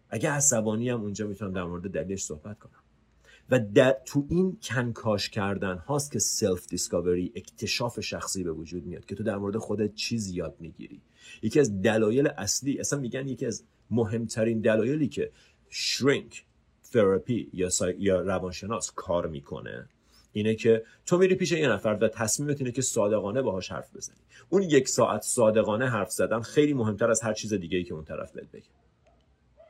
اگه 0.09 0.31
عصبانیم 0.31 1.01
اونجا 1.01 1.27
می‌تونم 1.27 1.53
در 1.53 1.65
مورد 1.65 1.91
دلیلش 1.91 2.25
صحبت 2.25 2.59
کنم. 2.59 2.83
و 3.51 3.59
در 3.59 3.97
تو 4.05 4.27
این 4.29 4.59
کنکاش 4.63 5.29
کردن 5.29 5.79
هاست 5.79 6.13
که 6.13 6.19
self 6.19 6.67
discovery 6.67 7.33
اکتشاف 7.37 8.01
شخصی 8.01 8.45
به 8.45 8.53
وجود 8.53 8.87
میاد 8.87 9.05
که 9.05 9.15
تو 9.15 9.23
در 9.23 9.37
مورد 9.37 9.57
خودت 9.57 9.95
چیز 9.95 10.31
یاد 10.31 10.57
می‌گیری. 10.61 11.03
یکی 11.43 11.61
از 11.61 11.83
دلایل 11.83 12.29
اصلی 12.29 12.81
اصلا 12.81 12.99
میگن 12.99 13.29
یکی 13.29 13.47
از 13.47 13.65
مهمترین 13.91 14.61
دلایلی 14.61 15.09
که 15.09 15.33
shrink 15.69 16.45
therapy 16.93 17.51
یا, 17.53 17.69
یا 17.99 18.21
روانشناس 18.21 18.93
کار 18.97 19.27
می‌کنه 19.27 19.89
اینه 20.33 20.55
که 20.55 20.85
تو 21.07 21.19
میری 21.19 21.35
پیش 21.35 21.53
یه 21.53 21.69
نفر 21.69 21.99
و 22.01 22.09
تصمیمت 22.09 22.61
اینه 22.61 22.73
که 22.73 22.83
صادقانه 22.83 23.43
باهاش 23.43 23.73
حرف 23.73 23.97
بزنی. 23.97 24.17
اون 24.49 24.63
یک 24.63 24.89
ساعت 24.89 25.23
صادقانه 25.23 25.89
حرف 25.89 26.11
زدن 26.11 26.41
خیلی 26.41 26.75
مهمتر 26.75 27.11
از 27.11 27.21
هر 27.21 27.33
چیز 27.33 27.55
دیگه 27.55 27.79
ای 27.79 27.85
که 27.85 27.95
اون 27.95 28.05
طرف 28.05 28.33
بهت 28.33 28.51
بگه. 28.51 28.65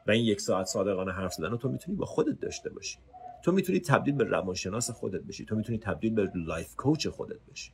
و 0.07 0.11
این 0.11 0.25
یک 0.25 0.41
ساعت 0.41 0.67
صادقانه 0.67 1.13
حرف 1.13 1.33
زدن 1.33 1.51
رو 1.51 1.57
تو 1.57 1.69
می‌تونی 1.69 1.97
با 1.97 2.07
خودت 2.07 2.41
داشته 2.41 2.71
باشی. 2.71 2.99
تو 3.45 3.53
می‌تونی 3.53 3.81
تبدیل 3.81 4.15
به 4.15 4.25
روانشناس 4.25 4.91
خودت 4.91 5.21
بشی. 5.21 5.45
تو 5.45 5.57
می‌تونی 5.57 5.79
تبدیل 5.79 6.15
به 6.15 6.31
life 6.35 6.77
coach 6.77 7.09
خودت 7.09 7.39
بشی. 7.53 7.71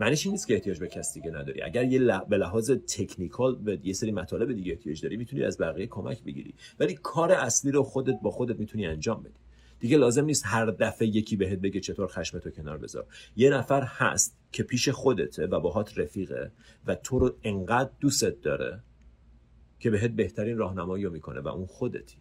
معنیش 0.00 0.26
این 0.26 0.32
نیست 0.32 0.46
که 0.46 0.54
احتیاج 0.54 0.78
به 0.78 0.88
کس 0.88 1.14
دیگه 1.14 1.30
نداری. 1.30 1.62
اگر 1.62 1.84
یه. 1.84 2.20
به 2.28 2.36
لحاظ 2.36 2.70
تکنیکال 2.70 3.56
به 3.56 3.78
یه 3.84 3.92
سری 3.92 4.12
مطالب 4.12 4.52
دیگه 4.52 4.72
احتیاج 4.72 5.02
داری 5.02 5.16
می‌تونی 5.16 5.44
از 5.44 5.58
بقیه 5.58 5.86
کمک 5.86 6.24
بگیری. 6.24 6.54
ولی 6.80 6.94
کار 6.94 7.32
اصلی 7.32 7.70
رو 7.70 7.82
خودت 7.82 8.20
با 8.22 8.30
خودت 8.30 8.58
می‌تونی 8.58 8.86
انجام 8.86 9.22
بدی. 9.22 9.34
دیگه 9.80 9.96
لازم 9.96 10.24
نیست 10.24 10.42
هر 10.46 10.66
دفعه 10.66 11.08
یکی 11.08 11.36
بهت 11.36 11.58
بگه 11.58 11.80
چطور 11.80 12.06
خشمتو 12.06 12.50
کنار 12.50 12.78
بذار. 12.78 13.06
یه 13.36 13.50
نفر 13.50 13.82
هست 13.82 14.36
که 14.52 14.62
پیش 14.62 14.88
خودته 14.88 15.46
و 15.46 15.60
باهات 15.60 15.98
رفیقه 15.98 16.52
و 16.86 16.94
تو 16.94 17.18
رو 17.18 17.34
انقدر 17.42 17.90
دوستت 18.00 18.40
داره 18.40 18.80
که 19.78 19.90
بهت 19.90 20.10
بهترین 20.10 20.58
راهنمایی 20.58 21.08
می‌کنه 21.08 21.40
و 21.40 21.48
اون 21.48 21.66
خودتی. 21.66 22.16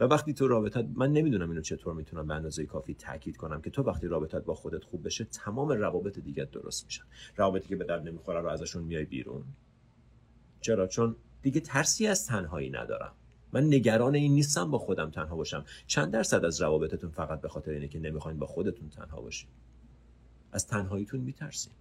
و 0.00 0.04
وقتی 0.04 0.34
تو 0.34 0.48
رابطت 0.48 0.86
من 0.94 1.12
نمی‌دونم 1.12 1.50
اینو 1.50 1.62
چطور 1.62 1.94
می‌تونم 1.94 2.26
به 2.26 2.34
اندازه 2.34 2.66
کافی 2.66 2.94
تاکید 2.94 3.36
کنم 3.36 3.60
که 3.60 3.70
تو 3.70 3.82
وقتی 3.82 4.06
رابطت 4.06 4.44
با 4.44 4.54
خودت 4.54 4.84
خوب 4.84 5.06
بشه 5.06 5.24
تمام 5.24 5.68
روابط 5.68 6.18
دیگه 6.18 6.44
درست 6.44 6.84
میشن. 6.84 7.04
روابطی 7.36 7.68
که 7.68 7.76
به 7.76 7.84
درد 7.84 8.08
نمی‌خوره 8.08 8.40
رو 8.40 8.48
ازشون 8.48 8.84
میای 8.84 9.04
بیرون. 9.04 9.44
چرا؟ 10.60 10.86
چون 10.86 11.16
دیگه 11.42 11.60
ترسی 11.60 12.06
از 12.06 12.26
تنهایی 12.26 12.70
ندارم. 12.70 13.12
من 13.52 13.66
نگران 13.66 14.14
این 14.14 14.34
نیستم 14.34 14.70
با 14.70 14.78
خودم 14.78 15.10
تنها 15.10 15.36
باشم. 15.36 15.64
چند 15.86 16.12
درصد 16.12 16.44
از 16.44 16.62
روابطتون 16.62 17.10
فقط 17.10 17.40
به 17.40 17.48
خاطر 17.48 17.70
اینه 17.70 17.88
که 17.88 17.98
نمی‌خواین 17.98 18.38
با 18.38 18.46
خودتون 18.46 18.88
تنها 18.88 19.20
باشین؟ 19.20 19.48
از 20.52 20.66
تنهاییتون 20.66 21.20
میترسین 21.20 21.72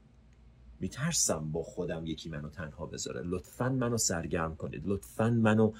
میترسم 0.80 1.52
با 1.52 1.64
خودم 1.64 2.06
یکی 2.06 2.30
منو 2.30 2.50
تنها 2.50 2.86
بذاره. 2.86 3.22
لطفا 3.24 3.70
منو 3.70 3.98
سرگرم 3.98 4.56
کنید. 4.56 4.82
لطفا 4.86 5.30
منو 5.30 5.72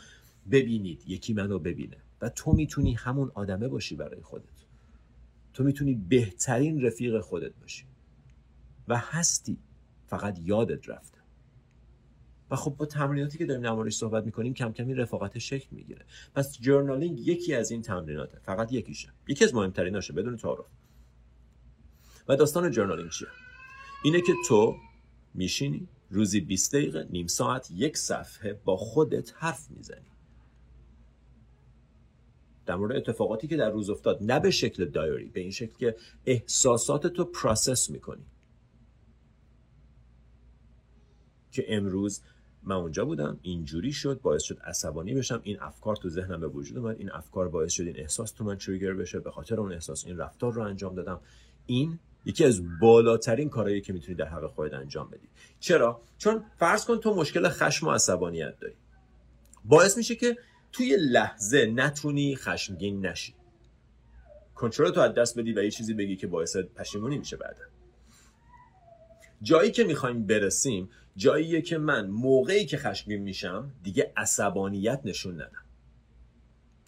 ببینید. 0.52 1.04
یکی 1.08 1.34
منو 1.34 1.60
ببینه. 1.60 1.98
و 2.22 2.30
تو 2.30 2.54
می‌تونی 2.54 2.94
همون 2.94 3.32
آدمه 3.34 3.68
باشی 3.68 3.96
برای 3.96 4.22
خودت. 4.22 4.44
تو 5.54 5.64
می‌تونی 5.64 5.94
بهترین 5.94 6.82
رفیق 6.82 7.20
خودت 7.20 7.52
باشی. 7.62 7.86
و 8.88 8.98
هستی. 8.98 9.58
فقط 10.08 10.40
یادت 10.40 10.90
رفته. 10.90 11.21
و 12.52 12.56
خب 12.56 12.76
با 12.78 12.86
تمریناتی 12.86 13.38
که 13.38 13.46
داریم 13.46 13.66
نمارش 13.66 13.96
صحبت 13.96 14.26
می‌کنیم 14.26 14.54
کم 14.54 14.72
کم 14.72 14.88
این 14.88 14.98
رفاقت 14.98 15.38
شکل 15.38 15.68
می‌گیره. 15.72 16.06
پس 16.36 16.60
جورنالینگ 16.60 17.28
یکی 17.28 17.54
از 17.54 17.72
این 17.72 17.82
تمریناته 17.82 18.40
فقط 18.40 18.74
یکیشه. 18.74 19.10
یکی 19.28 19.46
از 19.46 19.56
مهمتریناشه 19.56 20.14
بدون 20.14 20.38
تعارف. 20.38 20.66
و 22.28 22.36
داستان 22.36 22.72
جورنالینگ 22.72 23.10
چیه؟ 23.10 23.28
اینه 24.04 24.22
که 24.22 24.34
تو 24.48 24.76
میشینی 25.34 25.88
روزی 26.10 26.42
20 26.42 26.76
دقیقه 26.76 27.08
نیم 27.10 27.28
ساعت 27.28 27.72
یک 27.72 27.98
صفحه 27.98 28.54
با 28.54 28.78
خودت 28.78 29.34
حرف 29.36 29.72
می‌زنی. 29.72 30.06
در 32.66 32.76
مورد 32.76 32.96
اتفاقاتی 32.96 33.48
که 33.48 33.58
در 33.58 33.70
روز 33.70 33.90
افتاد 33.90 34.18
نه 34.24 34.40
به 34.40 34.52
شکل 34.52 34.86
دایری 34.86 35.26
به 35.26 35.40
این 35.40 35.52
شکل 35.52 35.74
که 35.78 35.96
احساسات 36.26 37.08
تو 37.08 37.26
پراسس 37.26 37.90
می‌کنی. 37.90 38.26
که 41.52 41.66
امروز 41.68 42.22
من 42.64 42.76
اونجا 42.76 43.06
بودم 43.06 43.40
اینجوری 43.42 43.94
شد 43.94 44.22
باعث 44.22 44.44
شد 44.44 44.60
عصبانی 44.60 45.14
بشم. 45.14 45.42
این 45.44 45.62
افکار 45.62 45.96
تو 45.96 46.10
ذهنم 46.10 46.40
به 46.40 46.48
وجود 46.48 46.78
اومد. 46.78 47.00
این 47.00 47.12
افکار 47.12 47.50
باعث 47.50 47.72
شد 47.72 47.84
این 47.84 48.00
احساس 48.00 48.32
تو 48.32 48.44
من 48.44 48.56
تریگر 48.56 48.94
بشه. 48.94 49.20
به 49.20 49.32
خاطر 49.32 49.60
اون 49.60 49.74
احساس 49.74 50.06
این 50.06 50.18
رفتار 50.18 50.54
رو 50.54 50.62
انجام 50.62 50.96
دادم. 50.96 51.20
این 51.66 52.00
یکی 52.26 52.46
از 52.46 52.80
بالاترین 52.80 53.50
کارهایی 53.50 53.82
که 53.82 53.94
می‌تونی 53.94 54.16
در 54.16 54.26
حق 54.26 54.48
خودت 54.48 54.74
انجام 54.74 55.10
بدی. 55.10 55.28
چرا؟ 55.60 56.02
چون 56.18 56.44
فرض 56.58 56.86
کن 56.86 56.98
تو 56.98 57.16
مشکل 57.16 57.50
خشم 57.50 57.88
و 57.88 57.92
عصبانیت 57.92 58.60
داری. 58.60 58.74
باعث 59.66 59.98
میشه 59.98 60.16
که 60.16 60.38
توی 60.72 60.98
لحظه 61.00 61.66
نتونی 61.66 62.36
خشمگین 62.36 63.06
نشی. 63.06 63.34
کنترل 64.56 64.92
تو 64.92 65.02
از 65.02 65.14
دست 65.14 65.40
بدی 65.40 65.54
و 65.54 65.64
یه 65.64 65.72
چیزی 65.72 65.94
بگی 65.94 66.16
که 66.16 66.28
باعث 66.28 66.58
پشیمونی 66.58 67.18
میشه 67.18 67.38
بعدا. 67.38 67.64
جایی 69.42 69.72
که 69.72 69.84
می‌خوایم 69.84 70.26
برسیم 70.26 70.90
جاییه 71.16 71.62
که 71.62 71.78
من 71.78 72.08
موقعی 72.08 72.66
که 72.66 72.78
خشمگین 72.78 73.22
میشم 73.22 73.72
دیگه 73.84 74.14
عصبانیت 74.18 75.02
نشون 75.06 75.34
ندم. 75.34 75.66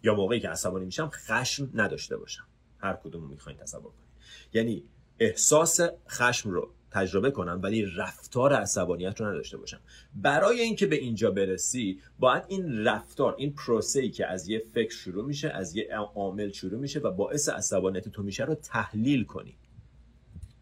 یا 0.03 0.15
موقعی 0.15 0.39
که 0.39 0.49
عصبانی 0.49 0.85
میشم 0.85 1.09
خشم 1.09 1.69
نداشته 1.73 2.17
باشم. 2.17 2.43
هر 2.79 2.93
کدوم 2.93 3.29
می‌خواین 3.29 3.57
تصور 3.57 3.81
کنید 3.81 4.13
یعنی 4.53 4.83
احساس 5.19 5.79
خشم 6.09 6.49
رو 6.49 6.73
تجربه 6.91 7.31
کنم 7.31 7.59
ولی 7.63 7.85
رفتار 7.85 8.53
عصبانیت 8.53 9.21
رو 9.21 9.27
نداشته 9.27 9.57
باشم. 9.57 9.79
برای 10.15 10.61
اینکه 10.61 10.85
به 10.85 10.95
اینجا 10.95 11.31
برسی 11.31 11.99
باید 12.19 12.43
این 12.47 12.83
رفتار 12.83 13.35
این 13.37 13.53
پروسه 13.53 13.99
ای 14.01 14.09
که 14.09 14.27
از 14.27 14.47
یه 14.47 14.63
فکر 14.73 14.93
شروع 14.93 15.25
میشه 15.25 15.49
از 15.49 15.75
یه 15.75 15.95
عامل 16.15 16.51
شروع 16.51 16.79
میشه 16.79 16.99
و 16.99 17.11
باعث 17.11 17.49
عصبانیت 17.49 18.09
تو 18.09 18.23
میشه 18.23 18.45
رو 18.45 18.55
تحلیل 18.55 19.23
کنی. 19.23 19.55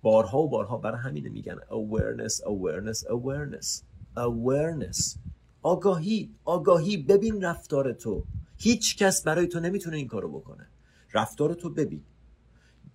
بارها 0.01 0.39
و 0.39 0.49
بارها 0.49 0.77
برای 0.77 0.99
همینه 1.01 1.29
میگن 1.29 1.55
awareness 1.55 2.33
awareness 2.33 3.05
awareness. 3.07 3.83
Awareness. 4.17 5.17
آگاهی 5.61 6.35
آگاهی 6.45 6.97
ببین 6.97 7.41
رفتار 7.41 7.93
تو. 7.93 8.25
هیچ 8.57 8.97
کس 8.97 9.23
برای 9.23 9.47
تو 9.47 9.59
نمی‌تونه 9.59 9.97
این 9.97 10.07
کارو 10.07 10.39
بکنه. 10.39 10.67
رفتار 11.13 11.53
تو 11.53 11.69
ببین. 11.69 12.03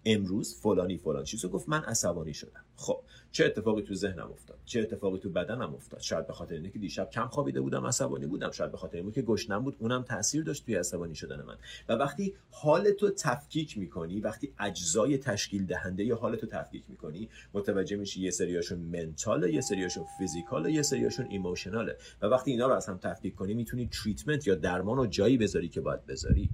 امروز 0.05 0.61
فلانی 0.61 0.97
فلان 0.97 1.25
چیزو 1.25 1.49
گفت 1.49 1.69
من 1.69 1.83
عصبانی 1.83 2.35
شدم. 2.35 2.66
خب 2.77 3.01
چه 3.33 3.45
اتفاقی 3.45 3.83
تو 3.83 3.95
ذهنم 3.95 4.31
افتاد؟ 4.33 4.59
چه 4.65 4.81
اتفاقی 4.81 5.19
تو 5.19 5.31
بدنم 5.31 5.75
افتاد؟ 5.75 6.01
شاید 6.01 6.27
به 6.27 6.33
خاطر 6.33 6.55
اینکه 6.55 6.79
دیشب 6.79 7.11
کم 7.11 7.27
خوابیده 7.27 7.61
بودم 7.61 7.87
عصبانی 7.87 8.27
بودم. 8.27 8.51
شاید 8.51 8.73
به 8.73 8.79
خاطر 8.79 8.97
اینکه 8.97 9.21
که 9.21 9.27
گشنم 9.27 9.65
بود 9.65 9.77
اونم 9.79 10.03
تاثیر 10.03 10.45
داشت 10.45 10.65
توی 10.65 10.75
عصبانی 10.75 11.15
شدن 11.15 11.43
من. 11.43 11.57
و 11.89 11.93
وقتی 11.93 12.35
حال 12.51 12.91
تو 12.91 13.11
تفکیک 13.11 13.79
می‌کنی 13.79 14.21
وقتی 14.21 14.53
اجزای 14.59 15.19
تشکیل 15.19 15.67
دهنده 15.67 16.05
یا 16.05 16.17
حال 16.17 16.37
تو 16.37 16.47
تفکیک 16.47 16.91
می‌کنی 16.91 17.29
متوجه 17.55 17.97
میشی 17.97 18.21
یه 18.21 18.31
سریاشون 18.31 18.79
منتاله 18.79 19.53
یه 19.53 19.61
سریاشون 19.61 20.05
فیزیکاله 20.19 20.73
یه 20.73 20.83
سریاشون 20.83 21.27
ایموشناله. 21.31 21.97
و 22.23 22.27
وقتی 22.27 22.51
اینا 22.51 22.67
رو 22.67 22.75
از 22.75 22.87
هم 22.87 22.99
تفکیک 22.99 23.35
کنی 23.35 23.55
می‌تونی 23.55 23.89
تریتمنت 23.89 24.47
یا 24.47 24.55
درمان 24.55 24.99
و 24.99 25.07
جایی 25.07 25.39
بذاری 25.39 25.69
که 25.69 25.81
باید 25.81 26.07
بذاری. 26.07 26.51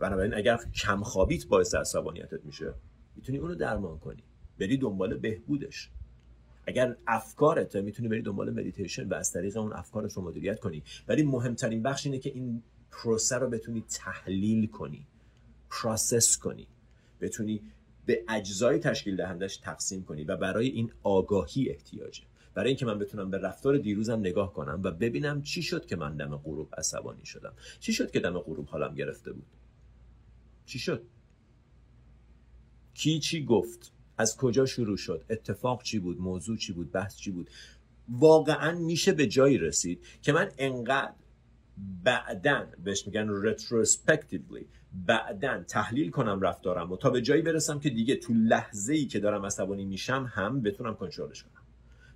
بنابراین 0.00 0.34
اگر 0.34 0.58
کم 0.74 1.02
خوابیت 1.02 1.46
باعث 1.46 1.74
عصبانیتت 1.74 2.44
میشه 2.44 2.74
می‌تونی 3.16 3.38
اونو 3.38 3.54
درمان 3.54 3.98
کنی. 3.98 4.22
بری 4.60 4.76
دنبال 4.76 5.16
بهبودش. 5.16 5.90
اگر 6.66 6.96
افکارته 7.06 7.80
می‌تونی 7.80 8.08
بری 8.08 8.22
دنبال 8.22 8.50
مدیتیشن 8.50 9.08
و 9.08 9.14
از 9.14 9.32
طریق 9.32 9.56
اون 9.56 9.72
افکارش 9.72 10.12
رو 10.12 10.22
مدیریت 10.22 10.60
کنی. 10.60 10.82
ولی 11.08 11.22
مهمترین 11.22 11.82
بخش 11.82 12.06
اینه 12.06 12.18
که 12.18 12.30
این 12.30 12.62
پروسه 12.90 13.36
رو 13.36 13.50
بتونی 13.50 13.84
تحلیل 13.88 14.66
کنی 14.66 15.06
process 15.70 16.38
کنی. 16.38 16.66
بتونی 17.20 17.60
به 18.06 18.24
اجزای 18.28 18.78
تشکیل 18.78 19.16
دهندش 19.16 19.56
تقسیم 19.56 20.04
کنی 20.04 20.24
و 20.24 20.36
برای 20.36 20.68
این 20.68 20.92
آگاهی 21.02 21.70
احتیاجه. 21.70 22.22
برای 22.54 22.68
اینکه 22.68 22.86
من 22.86 22.98
بتونم 22.98 23.30
به 23.30 23.38
رفتار 23.38 23.78
دیروزم 23.78 24.20
نگاه 24.20 24.52
کنم 24.52 24.80
و 24.84 24.90
ببینم 24.90 25.42
چی 25.42 25.62
شد 25.62 25.86
که 25.86 25.96
من 25.96 26.16
دم 26.16 26.36
غروب 26.36 26.74
عصبانی 26.78 27.24
شدم. 27.24 27.52
چی 27.80 27.92
شد 27.92 28.10
که 28.10 28.20
دم 28.20 28.38
غروب 28.38 28.66
حالم 28.66 28.94
گرفته 28.94 29.32
بود؟ 29.32 29.46
چی 30.66 30.78
شد؟ 30.78 31.02
کی 32.94 33.18
چی 33.18 33.44
گفت؟ 33.44 33.92
از 34.20 34.36
کجا 34.36 34.66
شروع 34.66 34.96
شد؟ 34.96 35.24
اتفاق 35.30 35.82
چی 35.82 35.98
بود؟ 35.98 36.20
موضوع 36.20 36.56
چی 36.56 36.72
بود؟ 36.72 36.92
بحث 36.92 37.16
چی 37.16 37.30
بود؟ 37.30 37.50
واقعا 38.08 38.78
میشه 38.78 39.12
به 39.12 39.26
جایی 39.26 39.58
رسید 39.58 40.04
که 40.22 40.32
من 40.32 40.48
انقدر 40.58 41.12
بعدن 42.04 42.72
بهش 42.84 43.06
میگن 43.06 43.28
retrospectively 43.28 44.64
بعدن 45.06 45.64
تحلیل 45.68 46.10
کنم 46.10 46.40
رفتارم 46.40 46.92
و 46.92 46.96
تا 46.96 47.10
به 47.10 47.22
جایی 47.22 47.42
برسم 47.42 47.78
که 47.78 47.90
دیگه 47.90 48.16
تو 48.16 48.32
لحظه 48.34 48.94
ای 48.94 49.06
که 49.06 49.20
دارم 49.20 49.46
عصبانی 49.46 49.84
میشم 49.84 50.30
هم 50.34 50.62
بتونم 50.62 50.94
کنترلش 50.94 51.42
کنم. 51.42 51.62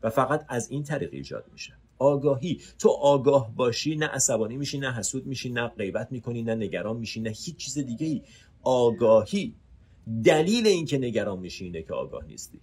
و 0.03 0.11
فقط 0.11 0.47
از 0.49 0.71
این 0.71 0.83
طریق 0.83 1.11
ایجاد 1.13 1.45
میشه. 1.53 1.73
آگاهی. 1.99 2.61
تو 2.79 2.89
آگاه 2.89 3.55
باشی 3.55 3.97
نه 3.97 4.07
عصبانی 4.07 4.57
میشی 4.57 4.79
نه 4.79 4.93
حسود 4.93 5.27
میشی 5.27 5.51
نه 5.51 5.69
غیبت 5.69 6.13
می‌کنی 6.13 6.43
نه 6.43 6.55
نگران 6.55 6.97
میشی 6.97 7.21
نه 7.21 7.31
هیچ 7.31 7.57
چیز 7.57 7.79
دیگه 7.79 8.07
ای 8.07 8.23
آگاهی. 8.63 9.55
دلیل 10.25 10.67
اینکه 10.67 10.99
نگران 10.99 11.39
میشی 11.39 11.65
اینه 11.65 11.83
که 11.83 11.95
آگاه 11.95 12.25
نیستی. 12.25 12.61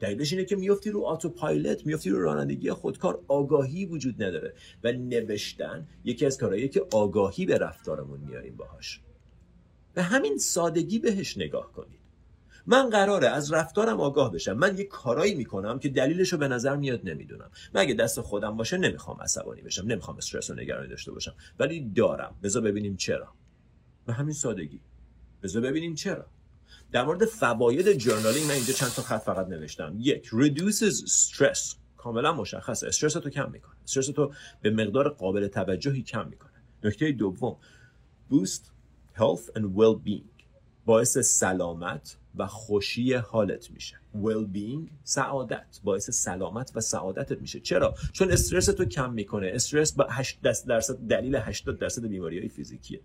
دلیلش 0.00 0.32
اینه 0.32 0.44
که 0.44 0.56
میفتی 0.56 0.90
رو 0.90 1.04
آتو 1.04 1.28
پایلت 1.28 1.86
میفتی 1.86 2.10
رو 2.10 2.22
رانندگی 2.22 2.70
خودکار 2.70 3.24
آگاهی 3.28 3.86
وجود 3.86 4.22
نداره 4.22 4.54
و 4.84 4.92
نوشتن 4.92 5.86
یکی 6.04 6.26
از 6.26 6.38
کارهاییه 6.38 6.68
که 6.68 6.86
آگاهی 6.92 7.46
به 7.46 7.58
رفتارمون 7.58 8.20
میاریم 8.20 8.56
باهاش. 8.56 9.00
به 9.94 10.02
همین 10.02 10.38
سادگی 10.38 10.98
بهش 10.98 11.38
نگاه 11.38 11.72
کنید. 11.72 11.98
من 12.66 12.90
قراره 12.90 13.28
از 13.28 13.52
رفتارم 13.52 14.00
آگاه 14.00 14.32
بشم. 14.32 14.52
من 14.52 14.78
یه 14.78 14.84
کارایی 14.84 15.34
می‌کنم 15.34 15.78
که 15.78 15.88
دلیلش 15.88 16.32
رو 16.32 16.38
به 16.38 16.48
نظر 16.48 16.76
میاد 16.76 17.00
نمی‌دونم. 17.08 17.50
مگه 17.74 17.94
دست 17.94 18.20
خودم 18.20 18.56
باشه 18.56 18.76
نمی‌خوام 18.78 19.20
عصبانی 19.20 19.62
بشم 19.62 19.86
نمی‌خوام 19.86 20.16
استرس 20.16 20.50
و 20.50 20.54
نگرانی 20.54 20.88
داشته 20.88 21.12
باشم. 21.12 21.34
ولی 21.58 21.80
دارم. 21.80 22.34
بذار 22.42 22.62
ببینیم 22.62 22.96
چرا. 22.96 23.28
به 24.06 24.12
همین 24.12 24.34
سادگی. 24.34 24.80
بذار 25.42 25.62
ببینیم 25.62 25.94
چرا. 25.94 26.26
در 26.92 27.04
مورد 27.04 27.24
فواید 27.24 27.92
جورنالینگ 27.92 28.46
من 28.46 28.54
اینجا 28.54 28.72
چند 28.72 28.90
تا 28.90 29.02
خط 29.02 29.22
فقط 29.22 29.48
نوشتم. 29.48 29.96
یک 29.98 30.28
reduces 30.28 30.94
stress. 31.08 31.76
کاملا 31.96 32.32
مشخصه. 32.32 32.86
استرس 32.86 33.12
تو 33.12 33.30
کم 33.30 33.50
می‌کنه. 33.50 33.74
استرس 33.84 34.06
تو 34.06 34.32
به 34.62 34.70
مقدار 34.70 35.08
قابل 35.08 35.48
توجهی 35.48 36.02
کم 36.02 36.28
می‌کنه. 36.28 36.50
نکته 36.84 37.12
دوم 37.12 37.56
boost 38.30 38.62
health 39.16 39.58
and 39.58 39.62
well-being. 39.62 40.44
باعث 40.84 41.18
سلامت 41.18 42.16
و 42.36 42.46
خوشی 42.46 43.14
حالت 43.14 43.70
میشه. 43.70 43.96
well 44.14 44.56
being 44.56 44.90
سعادت. 45.04 45.80
باعث 45.84 46.10
سلامت 46.10 46.72
و 46.74 46.80
سعادتت 46.80 47.40
میشه. 47.40 47.60
چرا؟ 47.60 47.94
چون 48.12 48.32
استرس 48.32 48.66
تو 48.66 48.84
کم 48.84 49.12
می‌کنه. 49.12 49.50
استرس 49.54 49.92
با 49.92 50.06
8 50.10 50.40
درصد 50.42 50.96
دلیل 51.08 51.36
80 51.36 51.78
درصد 51.78 52.06
بیماری 52.06 52.38
های 52.38 52.48
فیزیکیه. 52.48 53.00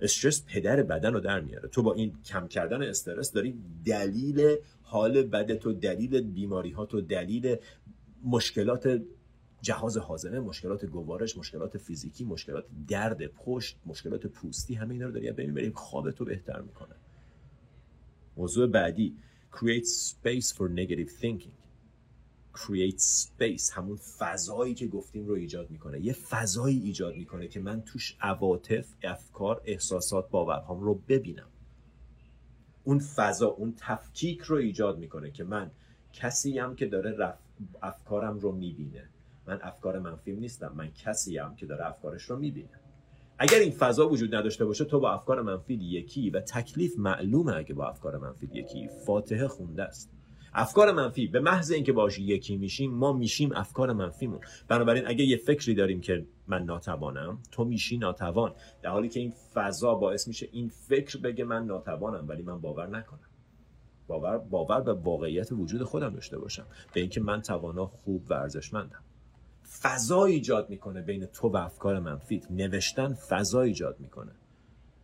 استرس 0.00 0.44
پدر 0.46 0.82
بدن 0.82 1.12
رو 1.12 1.20
در 1.20 1.40
میاره. 1.40 1.68
تو 1.68 1.82
با 1.82 1.94
این 1.94 2.12
کم 2.24 2.48
کردن 2.48 2.82
استرس 2.82 3.32
داری 3.32 3.58
دلیل 3.84 4.56
حال 4.82 5.22
بد 5.22 5.54
تو 5.54 5.72
دلیل 5.72 6.20
بیماری 6.20 6.70
ها 6.70 6.86
تو 6.86 7.00
دلیل 7.00 7.56
مشکلات 8.24 9.00
جهاز 9.62 9.96
حاضنه 9.96 10.40
مشکلات 10.40 10.84
گوارش 10.84 11.36
مشکلات 11.36 11.78
فیزیکی 11.78 12.24
مشکلات 12.24 12.64
درد 12.88 13.26
پشت 13.26 13.76
مشکلات 13.86 14.26
پوستی 14.26 14.74
همه 14.74 14.92
اینا 14.92 15.06
رو 15.06 15.12
داری. 15.12 15.32
ببین 15.32 15.54
بریم 15.54 15.72
خواب 15.72 16.10
تو 16.10 16.24
بهتر 16.24 16.60
می‌کنه. 16.60 16.94
موضوع 18.36 18.66
بعدی 18.66 19.16
create 19.52 19.86
space 19.86 20.52
for 20.52 20.68
negative 20.68 21.10
thinking. 21.22 21.57
Create 22.58 23.00
space. 23.00 23.72
همون 23.72 23.96
فضایی 24.18 24.74
که 24.74 24.86
گفتیم 24.86 25.26
رو 25.26 25.34
ایجاد 25.34 25.70
می‌کنه. 25.70 26.00
یه 26.00 26.12
فضایی 26.12 26.78
ایجاد 26.78 27.14
می‌کنه 27.14 27.48
که 27.48 27.60
من 27.60 27.82
توش 27.82 28.16
عواطف 28.20 28.86
افکار 29.02 29.62
احساسات 29.64 30.30
باورهام 30.30 30.80
رو 30.80 30.94
ببینم. 31.08 31.48
اون 32.84 32.98
فضا 32.98 33.46
اون 33.46 33.74
تفکیک 33.76 34.40
رو 34.40 34.56
ایجاد 34.56 34.98
می‌کنه 34.98 35.30
که 35.30 35.44
من 35.44 35.70
کسی 36.12 36.58
هم 36.58 36.76
که 36.76 36.86
داره 36.86 37.16
رف... 37.18 37.38
افکارم 37.82 38.38
رو 38.38 38.52
می‌بینه. 38.52 39.08
من 39.46 39.58
افکار 39.62 39.98
منفیم 39.98 40.38
نیستم 40.38 40.72
من 40.76 40.90
کسی 40.90 41.38
هم 41.38 41.56
که 41.56 41.66
داره 41.66 41.86
افکارش 41.86 42.22
رو 42.22 42.38
می‌بینه. 42.38 42.80
اگر 43.38 43.58
این 43.58 43.72
فضا 43.72 44.08
وجود 44.08 44.34
نداشته 44.34 44.64
باشه 44.64 44.84
تو 44.84 45.00
با 45.00 45.12
افکار 45.12 45.42
منفی 45.42 45.74
یکی 45.74 46.30
و 46.30 46.40
تکلیف 46.40 46.98
معلومه 46.98 47.56
اگه 47.56 47.74
با 47.74 47.88
افکار 47.88 48.18
منفی 48.18 48.50
یکی. 48.52 48.88
فاتحه 49.06 49.48
خونده 49.48 49.82
است. 49.82 50.10
افکار 50.58 50.92
منفی. 50.92 51.26
به 51.26 51.40
محض 51.40 51.70
اینکه 51.70 51.92
باش 51.92 52.18
یکی 52.18 52.56
میشیم 52.56 52.94
ما 52.94 53.12
میشیم 53.12 53.52
افکار 53.52 53.92
منفیمون. 53.92 54.40
بنابراین 54.68 55.06
اگه 55.06 55.24
یه 55.24 55.36
فکری 55.36 55.74
داریم 55.74 56.00
که 56.00 56.26
من 56.46 56.62
ناتوانم 56.62 57.38
تو 57.52 57.64
میشی 57.64 57.98
ناتوان. 57.98 58.54
در 58.82 58.90
حالی 58.90 59.08
که 59.08 59.20
این 59.20 59.32
فضا 59.54 59.94
باعث 59.94 60.28
میشه 60.28 60.48
این 60.52 60.68
فکر 60.68 61.18
بگه 61.18 61.44
من 61.44 61.66
ناتوانم 61.66 62.28
ولی 62.28 62.42
من 62.42 62.60
باور 62.60 62.86
نکنم. 62.86 63.28
باور 64.06 64.38
باور 64.38 64.80
به 64.80 64.92
واقعیت 64.92 65.52
وجود 65.52 65.82
خودم 65.82 66.14
داشته 66.14 66.38
باشم. 66.38 66.66
به 66.94 67.00
اینکه 67.00 67.20
من 67.20 67.42
توانا 67.42 67.86
خوب 67.86 68.30
و 68.30 68.34
ارزشمندم. 68.34 69.02
فضا 69.82 70.24
ایجاد 70.24 70.70
می‌کنه 70.70 71.02
بین 71.02 71.26
تو 71.26 71.48
و 71.48 71.56
افکار 71.56 71.98
منفیت. 71.98 72.50
نوشتن 72.50 73.14
فضا 73.14 73.60
ایجاد 73.60 74.00
می‌کنه. 74.00 74.32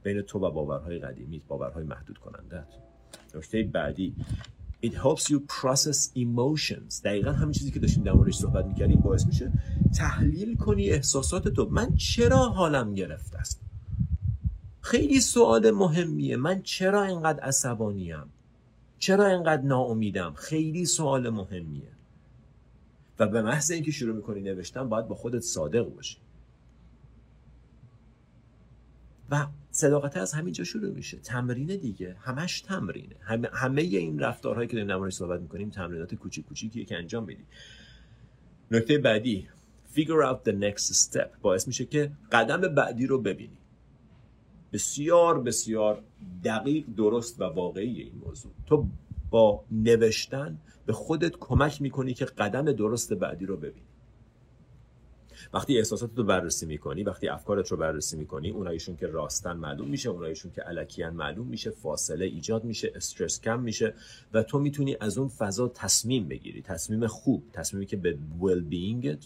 بین 0.03 0.23
تو 0.23 0.39
و 0.39 0.51
باورهای 0.51 0.99
قدیمیت 0.99 1.45
باورهای 1.49 1.85
محدود 1.85 2.19
کنندت 2.19 2.67
نکته 3.35 3.63
بعدی. 3.63 4.15
It 4.85 4.95
helps 4.95 5.25
you 5.31 5.39
process 5.61 5.99
emotions. 6.17 7.03
دقیقا 7.05 7.33
همین 7.33 7.53
چیزی 7.53 7.71
که 7.71 7.81
داشتیم 7.81 8.05
در 8.05 8.13
موردش 8.13 8.35
صحبت 8.35 8.65
می‌کردیم 8.65 9.01
باعث 9.01 9.27
میشه 9.27 9.53
تحلیل 9.97 10.57
کنی 10.57 10.91
احساسات 10.91 11.49
تو. 11.49 11.69
من 11.71 11.97
چرا 11.97 12.49
حالم 12.49 12.95
گرفته 12.95 13.39
است؟ 13.39 13.61
خیلی 14.81 15.21
سوال 15.21 15.71
مهمیه. 15.71 16.37
من 16.37 16.63
چرا 16.63 17.03
اینقدر 17.03 17.41
عصبانیم؟ 17.41 18.25
چرا 18.99 19.27
اینقدر 19.27 19.63
ناامیدم؟ 19.63 20.33
خیلی 20.37 20.87
سوال 20.87 21.31
مهمیه. 21.31 21.93
و 23.19 23.27
به 23.27 23.43
محض 23.43 23.71
اینکه 23.71 23.91
شروع 23.91 24.17
می‌کنی 24.17 24.41
نوشتن 24.41 24.89
باید 24.89 25.09
با 25.09 25.15
خودت 25.15 25.41
صادق 25.41 25.95
باشی. 25.95 26.17
و 29.31 29.47
صداقت 29.75 30.17
از 30.17 30.33
همینجا 30.33 30.65
شروع 30.65 30.91
میشه. 30.91 31.19
تمرین 31.19 31.67
دیگه. 31.67 32.17
همش 32.21 32.61
تمرینه. 32.61 33.17
همه, 33.21 33.49
همه 33.53 33.83
این 33.83 34.19
رفتارهایی 34.19 34.69
که 34.69 34.77
داریم 34.77 34.93
نمارش 34.93 35.13
صحبت 35.13 35.41
می‌کنیم 35.41 35.71
تمرینات 35.71 36.15
کوچیک 36.15 36.47
کوچیکیه 36.47 36.85
که 36.85 36.97
انجام 36.97 37.25
میدی. 37.25 37.45
نکته 38.71 38.99
بعدی. 38.99 39.49
Figure 39.95 40.25
out 40.29 40.51
the 40.51 40.53
next 40.53 40.93
step. 40.93 41.29
باعث 41.43 41.67
میشه 41.67 41.85
که 41.85 42.13
قدم 42.33 42.61
بعدی 42.61 43.07
رو 43.07 43.21
ببینی. 43.21 43.59
بسیار 44.73 45.43
بسیار 45.43 46.03
دقیق 46.45 46.85
درست 46.97 47.41
و 47.41 47.45
واقعی 47.45 48.03
این 48.03 48.19
موضوع. 48.27 48.53
تو 48.67 48.87
با 49.31 49.65
نوشتن 49.71 50.59
به 50.87 50.93
خودت 50.93 51.37
کمک 51.41 51.83
می‌کنی 51.83 52.15
که 52.15 52.25
قدم 52.25 52.73
درست 52.73 53.13
بعدی 53.13 53.47
رو 53.47 53.57
ببینی. 53.57 53.87
وقتی 55.53 55.79
احساسات 55.79 56.11
رو 56.17 56.25
بررسی 56.25 56.67
می‌کنی 56.67 57.03
وقتی 57.03 57.29
افکارت 57.29 57.69
رو 57.69 57.77
بررسی 57.77 58.17
می‌کنی 58.17 58.51
اونایشون 58.51 58.97
که 58.97 59.07
راستن 59.07 59.57
معلوم 59.57 59.89
میشه 59.89 60.09
اونایشون 60.09 60.53
که 60.53 60.63
علکیان 60.63 61.15
معلوم 61.15 61.47
میشه 61.47 61.71
فاصله 61.71 62.25
ایجاد 62.25 62.65
میشه 62.65 62.93
استرس 62.95 63.41
کم 63.41 63.61
میشه 63.61 63.95
و 64.33 64.43
تو 64.43 64.59
می‌تونی 64.59 64.97
از 65.01 65.19
اون 65.19 65.29
فضا 65.29 65.69
تصمیم 65.69 66.29
بگیری. 66.29 66.63
تصمیم 66.63 67.07
خوب 67.07 67.45
تصمیمی 67.53 67.87
که 67.87 67.97
به 67.97 68.19
well-being 68.41 68.61
ت 68.61 69.25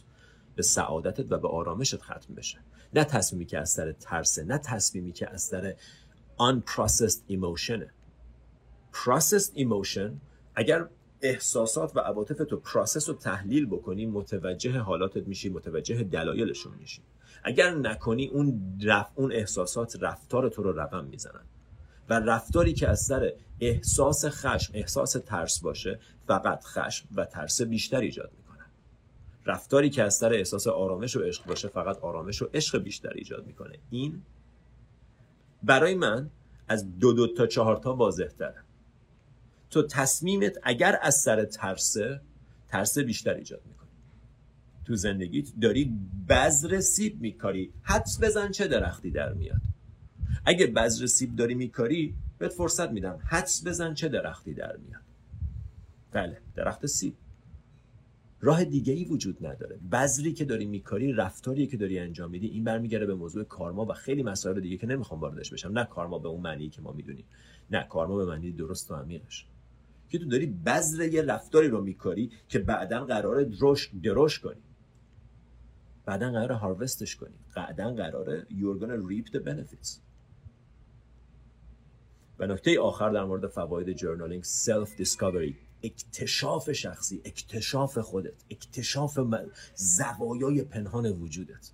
به 0.57 0.63
سعادتت 0.63 1.33
و 1.33 1.39
به 1.39 1.49
آرامشت 1.49 2.03
ختم 2.03 2.35
بشه. 2.35 2.59
نه 2.95 3.05
تصمیمی 3.05 3.47
که 3.47 3.59
از 3.59 3.71
سر 3.71 3.93
ترسه 3.93 4.45
نه 4.45 4.59
تصمیمی 4.59 5.13
که 5.13 5.31
از 5.31 5.43
سر 5.43 5.75
unprocessed 6.39 7.21
emotion 7.31 7.81
processed 8.93 9.53
emotion 9.57 10.11
اگر 10.55 10.89
احساسات 11.23 11.97
و 11.97 12.01
عواطف 12.01 12.37
تو 12.37 12.57
process 12.57 13.09
و 13.09 13.15
تحلیل 13.15 13.67
بکنی 13.67 14.07
متوجه 14.07 14.79
حالاتت 14.79 15.29
میشی 15.29 15.49
متوجه 15.49 16.03
دلایلشون 16.03 16.75
میشی. 16.75 17.03
اگر 17.45 17.75
نکنی 17.75 18.27
اون 18.27 18.79
رف... 18.83 19.11
اون 19.15 19.33
احساسات 19.33 19.97
رفتار 20.01 20.49
تو 20.49 20.63
رو 20.63 20.81
رقم 20.81 21.05
می‌زنن. 21.05 21.45
و 22.09 22.21
رفتاری 22.21 22.73
که 22.73 22.89
از 22.89 23.01
سر 23.01 23.33
احساس 23.61 24.25
خشم 24.25 24.73
احساس 24.75 25.13
ترس 25.13 25.61
باشه 25.61 26.01
فقط 26.27 26.65
خشم 26.65 27.09
و 27.17 27.25
ترس 27.25 27.63
بیشتر 27.63 28.01
ایجاد 28.01 28.31
می‌کنن 28.37 28.67
رفتاری 29.47 29.91
که 29.91 30.03
از 30.03 30.15
سر 30.15 30.33
احساس 30.33 30.67
آرامش 30.67 31.17
و 31.17 31.21
عشق 31.21 31.47
باشه 31.47 31.69
فقط 31.69 31.99
آرامش 31.99 32.43
و 32.43 32.49
عشق 32.55 32.79
بیشتر 32.79 33.13
ایجاد 33.15 33.47
می‌کنه. 33.47 33.79
این 33.91 34.23
برای 35.63 35.95
من 35.95 36.31
از 36.69 36.99
دو 36.99 37.13
دو 37.13 37.27
تا 37.27 37.47
چهار 37.47 37.77
تا 37.77 37.95
واضح 37.95 38.27
تره 38.27 38.65
تو 39.71 39.83
تصمیمت 39.83 40.59
اگر 40.63 40.99
از 41.03 41.15
سر 41.15 41.45
ترسه 41.45 42.21
ترس 42.69 42.99
بیشتر 42.99 43.35
ایجاد 43.35 43.61
می‌کنی. 43.67 43.89
تو 44.85 44.97
زندگیت 44.97 45.49
داری 45.61 45.99
بذر 46.29 46.81
سیب 46.81 47.21
میکاری. 47.21 47.73
حدس 47.83 48.19
بزن 48.23 48.51
چه 48.51 48.69
درختی 48.69 49.11
در 49.11 49.33
میاد. 49.33 49.61
اگه 50.47 50.67
بذر 50.67 51.07
سیب 51.07 51.37
داری 51.37 51.55
میکاری 51.55 52.15
بهت 52.39 52.53
فرصت 52.53 52.91
میدم. 52.91 53.19
حدس 53.25 53.67
بزن 53.67 53.95
چه 53.95 54.09
درختی 54.09 54.55
در 54.55 54.77
میاد. 54.77 55.03
بله 56.13 56.39
درخت 56.57 56.87
سیب. 56.87 57.15
راه 58.41 58.65
دیگه 58.65 58.93
ای 58.93 59.05
وجود 59.05 59.47
نداره. 59.47 59.77
بذری 59.93 60.33
که 60.33 60.45
داری 60.45 60.65
میکاری 60.65 61.13
رفتاری 61.13 61.67
که 61.67 61.77
داری 61.77 61.99
انجام 61.99 62.31
میدی 62.31 62.47
این 62.47 62.65
برمیگرده 62.65 63.07
به 63.07 63.15
موضوع 63.15 63.45
کارما 63.45 63.85
و 63.85 63.93
خیلی 63.93 64.23
مسائل 64.23 64.61
دیگه 64.61 64.77
که 64.77 64.87
نمی‌خوام 64.87 65.21
واردش 65.21 65.53
بشم. 65.53 65.79
نه 65.79 65.85
کارما 65.85 66.19
به 66.19 66.29
اون 66.29 66.41
معنی 66.41 66.69
که 66.69 66.83
ما 66.83 66.93
می‌دونیم. 66.93 67.25
نه 67.71 67.87
کارما 67.91 68.17
به 68.17 68.25
معنی 68.25 68.53
درست 68.53 68.91
و 68.91 68.95
عمیقش. 68.95 69.47
که 70.09 70.19
تو 70.19 70.25
داری 70.25 70.47
بذر 70.47 71.09
یه 71.09 71.23
رفتاری 71.23 71.69
رو 71.69 71.83
میکاری 71.83 72.31
که 72.49 72.59
بعدا 72.59 73.05
قرار 73.05 73.43
دروش 73.43 73.91
دروش 74.03 74.39
کنی. 74.39 74.63
بعدا 76.05 76.31
قراره 76.31 76.53
harvest 76.53 77.03
ش 77.03 77.17
کنی. 77.17 77.35
بعدا 77.57 77.95
قراره 77.95 78.41
you're 78.41 78.81
gonna 78.81 78.99
reap 79.11 79.33
the 79.33 79.41
benefits. 79.41 80.01
و 82.39 82.47
نکته 82.47 82.81
آخر 82.81 83.11
در 83.11 83.25
مورد 83.25 83.47
فواید 83.47 83.93
journaling 83.93 84.45
self 84.45 84.97
discovery 84.97 85.57
اکتشاف 85.83 86.73
شخصی 86.73 87.21
اکتشاف 87.25 87.99
خودت 87.99 88.45
اکتشاف 88.51 89.19
زوایای 89.75 90.63
پنهان 90.63 91.07
وجودت. 91.07 91.71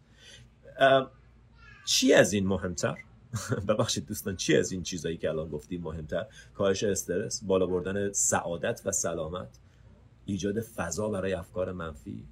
چی 1.85 2.13
از 2.13 2.33
این 2.33 2.47
مهمتر؟ 2.47 2.97
ببخشید 3.69 4.07
دوستان 4.07 4.37
چی 4.37 4.57
از 4.57 4.73
این 4.73 4.83
چیزایی 4.83 5.17
که 5.17 5.29
الان 5.29 5.49
گفتیم 5.49 5.83
مهمتر؟ 5.83 6.27
کاهش 6.55 6.85
استرس 6.85 7.45
بالا 7.45 7.67
بردن 7.67 8.13
سعادت 8.13 8.83
و 8.85 8.93
سلامت 8.93 9.59
ایجاد 10.25 10.61
فضا 10.61 11.09
برای 11.09 11.33
افکار 11.33 11.73
منفی 11.73 12.25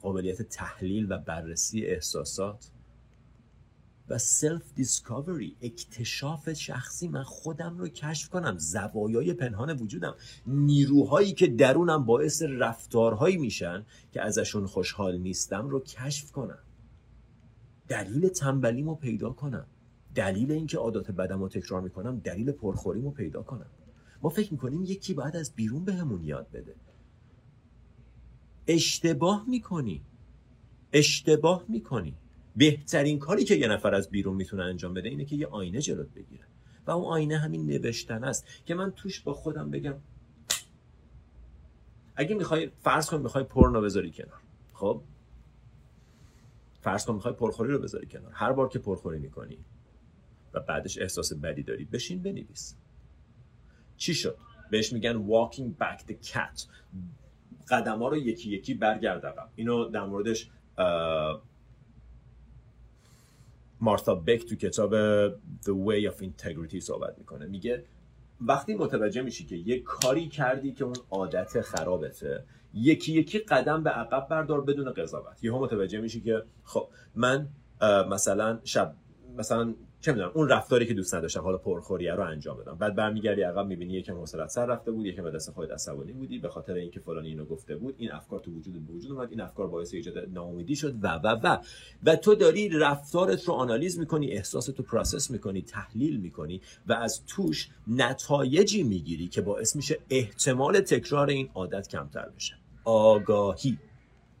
قابلیت 0.00 0.42
تحلیل 0.42 1.12
و 1.12 1.18
بررسی 1.18 1.86
احساسات 1.86 2.70
و 4.08 4.18
self 4.18 4.62
discovery 4.74 5.56
اکتشاف 5.62 6.52
شخصی. 6.52 7.08
من 7.08 7.22
خودم 7.22 7.78
رو 7.78 7.88
کشف 7.88 8.28
کنم 8.28 8.58
زوایای 8.58 9.32
پنهان 9.32 9.76
وجودم. 9.76 10.14
نیروهایی 10.46 11.32
که 11.32 11.46
درونم 11.46 12.04
باعث 12.04 12.42
رفتارهایی 12.42 13.36
میشن 13.36 13.86
که 14.12 14.22
ازشون 14.22 14.66
خوشحال 14.66 15.18
نیستم 15.18 15.68
رو 15.68 15.80
کشف 15.80 16.32
کنم. 16.32 16.58
دلیل 17.88 18.28
تنبلیمو 18.28 18.94
پیدا 18.94 19.30
کنم. 19.30 19.66
دلیل 20.14 20.52
اینکه 20.52 20.78
عادات 20.78 21.10
بدم 21.10 21.40
رو 21.40 21.48
تکرار 21.48 21.80
می‌کنم 21.80 22.18
دلیل 22.18 22.52
پرخوریم 22.52 23.04
رو 23.04 23.10
پیدا 23.10 23.42
کنم. 23.42 23.66
ما 24.22 24.28
فکر 24.28 24.52
می‌کنیم 24.52 24.84
یکی 24.84 25.14
باید 25.14 25.36
از 25.36 25.52
بیرون 25.54 25.84
بهمون 25.84 26.24
یاد 26.24 26.50
بده. 26.50 26.74
اشتباه 28.66 29.44
می‌کنی. 29.48 30.02
اشتباه 30.92 31.64
می‌کنی. 31.68 32.14
بهترین 32.56 33.18
کاری 33.18 33.44
که 33.44 33.54
یه 33.54 33.68
نفر 33.68 33.94
از 33.94 34.10
بیرون 34.10 34.36
می‌تونه 34.36 34.62
انجام 34.62 34.94
بده 34.94 35.08
اینه 35.08 35.24
که 35.24 35.36
یه 35.36 35.46
آینه 35.46 35.80
جلوت 35.80 36.08
بگیره. 36.14 36.44
و 36.86 36.90
اون 36.90 37.04
آینه 37.04 37.38
همین 37.38 37.66
نوشتن 37.66 38.24
است 38.24 38.46
که 38.66 38.74
من 38.74 38.90
توش 38.90 39.20
با 39.20 39.34
خودم 39.34 39.70
بگم 39.70 39.94
اگه 42.16 42.34
می‌خوای 42.34 42.70
فرض 42.78 43.10
کن 43.10 43.22
می‌خوای 43.22 43.44
پرنو 43.44 43.80
بذاری 43.80 44.10
کنار. 44.10 44.40
خب؟ 44.72 45.02
فرض 46.80 47.04
کن 47.04 47.14
می‌خوای 47.14 47.34
پرخوری 47.34 47.72
رو 47.72 47.78
بذاری 47.78 48.06
کنار. 48.06 48.32
هر 48.32 48.52
بار 48.52 48.68
که 48.68 48.78
پرخوری 48.78 49.18
می‌کنی 49.18 49.58
و 50.54 50.60
بعدش 50.60 50.98
احساس 50.98 51.32
بدی 51.32 51.62
داری. 51.62 51.84
بشین 51.84 52.22
بنویس. 52.22 52.76
چی 53.96 54.14
شد؟ 54.14 54.36
بهش 54.70 54.92
میگن 54.92 55.26
walking 55.28 55.82
back 55.82 56.00
the 56.08 56.14
cat. 56.32 56.66
قدم 57.70 57.98
ها 57.98 58.08
رو 58.08 58.16
یکی 58.16 58.50
یکی 58.50 58.74
برگرد 58.74 59.26
عقب 59.26 59.48
اینو 59.56 59.84
در 59.84 60.04
موردش 60.06 60.50
مارتا 63.80 64.14
بک 64.14 64.44
تو 64.44 64.56
کتاب 64.56 64.94
The 65.62 65.72
Way 65.86 66.12
of 66.12 66.22
Integrity 66.24 66.78
صحبت 66.78 67.18
می‌کنه. 67.18 67.46
میگه 67.46 67.84
وقتی 68.40 68.74
متوجه 68.74 69.22
میشی 69.22 69.46
که 69.46 69.56
یه 69.56 69.80
کاری 69.80 70.28
کردی 70.28 70.72
که 70.72 70.84
اون 70.84 70.96
عادت 71.10 71.60
خرابته 71.60 72.44
یکی 72.74 73.12
یکی 73.12 73.38
قدم 73.38 73.82
به 73.82 73.90
عقب 73.90 74.28
بردار 74.28 74.60
بدون 74.60 74.92
قضاوت. 74.92 75.44
یهو 75.44 75.58
متوجه 75.58 76.00
میشی 76.00 76.20
که 76.20 76.42
خب 76.64 76.88
من 77.14 77.48
مثلا 78.10 78.60
شب 78.64 78.94
مثلا 79.38 79.74
چه 80.00 80.12
می‌دونم 80.12 80.30
اون 80.34 80.48
رفتاری 80.48 80.86
که 80.86 80.94
دوست 80.94 81.14
نداشتم 81.14 81.40
حالا 81.40 81.58
پرخوریه 81.58 82.14
رو 82.14 82.22
انجام 82.22 82.58
بدم 82.58 82.74
بعد 82.74 82.94
برمیگردی 82.94 83.42
عقب 83.42 83.66
می‌بینی 83.66 83.92
یکم 83.92 84.16
حوصلت 84.16 84.48
سر 84.48 84.66
رفته 84.66 84.90
بود 84.90 85.06
یکم 85.06 85.22
به 85.22 85.30
دست 85.30 85.50
خودت 85.50 85.70
عصبانی 85.72 86.12
بودی 86.12 86.38
به 86.38 86.48
خاطر 86.48 86.74
اینکه 86.74 87.00
فلانی 87.00 87.28
اینو 87.28 87.44
گفته 87.44 87.76
بود 87.76 87.94
این 87.98 88.12
افکار 88.12 88.40
تو 88.40 88.50
وجود 88.50 88.90
وجود 88.90 89.12
اومد 89.12 89.30
این 89.30 89.40
افکار 89.40 89.66
باعث 89.66 89.94
ایجاد 89.94 90.18
ناامیدی 90.18 90.76
شد 90.76 91.04
و 91.04 91.08
و 91.08 91.40
و. 91.42 91.58
و 92.04 92.16
تو 92.16 92.34
داری 92.34 92.68
رفتارت 92.68 93.44
رو 93.44 93.54
آنالیز 93.54 93.98
می‌کنی 93.98 94.32
احساست 94.32 94.78
رو 94.78 94.84
process 94.84 95.30
می‌کنی 95.30 95.62
تحلیل 95.62 96.20
می‌کنی 96.20 96.60
و 96.86 96.92
از 96.92 97.22
توش 97.26 97.68
نتایجی 97.86 98.82
می‌گیری 98.82 99.28
که 99.28 99.40
باعث 99.40 99.76
میشه 99.76 99.98
احتمال 100.10 100.80
تکرار 100.80 101.28
این 101.28 101.50
عادت 101.54 101.88
کمتر 101.88 102.28
بشه. 102.36 102.54
آگاهی. 102.84 103.78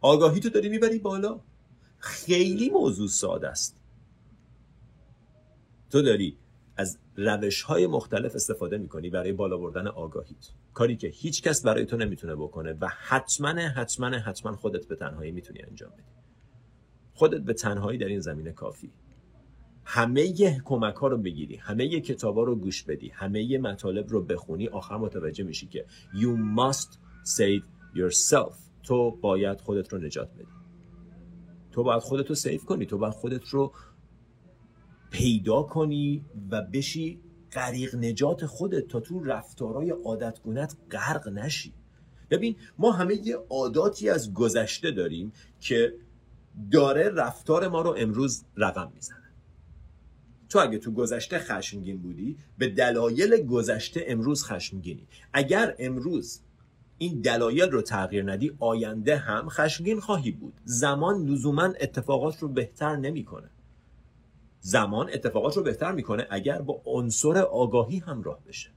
آگاهی 0.00 0.40
تو 0.40 0.48
داری 0.48 0.68
می‌بری 0.68 0.98
بالا. 0.98 1.40
خیلی 1.98 2.70
موضوع 2.70 3.08
ساده 3.08 3.48
است. 3.48 3.79
تو 5.90 6.02
داری 6.02 6.38
از 6.76 6.98
روش 7.16 7.62
های 7.62 7.86
مختلف 7.86 8.34
استفاده 8.34 8.78
می‌کنی 8.78 9.10
برای 9.10 9.32
بالا 9.32 9.56
بردن 9.56 9.86
آگاهیت. 9.86 10.48
کاری 10.74 10.96
که 10.96 11.08
هیچ 11.08 11.42
کس 11.42 11.62
برای 11.62 11.86
تو 11.86 11.96
نمی‌تونه 11.96 12.36
بکنه 12.36 12.72
و 12.72 12.88
حتما 12.88 13.48
حتما 13.48 14.06
حتما 14.06 14.56
خودت 14.56 14.86
به 14.86 14.96
تنهایی 14.96 15.32
می‌تونی 15.32 15.62
انجام 15.62 15.90
بدی. 15.90 16.02
خودت 17.14 17.40
به 17.40 17.52
تنهایی 17.52 17.98
در 17.98 18.06
این 18.06 18.20
زمینه 18.20 18.52
کافی. 18.52 18.92
همه 19.84 20.40
ی 20.40 20.60
کمک 20.64 20.94
ها 20.94 21.06
رو 21.06 21.18
بگیری 21.18 21.56
همه 21.56 21.84
ی 21.84 22.00
کتاب 22.00 22.36
ها 22.36 22.42
رو 22.42 22.56
گوش 22.56 22.82
بدی 22.82 23.08
همه 23.08 23.42
ی 23.42 23.58
مطالب 23.58 24.08
رو 24.08 24.22
بخونی 24.22 24.68
آخر 24.68 24.96
متوجه 24.96 25.44
میشی 25.44 25.66
که 25.66 25.86
you 26.12 26.58
must 26.58 26.88
save 27.24 27.64
yourself. 27.94 28.54
تو 28.82 29.10
باید 29.10 29.60
خودت 29.60 29.92
رو 29.92 29.98
نجات 29.98 30.34
بدی. 30.34 30.46
تو 31.72 31.82
باید 31.82 32.02
خودت 32.02 32.28
رو 32.28 32.34
سیف 32.34 32.64
کنی 32.64 32.86
تو 32.86 32.98
باید 32.98 33.14
خودت 33.14 33.48
رو 33.48 33.72
پیدا 35.10 35.62
کنی 35.62 36.24
و 36.50 36.62
بشی 36.62 37.20
غریق 37.52 37.94
نجات 37.94 38.46
خودت 38.46 38.88
تا 38.88 39.00
تو 39.00 39.24
رفتارهای 39.24 39.90
عادتگونت 39.90 40.76
غرق 40.90 41.28
نشی. 41.28 41.72
ببین 42.30 42.56
ما 42.78 42.92
همه 42.92 43.14
یه 43.26 43.36
عاداتی 43.50 44.10
از 44.10 44.34
گذشته 44.34 44.90
داریم 44.90 45.32
که 45.60 45.94
داره 46.72 47.08
رفتار 47.08 47.68
ما 47.68 47.82
رو 47.82 47.94
امروز 47.98 48.44
رقم 48.56 48.92
می‌زنه. 48.94 49.16
تو 50.48 50.58
اگه 50.58 50.78
تو 50.78 50.92
گذشته 50.92 51.38
خشمگین 51.38 51.98
بودی 51.98 52.36
به 52.58 52.68
دلایل 52.68 53.46
گذشته 53.46 54.04
امروز 54.06 54.44
خشمگینی. 54.44 55.08
اگر 55.32 55.74
امروز 55.78 56.40
این 56.98 57.20
دلایل 57.20 57.70
رو 57.70 57.82
تغییر 57.82 58.32
ندی 58.32 58.52
آینده 58.58 59.16
هم 59.16 59.48
خشمگین 59.48 60.00
خواهی 60.00 60.30
بود. 60.30 60.54
زمان 60.64 61.26
لزوما 61.26 61.72
اتفاقات 61.80 62.38
رو 62.38 62.48
بهتر 62.48 62.96
نمی‌کنه. 62.96 63.50
زمان 64.60 65.10
اتفاقات 65.12 65.56
رو 65.56 65.62
بهتر 65.62 65.92
می‌کنه 65.92 66.26
اگر 66.30 66.62
با 66.62 66.82
عنصر 66.84 67.38
آگاهی 67.38 67.98
همراه 67.98 68.44
بشه. 68.44 68.70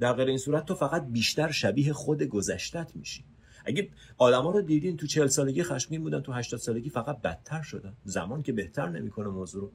در 0.00 0.12
غیر 0.12 0.28
این 0.28 0.38
صورت 0.38 0.66
تو 0.66 0.74
فقط 0.74 1.06
بیشتر 1.06 1.50
شبیه 1.50 1.92
خود 1.92 2.22
گذشتت 2.22 2.90
میشی. 2.94 3.24
اگه 3.64 3.88
آدما 4.18 4.50
رو 4.50 4.62
دیدین 4.62 4.96
تو 4.96 5.06
چهل 5.06 5.26
سالگی 5.26 5.62
خشمگین 5.62 6.02
بودن 6.02 6.20
تو 6.20 6.32
80 6.32 6.60
سالگی 6.60 6.90
فقط 6.90 7.20
بدتر 7.20 7.62
شدن. 7.62 7.94
زمان 8.04 8.42
که 8.42 8.52
بهتر 8.52 8.88
نمی‌کنه 8.88 9.28
موضوع 9.28 9.62
رو. 9.62 9.70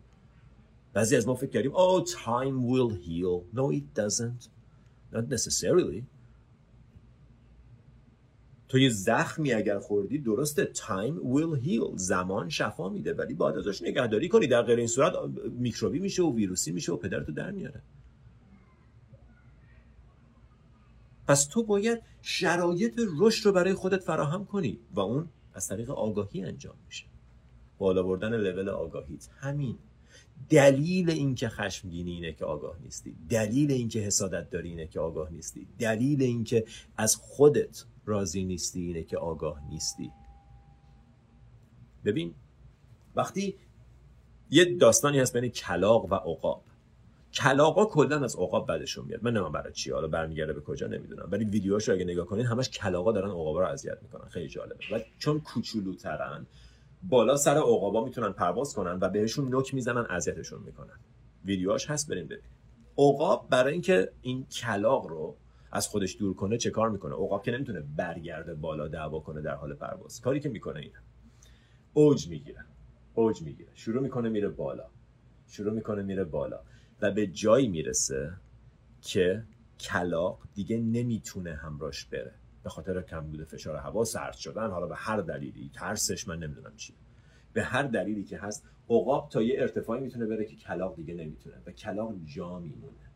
بعضی 0.93 1.15
از 1.15 1.27
ما 1.27 1.35
فکر 1.35 1.49
کردیم 1.49 1.71
oh 1.71 2.05
time 2.05 2.71
will 2.71 2.95
heal. 3.05 3.57
No 3.57 3.71
it 3.71 3.99
doesn't. 3.99 4.49
Not 5.13 5.27
necessarily. 5.29 6.03
تو 8.73 8.79
یه 8.79 8.89
زخمی 8.89 9.53
اگر 9.53 9.79
خوردی 9.79 10.17
درسته 10.17 10.71
time 10.73 11.15
will 11.15 11.65
heal 11.65 11.95
زمان 11.95 12.49
شفا 12.49 12.89
میده 12.89 13.13
ولی 13.13 13.33
باید 13.33 13.57
ازش 13.57 13.81
نگهداری 13.81 14.29
کنی. 14.29 14.47
در 14.47 14.61
غیر 14.61 14.77
این 14.77 14.87
صورت 14.87 15.13
میکروبی 15.59 15.99
میشه 15.99 16.23
و 16.23 16.35
ویروسی 16.35 16.71
میشه 16.71 16.91
و 16.91 16.97
پدرتو 16.97 17.31
در 17.31 17.51
میاره. 17.51 17.81
پس 21.27 21.45
تو 21.45 21.63
باید 21.63 22.01
شرایط 22.21 23.01
رشد 23.17 23.45
رو 23.45 23.51
برای 23.51 23.73
خودت 23.73 23.99
فراهم 23.99 24.45
کنی 24.45 24.79
و 24.93 24.99
اون 24.99 25.29
از 25.53 25.67
طریق 25.67 25.89
آگاهی 25.89 26.43
انجام 26.43 26.75
میشه. 26.85 27.05
بالا 27.77 28.03
بردن 28.03 28.37
لول 28.37 28.69
آگاهیت 28.69 29.29
همین. 29.39 29.77
دلیل 30.49 31.09
اینکه 31.09 31.49
خشمگینی 31.49 32.11
اینه 32.11 32.33
که 32.33 32.45
آگاه 32.45 32.75
نیستی. 32.83 33.15
دلیل 33.29 33.71
اینکه 33.71 33.99
حسادت 33.99 34.49
داری 34.49 34.69
اینه 34.69 34.87
که 34.87 34.99
آگاه 34.99 35.31
نیستی. 35.31 35.67
دلیل 35.79 36.23
اینکه 36.23 36.65
از 36.97 37.15
خودت 37.15 37.85
راضی 38.05 38.45
نیستی 38.45 38.81
اینه 38.81 39.03
که 39.03 39.17
آگاه 39.17 39.61
نیستی. 39.69 40.11
ببین 42.05 42.35
وقتی 43.15 43.55
یه 44.49 44.77
داستانی 44.77 45.19
هست 45.19 45.37
بین 45.37 45.49
کلاق 45.49 46.11
و 46.11 46.15
عقاب. 46.15 46.63
کلاقا 47.33 47.85
کلا 47.85 48.23
از 48.23 48.35
عقاب 48.35 48.71
بدشون 48.71 49.05
میاد. 49.05 49.23
من 49.23 49.31
نمی‌دونم 49.31 49.51
برای 49.51 49.73
چی 49.73 49.91
حالا 49.91 50.07
برمیگرده 50.07 50.53
به 50.53 50.61
کجا 50.61 50.87
نمی‌دونم. 50.87 51.27
ولی 51.31 51.45
ویدیوهاشو 51.45 51.91
اگه 51.91 52.03
نگاه 52.03 52.25
کنین 52.25 52.45
همش 52.45 52.69
کلاقا 52.69 53.11
دارن 53.11 53.29
عقابا 53.29 53.59
رو 53.59 53.67
اذیت 53.67 53.97
می‌کنن. 54.01 54.29
خیلی 54.29 54.47
جالبه. 54.47 54.75
و 54.91 54.99
چون 55.19 55.39
کوچولوترن 55.39 56.45
بالا 57.03 57.35
سر 57.35 57.57
عقابا 57.57 58.05
می‌تونن 58.05 58.31
پرواز 58.31 58.73
کنن 58.73 58.97
و 59.01 59.09
بهشون 59.09 59.49
نوک 59.49 59.73
می‌زنن 59.73 60.05
اذیتشون 60.09 60.61
می‌کنن. 60.63 60.99
ویدیوهاش 61.45 61.89
هست 61.89 62.11
بریم 62.11 62.25
ببین 62.25 62.43
عقاب 62.97 63.49
برای 63.49 63.73
اینکه 63.73 64.11
این 64.21 64.45
کلاق 64.45 65.07
رو 65.07 65.35
از 65.75 65.87
خودش 65.87 66.17
دور 66.19 66.33
کنه 66.33 66.57
چه 66.57 66.69
کار 66.69 66.89
می‌کنه؟ 66.89 67.13
عقاب 67.13 67.43
که 67.43 67.51
نمی‌تونه 67.51 67.79
برگرده 67.79 68.53
بالا 68.53 68.87
دعوا 68.87 69.19
کنه 69.19 69.41
در 69.41 69.55
حال 69.55 69.73
پرواز. 69.73 70.21
کاری 70.21 70.39
که 70.39 70.49
می‌کنه 70.49 70.79
اینه. 70.79 70.99
اوج 71.93 72.27
می‌گیره. 72.27 72.65
اوج 73.13 73.41
می‌گیره. 73.41 73.69
شروع 73.73 74.03
می‌کنه 74.03 74.29
میره 74.29 74.49
بالا. 74.49 74.85
شروع 75.47 75.73
می‌کنه 75.73 76.01
میره 76.01 76.23
بالا. 76.23 76.59
و 77.01 77.11
به 77.11 77.27
جایی 77.27 77.67
می‌رسه 77.67 78.33
که 79.01 79.43
کلاق 79.79 80.39
دیگه 80.53 80.77
نمی‌تونه 80.77 81.53
همراش 81.53 82.05
بره. 82.05 82.33
به 82.63 82.69
خاطر 82.69 83.01
کم 83.01 83.19
بوده 83.19 83.43
فشار 83.45 83.75
هوا 83.75 84.03
سرد 84.03 84.33
شدن 84.33 84.69
حالا 84.69 84.87
به 84.87 84.95
هر 84.95 85.17
دلیلی 85.17 85.71
ترسش 85.73 86.27
من 86.27 86.39
نمی‌دونم 86.39 86.75
چیه 86.75 86.95
به 87.53 87.63
هر 87.63 87.83
دلیلی 87.83 88.23
که 88.23 88.37
هست 88.37 88.65
عقاب 88.89 89.29
تا 89.29 89.41
یه 89.41 89.61
ارتفاعی 89.61 90.01
می‌تونه 90.01 90.25
بره 90.25 90.45
که 90.45 90.55
کلاق 90.55 90.95
دیگه 90.95 91.13
نمی‌تونه. 91.13 91.55
و 91.65 91.71
کلاق 91.71 92.13
جا 92.25 92.59
میمونه. 92.59 93.12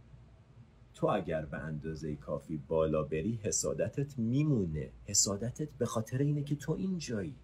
تو 0.98 1.08
اگر 1.08 1.46
به 1.46 1.58
اندازه 1.58 2.16
کافی 2.16 2.58
بالا 2.68 3.04
بری 3.04 3.40
حسادتت 3.44 4.20
میمونه. 4.20 4.90
حسادتت 5.06 5.70
به 5.78 5.86
خاطر 5.86 6.18
اینه 6.18 6.44
که 6.44 6.56
تو 6.56 6.72
اینجایی. 6.72 7.36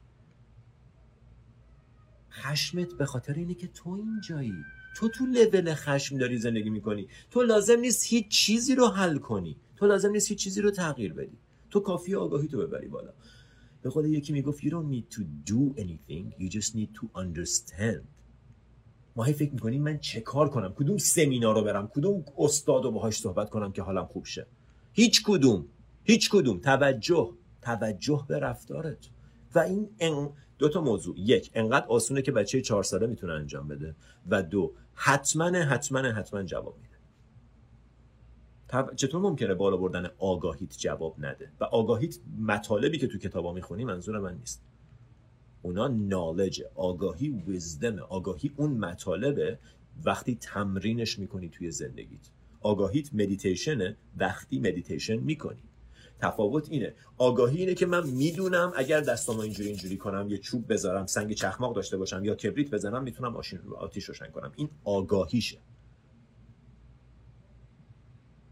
خشمت 2.31 2.93
به 2.93 3.05
خاطر 3.05 3.33
اینه 3.33 3.53
که 3.53 3.67
تو 3.67 3.89
اینجایی. 3.89 4.53
تو 4.95 5.09
تو 5.09 5.25
لول 5.25 5.73
خشم 5.73 6.17
داری 6.17 6.37
زندگی 6.37 6.69
می‌کنی. 6.69 7.07
تو 7.31 7.41
لازم 7.41 7.79
نیست 7.79 8.05
هیچ 8.07 8.27
چیزی 8.27 8.75
رو 8.75 8.87
حل 8.87 9.17
کنی. 9.17 9.57
تو 9.75 9.87
لازم 9.87 10.11
نیست 10.11 10.29
هیچ 10.29 10.39
چیزی 10.39 10.61
رو 10.61 10.71
تغییر 10.71 11.13
بدی. 11.13 11.37
تو 11.69 11.79
کافی 11.79 12.15
آگاهی 12.15 12.47
تو 12.47 12.57
ببری 12.57 12.87
بالا. 12.87 13.13
به 13.81 13.89
قول 13.89 14.05
یکی 14.05 14.33
می‌گفت 14.33 14.61
you 14.61 14.69
don't 14.69 14.93
need 14.93 15.15
to 15.15 15.21
do 15.51 15.81
anything. 15.81 16.41
You 16.41 16.49
just 16.49 16.75
need 16.75 16.91
to 16.99 17.21
understand. 17.23 18.12
ما 19.15 19.23
هی 19.23 19.33
فکر 19.33 19.53
می‌کنیم 19.53 19.81
من 19.81 19.97
چه 19.97 20.21
کار 20.21 20.49
کنم؟ 20.49 20.73
کدوم 20.73 20.97
سمینار 20.97 21.55
رو 21.55 21.63
برم؟ 21.63 21.87
کدوم 21.87 22.25
استاد 22.37 22.83
رو 22.83 22.91
باهاش 22.91 23.17
صحبت 23.17 23.49
کنم 23.49 23.71
که 23.71 23.81
حالم 23.81 24.05
خوب 24.05 24.25
شه؟ 24.25 24.45
هیچ 24.93 25.23
کدوم. 25.23 25.65
هیچ 26.03 26.29
کدوم. 26.29 26.59
توجه. 26.59 27.31
توجه 27.61 28.25
به 28.27 28.39
رفتارت. 28.39 28.97
و 29.55 29.59
این 29.59 29.89
دو 30.57 30.69
تا 30.69 30.81
موضوع. 30.81 31.19
یک 31.19 31.51
انقدر 31.53 31.85
آسونه 31.87 32.21
که 32.21 32.31
بچه 32.31 32.61
چهار 32.61 32.83
ساله 32.83 33.07
می‌تونه 33.07 33.33
انجام 33.33 33.67
بده. 33.67 33.95
و 34.29 34.43
دو 34.43 34.71
حتما 34.93 35.45
حتما 35.45 35.99
حتما 35.99 36.43
جواب 36.43 36.75
میده. 36.81 36.93
چطور 38.95 39.21
ممکنه 39.21 39.53
بالا 39.53 39.77
بردن 39.77 40.09
آگاهیت 40.17 40.77
جواب 40.77 41.15
نده؟ 41.19 41.51
و 41.59 41.63
آگاهیت 41.63 42.17
مطالبی 42.39 42.97
که 42.97 43.07
تو 43.07 43.17
کتابا 43.17 43.53
می‌خونی 43.53 43.85
منظور 43.85 44.19
من 44.19 44.37
نیست. 44.37 44.61
اونا 45.63 45.87
knowledge 45.87 46.63
آگاهی 46.75 47.29
wisdom 47.29 47.99
آگاهی 47.99 48.51
اون 48.57 48.71
مطالبه. 48.71 49.59
وقتی 50.05 50.35
تمرینش 50.35 51.19
می‌کنی 51.19 51.49
توی 51.49 51.71
زندگیت. 51.71 52.29
آگاهیت 52.61 53.13
مدیتیشنه. 53.13 53.97
وقتی 54.17 54.59
مدیتیشن 54.59 55.15
می‌کنی. 55.15 55.63
تفاوت 56.19 56.69
اینه. 56.69 56.93
آگاهی 57.17 57.57
اینه 57.57 57.73
که 57.73 57.85
من 57.85 58.09
می‌دونم 58.09 58.73
اگر 58.75 59.01
دستامو 59.01 59.39
اینجوری 59.39 59.69
اینجوری 59.69 59.97
کنم 59.97 60.27
یه 60.29 60.37
چوب 60.37 60.73
بذارم 60.73 61.05
سنگ 61.05 61.33
چخماق 61.33 61.75
داشته 61.75 61.97
باشم 61.97 62.25
یا 62.25 62.35
کبریت 62.35 62.71
بزنم 62.71 63.03
می‌تونم 63.03 63.35
آتیش 63.77 64.03
روشن 64.03 64.27
کنم. 64.27 64.51
این 64.55 64.69
آگاهیشه. 64.83 65.57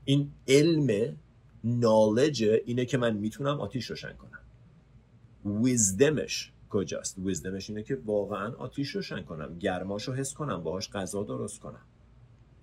این 0.06 0.32
علم 0.48 1.18
نالج 1.64 2.44
اینه 2.66 2.86
که 2.86 2.98
من 2.98 3.18
می‌تونم 3.18 3.60
آتیش 3.62 3.86
روشن 3.86 4.14
کنم. 4.14 4.42
ویزدمش 5.64 6.52
کجاست؟ 6.72 7.18
ویزدمش 7.18 7.70
اینه 7.70 7.84
که 7.84 8.02
واقعا 8.06 8.54
آتیش 8.54 8.90
روشن 8.90 9.22
کنم 9.22 9.58
گرماشو 9.60 10.14
حس 10.14 10.34
کنم 10.34 10.64
باهاش 10.64 10.90
غذا 10.90 11.24
درست 11.24 11.60
کنم. 11.60 11.86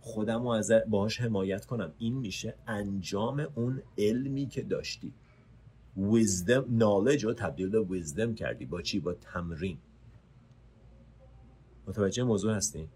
خودم 0.00 0.42
رو 0.42 0.48
از 0.48 0.72
باهاش 0.88 1.20
حمایت 1.20 1.66
کنم. 1.66 1.92
این 1.98 2.14
میشه 2.14 2.54
انجام 2.66 3.46
اون 3.54 3.82
علمی 3.98 4.46
که 4.46 4.62
داشتی. 4.62 5.12
ویزدم 5.96 6.64
نالج 6.68 7.24
رو 7.24 7.32
تبدیل 7.32 7.68
به 7.68 7.80
ویزدم 7.80 8.34
کردی. 8.34 8.66
با 8.66 8.82
چی؟ 8.82 9.00
با 9.00 9.14
تمرین. 9.14 9.78
متوجه 11.86 12.22
موضوع 12.22 12.52
هستین؟ 12.52 12.88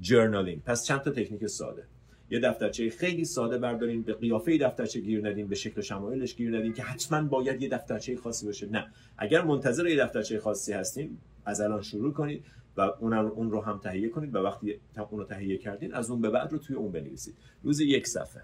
جرنالینگ 0.00 0.62
پس 0.62 0.84
چند 0.84 1.00
تا 1.00 1.10
تکنیک 1.10 1.46
ساده. 1.46 1.86
یه 2.30 2.40
دفترچه 2.40 2.90
خیلی 2.90 3.24
ساده 3.24 3.58
بردارین 3.58 4.02
به 4.02 4.14
قیافه 4.14 4.58
دفترچه 4.58 5.00
گیر 5.00 5.28
ندین 5.28 5.48
به 5.48 5.54
شکل 5.54 5.80
شمایلش 5.80 6.36
گیر 6.36 6.58
ندین 6.58 6.72
که 6.72 6.82
حتما 6.82 7.22
باید 7.22 7.62
یه 7.62 7.68
دفترچه 7.68 8.16
خاصی 8.16 8.46
باشه. 8.46 8.66
نه. 8.66 8.86
اگر 9.18 9.44
منتظر 9.44 9.86
یه 9.86 10.04
دفترچه 10.04 10.40
خاصی 10.40 10.72
هستین 10.72 11.18
از 11.44 11.60
الان 11.60 11.82
شروع 11.82 12.12
کنید 12.12 12.44
و 12.76 12.80
اون 12.80 13.12
اون 13.12 13.50
رو 13.50 13.60
هم 13.60 13.78
تهیه 13.78 14.08
کنید 14.08 14.34
و 14.34 14.38
وقتی 14.38 14.80
اون 15.10 15.20
رو 15.20 15.24
تهیه 15.24 15.58
کردین 15.58 15.94
از 15.94 16.10
اون 16.10 16.20
به 16.20 16.30
بعد 16.30 16.52
رو 16.52 16.58
توی 16.58 16.76
اون 16.76 16.92
بنویسید. 16.92 17.36
روز 17.62 17.80
یک 17.80 18.06
صفحه. 18.06 18.42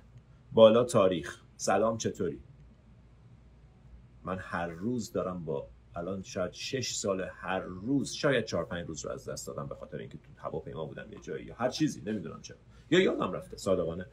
بالا 0.52 0.84
تاریخ. 0.84 1.40
سلام 1.56 1.98
چطوری؟ 1.98 2.40
من 4.24 4.38
هر 4.40 4.66
روز 4.66 5.12
دارم 5.12 5.44
با 5.44 5.68
الان 5.96 6.22
شاید 6.22 6.52
شش 6.52 6.94
سال 6.94 7.26
هر 7.34 7.60
روز 7.60 8.12
شاید 8.12 8.44
چهار 8.44 8.64
پنج 8.64 8.86
روز 8.86 9.04
رو 9.04 9.12
از 9.12 9.28
دست 9.28 9.46
دادم 9.46 9.66
به 9.66 9.74
خاطر 9.74 9.98
اینکه 9.98 10.18
تو 10.18 10.30
هواپیما 10.36 10.84
بودم 10.84 11.12
یه 11.12 11.18
جایی 11.18 11.44
یا 11.44 11.54
هر 11.54 11.68
چیزی 11.68 12.02
نمی‌دونم 12.06 12.40
چرا. 12.42 12.56
یا 12.90 13.00
یادم 13.00 13.32
رفته 13.32 13.56
صادقانه. 13.56 14.06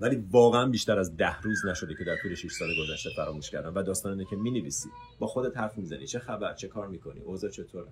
ولی 0.00 0.16
واقعا 0.30 0.68
بیشتر 0.68 0.98
از 0.98 1.16
ده 1.16 1.40
روز 1.40 1.66
نشده 1.66 1.94
که 1.94 2.04
در 2.04 2.16
طول 2.22 2.34
6 2.34 2.52
سال 2.52 2.68
گذشته 2.80 3.10
فراموش 3.16 3.50
کردم. 3.50 3.74
و 3.74 3.82
داستان 3.82 4.12
اینه 4.12 4.24
که 4.24 4.36
می‌نویسی 4.36 4.88
با 5.18 5.26
خودت 5.26 5.56
حرف 5.56 5.78
می‌زنی 5.78 6.06
چه 6.06 6.18
خبر 6.18 6.54
چه 6.54 6.68
کار 6.68 6.88
می‌کنی 6.88 7.20
اوضاع 7.20 7.50
چطوره. 7.50 7.88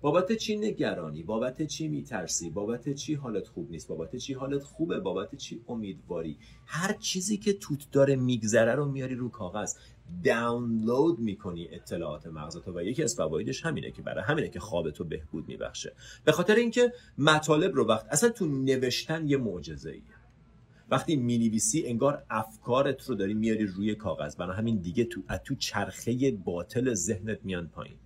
بابت 0.00 0.32
چی 0.32 0.56
نگرانی؟ 0.56 1.22
بابت 1.22 1.62
چی 1.62 1.88
میترسی؟ 1.88 2.50
بابت 2.50 2.94
چی 2.94 3.14
حالت 3.14 3.48
خوب 3.48 3.70
نیست؟ 3.70 3.88
بابت 3.88 4.16
چی 4.16 4.34
حالت 4.34 4.62
خوبه؟ 4.62 5.00
بابت 5.00 5.34
چی 5.34 5.60
امیدواری؟ 5.68 6.38
هر 6.66 6.92
چیزی 6.92 7.36
که 7.36 7.52
توت 7.52 7.90
داره 7.92 8.16
میگذره 8.16 8.74
رو 8.74 8.84
میاری 8.84 9.14
رو 9.14 9.28
کاغذ. 9.28 9.74
داونلود 10.24 11.18
می‌کنی 11.18 11.68
اطلاعات 11.70 12.26
مغزت 12.26 12.68
و 12.68 12.82
یکی 12.82 13.02
از 13.02 13.14
فوایدش 13.14 13.64
همینه 13.66 13.90
که 13.90 14.02
برای 14.02 14.24
همینه 14.24 14.48
که 14.48 14.60
خوابتو 14.60 15.04
بهبود 15.04 15.48
میبخشه. 15.48 15.92
به 16.24 16.32
خاطر 16.32 16.54
اینکه 16.54 16.92
مطالب 17.18 17.74
رو 17.74 17.86
وقت 17.86 18.06
اصلا 18.10 18.30
تو 18.30 18.46
نوشتن 18.46 19.28
یه 19.28 19.36
معجزه 19.36 19.90
ایه 19.90 20.02
وقتی 20.90 21.16
می‌نویسی 21.16 21.86
انگار 21.86 22.24
افکارت 22.30 23.08
رو 23.08 23.14
داری 23.14 23.34
میاری 23.34 23.66
روی 23.66 23.94
کاغذ. 23.94 24.36
برای 24.36 24.56
همین 24.56 24.76
دیگه 24.76 25.04
تو 25.04 25.22
تو 25.44 25.54
چرخه 25.54 26.30
باطل 26.30 26.94
ذهنت 26.94 27.38
میان 27.44 27.68
پایین. 27.68 27.96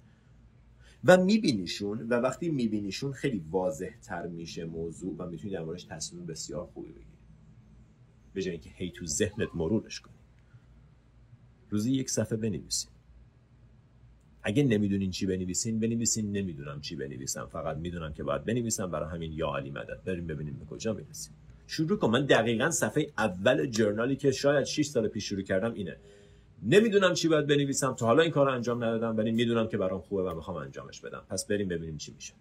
و 1.04 1.16
میبینیشون 1.16 2.08
و 2.08 2.14
وقتی 2.14 2.48
میبینیشون 2.48 3.12
خیلی 3.12 3.44
واضح 3.50 3.90
تر 4.02 4.26
میشه 4.26 4.64
موضوع 4.64 5.16
و 5.18 5.26
می‌تونی 5.26 5.52
در 5.52 5.64
موردش 5.64 5.84
تصمیم 5.84 6.26
بسیار 6.26 6.66
خوبی 6.66 6.88
بگیری. 6.88 7.06
به 8.34 8.42
جای 8.42 8.52
اینکه 8.52 8.70
هی 8.74 8.90
تو 8.90 9.06
ذهنت 9.06 9.48
مرورش 9.54 10.00
کنی. 10.00 10.13
روزی 11.74 11.92
یک 11.92 12.10
صفحه 12.10 12.36
بنویسین. 12.36 12.90
اگه 14.42 14.62
نمی‌دونین 14.62 15.10
چی 15.10 15.26
بنویسین 15.26 15.80
بنویسین. 15.80 16.32
نمی‌دونم 16.32 16.80
چی 16.80 16.96
بنویسم. 16.96 17.46
فقط 17.46 17.76
می‌دونم 17.76 18.12
که 18.12 18.22
باید 18.22 18.44
بنویسم. 18.44 18.90
برای 18.90 19.08
همین 19.10 19.32
یا 19.32 19.56
علی 19.56 19.70
مدد. 19.70 20.00
بریم 20.04 20.26
ببینیم 20.26 20.54
به 20.54 20.64
کجا 20.64 20.92
می‌رسیم. 20.92 21.32
شروع 21.66 21.98
کن. 21.98 22.10
من 22.10 22.26
دقیقا 22.26 22.70
صفحه 22.70 23.10
اول 23.18 23.66
جرنالی 23.66 24.16
که 24.16 24.30
شاید 24.30 24.64
6 24.64 24.86
سال 24.86 25.08
پیش 25.08 25.24
شروع 25.24 25.42
کردم 25.42 25.74
اینه. 25.74 25.96
نمی‌دونم 26.62 27.14
چی 27.14 27.28
باید 27.28 27.46
بنویسم. 27.46 27.94
تا 27.94 28.06
حالا 28.06 28.22
این 28.22 28.32
کار 28.32 28.48
انجام 28.48 28.84
ندادم. 28.84 29.16
ولی 29.16 29.32
می‌دونم 29.32 29.68
که 29.68 29.76
برام 29.76 30.00
خوبه 30.00 30.22
و 30.22 30.34
می‌خوام 30.34 30.56
انجامش 30.56 31.00
بدم. 31.00 31.22
پس 31.28 31.46
بریم 31.46 31.68
ببینیم 31.68 31.96
چی 31.96 32.12
میشه. 32.12 32.32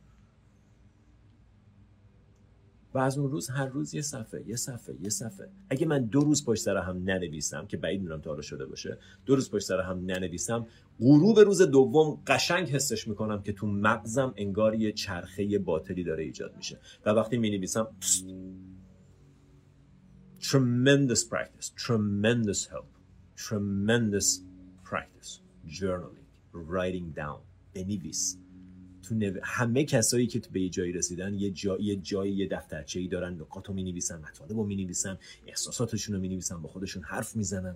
و 2.93 2.99
از 2.99 3.17
اون 3.17 3.31
روز 3.31 3.49
هر 3.49 3.65
روز 3.65 3.93
یه 3.93 4.01
صفحه 4.01 4.43
یه 4.47 4.55
صفحه 4.55 4.95
یه 5.01 5.09
صفحه. 5.09 5.49
اگه 5.69 5.85
من 5.85 6.05
دو 6.05 6.19
روز 6.19 6.45
پشت 6.45 6.63
سر 6.63 6.77
هم 6.77 6.97
ننویسم 6.97 7.65
که 7.67 7.77
بعید 7.77 8.01
می‌دونم 8.01 8.21
تا 8.21 8.29
حالا 8.29 8.41
شده 8.41 8.65
باشه 8.65 8.97
دو 9.25 9.35
روز 9.35 9.51
پشت 9.51 9.65
سر 9.65 9.79
هم 9.79 10.05
ننویسم 10.05 10.67
غروب 10.99 11.39
روز 11.39 11.61
دوم 11.61 12.21
قشنگ 12.27 12.69
حسش 12.69 13.07
می‌کنم 13.07 13.41
که 13.41 13.53
تو 13.53 13.67
مغزم 13.67 14.33
انگار 14.37 14.75
یه 14.75 14.91
چرخه 14.91 15.59
باطلی 15.59 16.03
داره 16.03 16.23
ایجاد 16.23 16.57
میشه. 16.57 16.79
و 17.05 17.09
وقتی 17.09 17.37
می 17.37 17.49
نویسم 17.49 17.87
tremendous 20.39 21.23
practice 21.31 21.67
tremendous 21.85 22.67
help 22.73 22.89
tremendous 23.37 24.27
practice. 24.91 25.41
Journaling 25.67 26.27
writing 26.53 27.07
down 27.15 27.39
بنویس. 27.73 28.42
تو 29.03 29.15
نو... 29.15 29.33
همه 29.43 29.85
کسایی 29.85 30.27
که 30.27 30.41
به 30.51 30.61
یه 30.61 30.69
جایی 30.69 30.91
رسیدن 30.91 31.33
یه, 31.33 31.51
جا... 31.51 31.77
یه 31.79 31.95
جایی 31.95 32.33
یه 32.33 32.47
دفترچه 32.47 32.99
ای 32.99 33.07
دارن 33.07 33.33
نکاتو 33.33 33.73
می 33.73 33.83
نویسن 33.83 34.17
مطالب 34.17 34.51
رو 34.51 35.17
احساساتشون 35.47 36.15
رو 36.15 36.21
می 36.21 36.29
نویسن 36.29 36.61
با 36.61 36.69
خودشون 36.69 37.03
حرف 37.03 37.35
می‌زنن. 37.35 37.75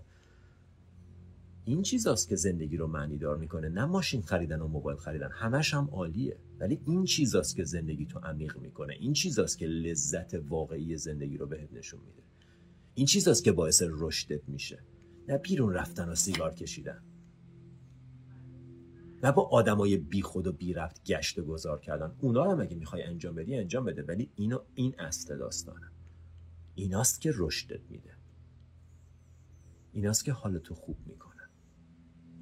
این 1.66 1.82
چیزاست 1.82 2.30
که 2.30 2.36
زندگی 2.36 2.78
رو 2.78 2.88
معنی 2.88 3.18
دار 3.18 3.38
می‌کنه. 3.38 3.70
نه 3.70 3.86
ماشین 3.86 4.22
خریدن 4.22 4.62
و 4.62 4.68
موبایل 4.68 4.98
خریدن. 4.98 5.30
همش 5.32 5.74
هم 5.74 5.90
عالیه. 5.92 6.38
ولی 6.60 6.80
این 6.86 7.06
چیزاست 7.06 7.56
که 7.56 7.64
زندگی 7.64 8.06
تو 8.06 8.20
عمیق 8.20 8.58
می‌کنه. 8.58 8.94
این 9.00 9.14
چیزاست 9.14 9.58
که 9.58 9.68
لذت 9.68 10.34
واقعی 10.34 10.98
زندگی 10.98 11.38
رو 11.38 11.46
بهت 11.46 11.74
نشون 11.74 12.00
میده. 12.00 12.24
این 12.96 13.06
چیزاست 13.06 13.44
که 13.44 13.52
باعث 13.52 13.84
رشدت 13.90 14.50
میشه. 14.50 14.80
نه 15.28 15.38
بیرون 15.38 15.74
رفتن 15.74 16.10
و 16.10 16.16
سیگار 16.16 16.54
کشیدن. 16.54 17.02
نه 19.24 19.32
با 19.32 19.42
آدمای 19.42 19.98
بی 19.98 20.22
خود 20.22 20.48
و 20.48 20.52
بی 20.52 20.74
رفت 20.74 21.04
گشت 21.04 21.40
گذار 21.40 21.80
کردن. 21.80 22.16
اونا 22.20 22.52
هم 22.52 22.62
اگه 22.62 22.76
می‌خوای 22.76 23.04
انجام 23.04 23.36
بدی 23.36 23.56
انجام 23.56 23.86
بده. 23.86 24.04
ولی 24.04 24.30
اینو 24.36 24.60
این 24.76 25.00
اصل 25.00 25.38
داستانه. 25.38 25.88
ایناست 26.76 27.22
که 27.22 27.32
رشدت 27.36 27.82
میده. 27.90 28.12
ایناست 29.94 30.26
که 30.26 30.32
حالتو 30.32 30.76
خوب 30.76 30.98
می‌کنه. 31.06 31.42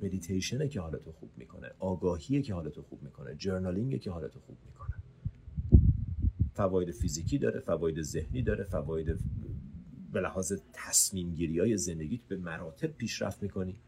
مدیتیشنه 0.01 0.67
که 0.67 0.81
حالتو 0.81 1.11
خوب 1.11 1.31
می‌کنه. 1.37 1.71
آگاهیه 1.79 2.41
که 2.41 2.53
حالتو 2.53 2.81
خوب 2.81 3.03
می‌کنه. 3.03 3.35
جرنالینگه 3.35 3.99
که 3.99 4.11
حالتو 4.11 4.39
خوب 4.39 4.57
می‌کنه. 4.65 4.95
فواید 6.53 6.91
فیزیکی 6.91 7.37
داره 7.37 7.59
فواید 7.59 8.01
ذهنی 8.01 8.41
داره 8.41 8.63
فواید 8.63 9.19
به 10.11 10.21
لحاظ 10.21 10.53
تصمیم 10.73 11.33
گیری 11.33 11.59
های 11.59 11.77
زندگیت 11.77 12.21
به 12.21 12.37
مراتب 12.37 12.87
پیشرفت 12.87 13.43
می‌کنی. 13.43 13.79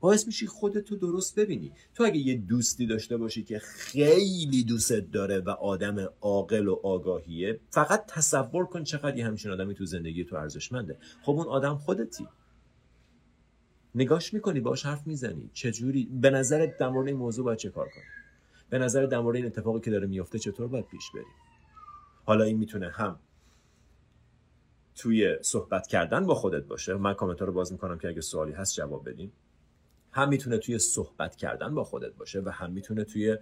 باعث 0.00 0.26
میشی 0.26 0.46
خودتو 0.46 0.96
درست 0.96 1.38
ببینی. 1.38 1.72
تو 1.94 2.04
اگه 2.04 2.18
یه 2.18 2.36
دوستی 2.36 2.86
داشته 2.86 3.16
باشی 3.16 3.44
که 3.44 3.58
خیلی 3.58 4.64
دوستت 4.64 5.10
داره 5.10 5.40
و 5.40 5.50
آدم 5.50 6.08
عاقل 6.20 6.68
و 6.68 6.74
آگاهیه 6.82 7.60
فقط 7.70 8.06
تصور 8.06 8.66
کن 8.66 8.84
چقدر 8.84 9.16
یه 9.16 9.26
همچین 9.26 9.50
آدمی 9.50 9.74
تو 9.74 9.84
زندگی 9.84 10.24
تو 10.24 10.36
ارزشمنده. 10.36 10.98
خب 11.22 11.32
اون 11.32 11.46
آدم 11.46 11.76
خودتی. 11.76 12.28
نگاش 13.94 14.34
می‌کنی 14.34 14.60
باش 14.60 14.86
حرف 14.86 15.06
می‌زنی. 15.06 15.50
چجوری؟ 15.52 16.08
به 16.12 16.30
نظرت 16.30 16.76
در 16.76 16.88
مورد 16.88 17.08
این 17.08 17.16
موضوع 17.16 17.44
باید 17.44 17.58
چه 17.58 17.70
کار 17.70 17.88
کنی؟ 17.88 18.04
به 18.70 18.78
نظر 18.78 19.06
در 19.06 19.18
مورد 19.18 19.36
این 19.36 19.46
اتفاقی 19.46 19.80
که 19.80 19.90
داره 19.90 20.06
میفته 20.06 20.38
چطور 20.38 20.68
باید 20.68 20.86
پیش 20.86 21.10
بریم؟ 21.14 21.26
حالا 22.24 22.44
این 22.44 22.58
می‌تونه 22.58 22.90
هم 22.90 23.18
توی 24.94 25.36
صحبت 25.42 25.86
کردن 25.86 26.26
با 26.26 26.34
خودت 26.34 26.64
باشه. 26.64 26.94
من 26.94 27.14
کامنت 27.14 27.42
رو 27.42 27.52
باز 27.52 27.72
می‌کنم 27.72 27.98
که 27.98 28.08
اگه 28.08 28.20
سوالی 28.20 28.52
هست 28.52 28.74
جواب 28.74 29.08
بدیم 29.08 29.32
هم 30.16 30.28
می‌تونه 30.28 30.58
توی 30.58 30.78
صحبت 30.78 31.36
کردن 31.36 31.74
با 31.74 31.84
خودت 31.84 32.14
باشه 32.14 32.40
و 32.40 32.48
هم 32.48 32.72
می‌تونه 32.72 33.04
توی 33.04 33.38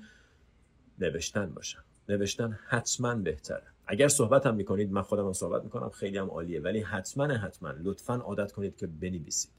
نوشتن 0.98 1.54
باشه. 1.54 1.78
نوشتن 2.08 2.58
حتما 2.68 3.14
بهتره. 3.14 3.62
اگر 3.86 4.08
صحبت 4.08 4.46
هم 4.46 4.54
می‌کنید 4.54 4.92
من 4.92 5.02
خودم 5.02 5.26
هم 5.26 5.32
صحبت 5.32 5.64
می‌کنم 5.64 5.90
خیلی 5.90 6.18
هم 6.18 6.30
عالیه 6.30 6.60
ولی 6.60 6.80
حتما 6.80 7.24
حتما 7.24 7.74
لطفا 7.82 8.14
عادت 8.14 8.52
کنید 8.52 8.76
که 8.76 8.86
بنویسید. 8.86 9.50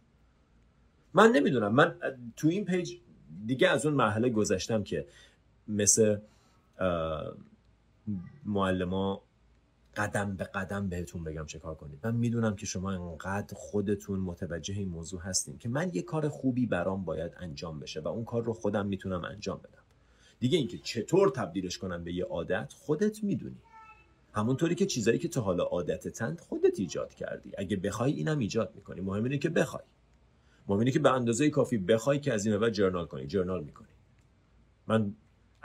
من 1.13 1.31
نمی‌دونم. 1.31 1.75
من 1.75 1.95
تو 2.37 2.47
این 2.47 2.65
پیج 2.65 2.97
دیگه 3.45 3.69
از 3.69 3.85
اون 3.85 3.95
مرحله 3.95 4.29
گذشتم 4.29 4.83
که 4.83 5.07
مثل 5.67 6.17
معلما 8.45 9.24
قدم 9.95 10.35
به 10.35 10.43
قدم 10.43 10.89
بهتون 10.89 11.23
بگم 11.23 11.45
چه 11.45 11.59
کار 11.59 11.75
کنید. 11.75 11.99
من 12.03 12.15
می‌دونم 12.15 12.55
که 12.55 12.65
شما 12.65 12.91
انقدر 12.91 13.55
خودتون 13.55 14.19
متوجه 14.19 14.73
این 14.73 14.89
موضوع 14.89 15.21
هستین 15.21 15.57
که 15.57 15.69
من 15.69 15.91
یه 15.93 16.01
کار 16.01 16.29
خوبی 16.29 16.65
برام 16.65 17.05
باید 17.05 17.31
انجام 17.37 17.79
بشه 17.79 17.99
و 17.99 18.07
اون 18.07 18.25
کار 18.25 18.43
رو 18.43 18.53
خودم 18.53 18.85
می‌تونم 18.85 19.25
انجام 19.25 19.57
بدم. 19.57 19.83
دیگه 20.39 20.57
اینکه 20.57 20.77
چطور 20.77 21.29
تبدیلش 21.29 21.77
کنم 21.77 22.03
به 22.03 22.13
یه 22.13 22.23
عادت 22.23 22.73
خودت 22.73 23.23
می‌دونی. 23.23 23.57
همونطوری 24.33 24.75
که 24.75 24.85
چیزایی 24.85 25.19
که 25.19 25.27
تو 25.27 25.41
حالا 25.41 25.63
عادتتند 25.63 26.39
خودت 26.39 26.79
ایجاد 26.79 27.13
کردی. 27.13 27.51
اگه 27.57 27.77
بخوای 27.77 28.11
اینم 28.11 28.39
ایجاد 28.39 28.71
می‌کنی. 28.75 29.01
مهم 29.01 29.23
اینه 29.23 29.37
که 29.37 29.49
بخوای. 29.49 29.83
مهم 30.67 30.79
اینه 30.79 30.91
که 30.91 30.99
به 30.99 31.11
اندازه 31.11 31.49
کافی 31.49 31.77
بخوای 31.77 32.19
که 32.19 32.33
از 32.33 32.45
این 32.45 32.57
بعد 32.57 32.73
جرنال 32.73 33.05
کنی. 33.05 33.27
جرنال 33.27 33.63
می‌کنی. 33.63 33.87
من 34.87 35.13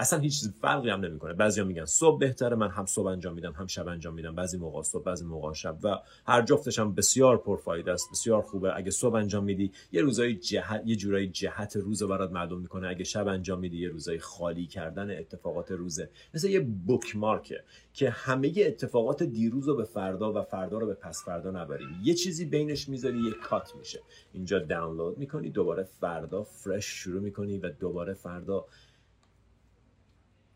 اصلا 0.01 0.19
هیچ 0.19 0.45
فرقی 0.61 0.91
هم 0.91 1.01
نمی‌کنه. 1.01 1.33
بعضیا 1.35 1.65
میگن 1.65 1.85
صبح 1.85 2.19
بهتره 2.19 2.57
من 2.57 2.69
هم 2.69 2.87
صبح 2.87 3.07
انجام 3.07 3.35
میدم 3.35 3.53
هم 3.53 3.67
شب 3.67 3.89
انجام 3.89 4.15
میدم. 4.15 4.35
بعضی 4.35 4.59
موقع 4.59 4.83
صبح 4.83 5.05
بعضی 5.05 5.25
موقع 5.25 5.53
شب. 5.53 5.77
و 5.83 5.97
هر 6.27 6.43
جفتش 6.43 6.79
هم 6.79 6.95
بسیار 6.95 7.39
پرفایده 7.39 7.93
است 7.93 8.11
بسیار 8.11 8.43
خوبه. 8.43 8.77
اگه 8.77 8.91
صبح 8.91 9.15
انجام 9.15 9.45
میدی 9.45 9.73
یه 9.93 10.03
روزای 10.03 10.35
جهت 10.35 10.83
یه 10.85 10.97
جورایی 10.97 11.29
جهت 11.29 11.77
روز 11.77 12.03
برات 12.03 12.31
معلوم 12.33 12.61
می‌کنه. 12.61 12.89
اگه 12.89 13.05
شب 13.05 13.29
انجام 13.29 13.59
میدی 13.59 13.79
یه 13.79 13.89
روزای 13.89 14.19
خالی 14.19 14.67
کردن 14.67 15.11
اتفاقات 15.11 15.71
روزه. 15.73 16.11
مثل 16.35 16.49
یه 16.49 16.61
بوکمارکه 16.61 17.65
که 17.95 18.11
همه 18.11 18.53
اتفاقات 18.57 19.23
دیروز 19.23 19.69
رو 19.69 19.77
به 19.77 19.85
فردا 19.85 20.33
و 20.33 20.43
فردا 20.43 20.79
رو 20.79 20.87
به 20.87 20.95
پس 20.95 21.25
فردا 21.25 21.51
نبریم 21.51 22.01
یه 22.05 22.15
چیزی 22.15 22.45
بینش 22.45 22.89
می‌ذاری 22.89 23.19
یه 23.19 23.33
کات 23.33 23.77
میشه. 23.79 24.01
اینجا 24.33 24.59
دانلود 24.59 25.19
می‌کنی 25.19 25.51
دوباره 25.51 25.83
فردا 25.83 26.43
فرش 26.43 26.87
شروع 26.87 27.23
می‌کنی 27.23 27.59
و 27.59 27.71
دوباره 27.71 28.15
فردا 28.15 28.65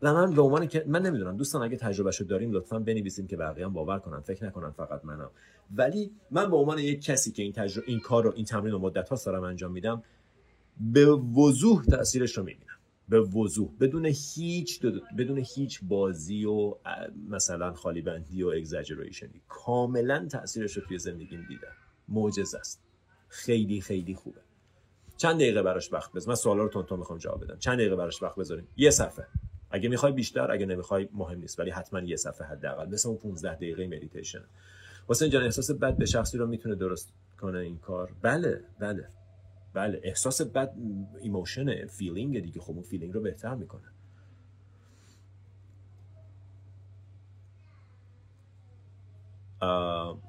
و 0.05 0.13
من 0.13 0.33
به 0.33 0.41
عنوان 0.41 0.67
که 0.67 0.83
من 0.87 1.01
نمی‌دونم. 1.01 1.37
دوستان 1.37 1.63
اگه 1.63 1.77
تجربهشو 1.77 2.23
داریم 2.23 2.51
لطفا 2.51 2.79
بنویسیم 2.79 3.27
که 3.27 3.37
بقیه 3.37 3.65
هم 3.65 3.73
باور 3.73 3.99
کنن. 3.99 4.19
فکر 4.19 4.45
نکنن 4.45 4.71
فقط 4.71 5.05
منم. 5.05 5.29
ولی 5.75 6.11
من 6.31 6.49
به 6.49 6.57
عنوان 6.57 6.79
یک 6.79 7.01
کسی 7.01 7.31
که 7.31 7.43
این 7.43 7.51
تجربه 7.51 7.87
این 7.87 7.99
کار 7.99 8.23
رو 8.23 8.33
این 8.35 8.45
تمرین 8.45 8.71
رو 8.71 8.79
مدت 8.79 9.09
ها 9.09 9.17
دارم 9.25 9.43
انجام 9.43 9.71
میدم 9.71 10.03
به 10.79 11.05
وضوح 11.05 11.85
تاثیرش 11.85 12.37
رو 12.37 12.43
می‌بینم. 12.43 12.75
به 13.09 13.21
وضوح. 13.21 13.69
بدون 13.79 14.05
هیچ 14.05 14.81
بدون 15.17 15.37
هیچ 15.37 15.79
بازی 15.83 16.45
و 16.45 16.75
مثلا 17.29 17.73
خالی 17.73 18.01
بندی 18.01 18.43
و 18.43 18.47
اگزاجریشنی 18.47 19.41
کاملا 19.47 20.27
تاثیرش 20.31 20.77
رو 20.77 20.83
توی 20.87 20.97
زندگیم 20.97 21.45
دیدم. 21.47 21.71
معجزه 22.09 22.57
است. 22.57 22.81
خیلی 23.27 23.81
خیلی 23.81 24.15
خوبه. 24.15 24.41
چند 25.17 25.35
دقیقه 25.35 25.63
براش 25.63 25.93
وقت 25.93 26.11
بذار 26.11 26.29
من 26.29 26.35
سوالا 26.35 26.63
رو 26.63 26.83
تون 26.83 26.99
می‌خوام 26.99 27.19
جواب 27.19 27.43
بدم. 27.43 27.57
چند 27.57 27.77
دقیقه 27.77 27.95
براش 27.95 28.23
وقت 28.23 28.35
بذاریم؟ 28.35 28.67
یه 28.77 28.89
صفحه. 28.89 29.27
اگه 29.75 29.89
می‌خوای 29.89 30.11
بیشتر 30.11 30.51
اگه 30.51 30.65
نمی‌خوای 30.65 31.09
مهم 31.13 31.39
نیست 31.39 31.59
ولی 31.59 31.71
حتما 31.71 31.99
یه 31.99 32.15
صفحه 32.15 32.47
حداقل 32.47 32.89
مثل 32.89 33.09
اون 33.09 33.17
15 33.17 33.55
دقیقه 33.55 33.87
مدیتیشن 33.87 34.43
حسین 35.07 35.29
جان 35.29 35.43
احساس 35.43 35.71
بد 35.71 35.97
به 35.97 36.05
شخصی 36.05 36.37
رو 36.37 36.47
می‌تونه 36.47 36.75
درست 36.75 37.13
کنه 37.41 37.59
این 37.59 37.77
کار؟ 37.77 38.11
بله 38.21 38.61
بله 38.79 39.07
بله. 39.73 40.01
احساس 40.03 40.41
بد 40.41 40.73
emotion 41.21 41.85
feeling 41.85 42.39
دیگه. 42.39 42.61
خب 42.61 42.73
اون 42.73 42.83
feeling 42.83 43.13
رو 43.13 43.21
بهتر 43.21 43.55
می‌کنه. 43.55 43.81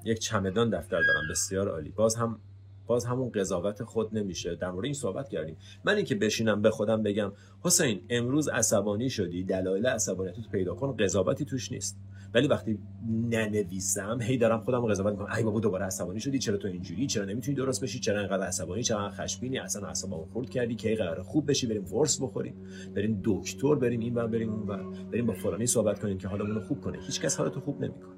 یک 0.03 0.19
چمدان 0.19 0.69
دفتر 0.69 1.01
دارم. 1.01 1.27
بسیار 1.31 1.69
عالی. 1.69 1.89
باز 1.89 2.15
هم 2.15 2.39
باز 2.87 3.05
همون 3.05 3.29
قضاوت 3.29 3.83
خود 3.83 4.17
نمیشه. 4.17 4.55
در 4.55 4.71
مورد 4.71 4.85
این 4.85 4.93
صحبت 4.93 5.29
کردیم. 5.29 5.57
من 5.85 5.95
اینکه 5.95 6.15
بشینم 6.15 6.61
به 6.61 6.69
خودم 6.69 7.03
بگم 7.03 7.31
حسین 7.61 8.01
امروز 8.09 8.47
عصبانی 8.47 9.09
شدی 9.09 9.43
دلایل 9.43 9.85
عصبانیتت 9.85 10.49
پیدا 10.51 10.75
کن 10.75 10.95
قضاوتی 10.97 11.45
توش 11.45 11.71
نیست. 11.71 11.97
ولی 12.33 12.47
وقتی 12.47 12.79
ننویسم 13.29 14.21
هی 14.21 14.37
دارم 14.37 14.59
خودم 14.59 14.85
قضاوت 14.85 15.11
می‌کنم. 15.11 15.35
ای 15.37 15.43
بابا 15.43 15.59
دوباره 15.59 15.85
عصبانی 15.85 16.19
شدی؟ 16.19 16.39
چرا 16.39 16.57
تو 16.57 16.67
اینجوری؟ 16.67 17.07
چرا 17.07 17.25
نمی‌تونی 17.25 17.57
درست 17.57 17.83
بشی؟ 17.83 17.99
چرا 17.99 18.19
اینقدر 18.19 18.43
عصبانی؟ 18.43 18.83
چرا 18.83 19.09
خشمگینی 19.09 19.57
اصلا 19.57 19.87
اعصابمو 19.87 20.25
خورد 20.25 20.49
کردی 20.49 20.75
کی 20.75 20.95
قرار 20.95 21.23
خوب 21.23 21.49
بشی 21.49 21.67
بریم 21.67 21.93
ورس 21.93 22.21
بخوریم. 22.21 22.55
بریم 22.95 23.21
دکتر 23.23 23.75
بریم 23.75 23.99
این 23.99 24.13
بر 24.13 24.27
بریم 24.27 24.53
اون 24.53 24.65
بر 24.65 24.83
بریم 25.11 25.25
با 25.25 25.33
فلانی 25.33 25.65
صحبت 25.65 25.99
کنیم 25.99 26.17
که 26.17 26.27
حالمون 26.27 26.59
خوب 26.59 26.81
کنه. 26.81 26.99
هیچکس 27.05 27.37
حالتو 27.37 27.59
خوب 27.59 27.81
نمی‌کنه. 27.81 28.16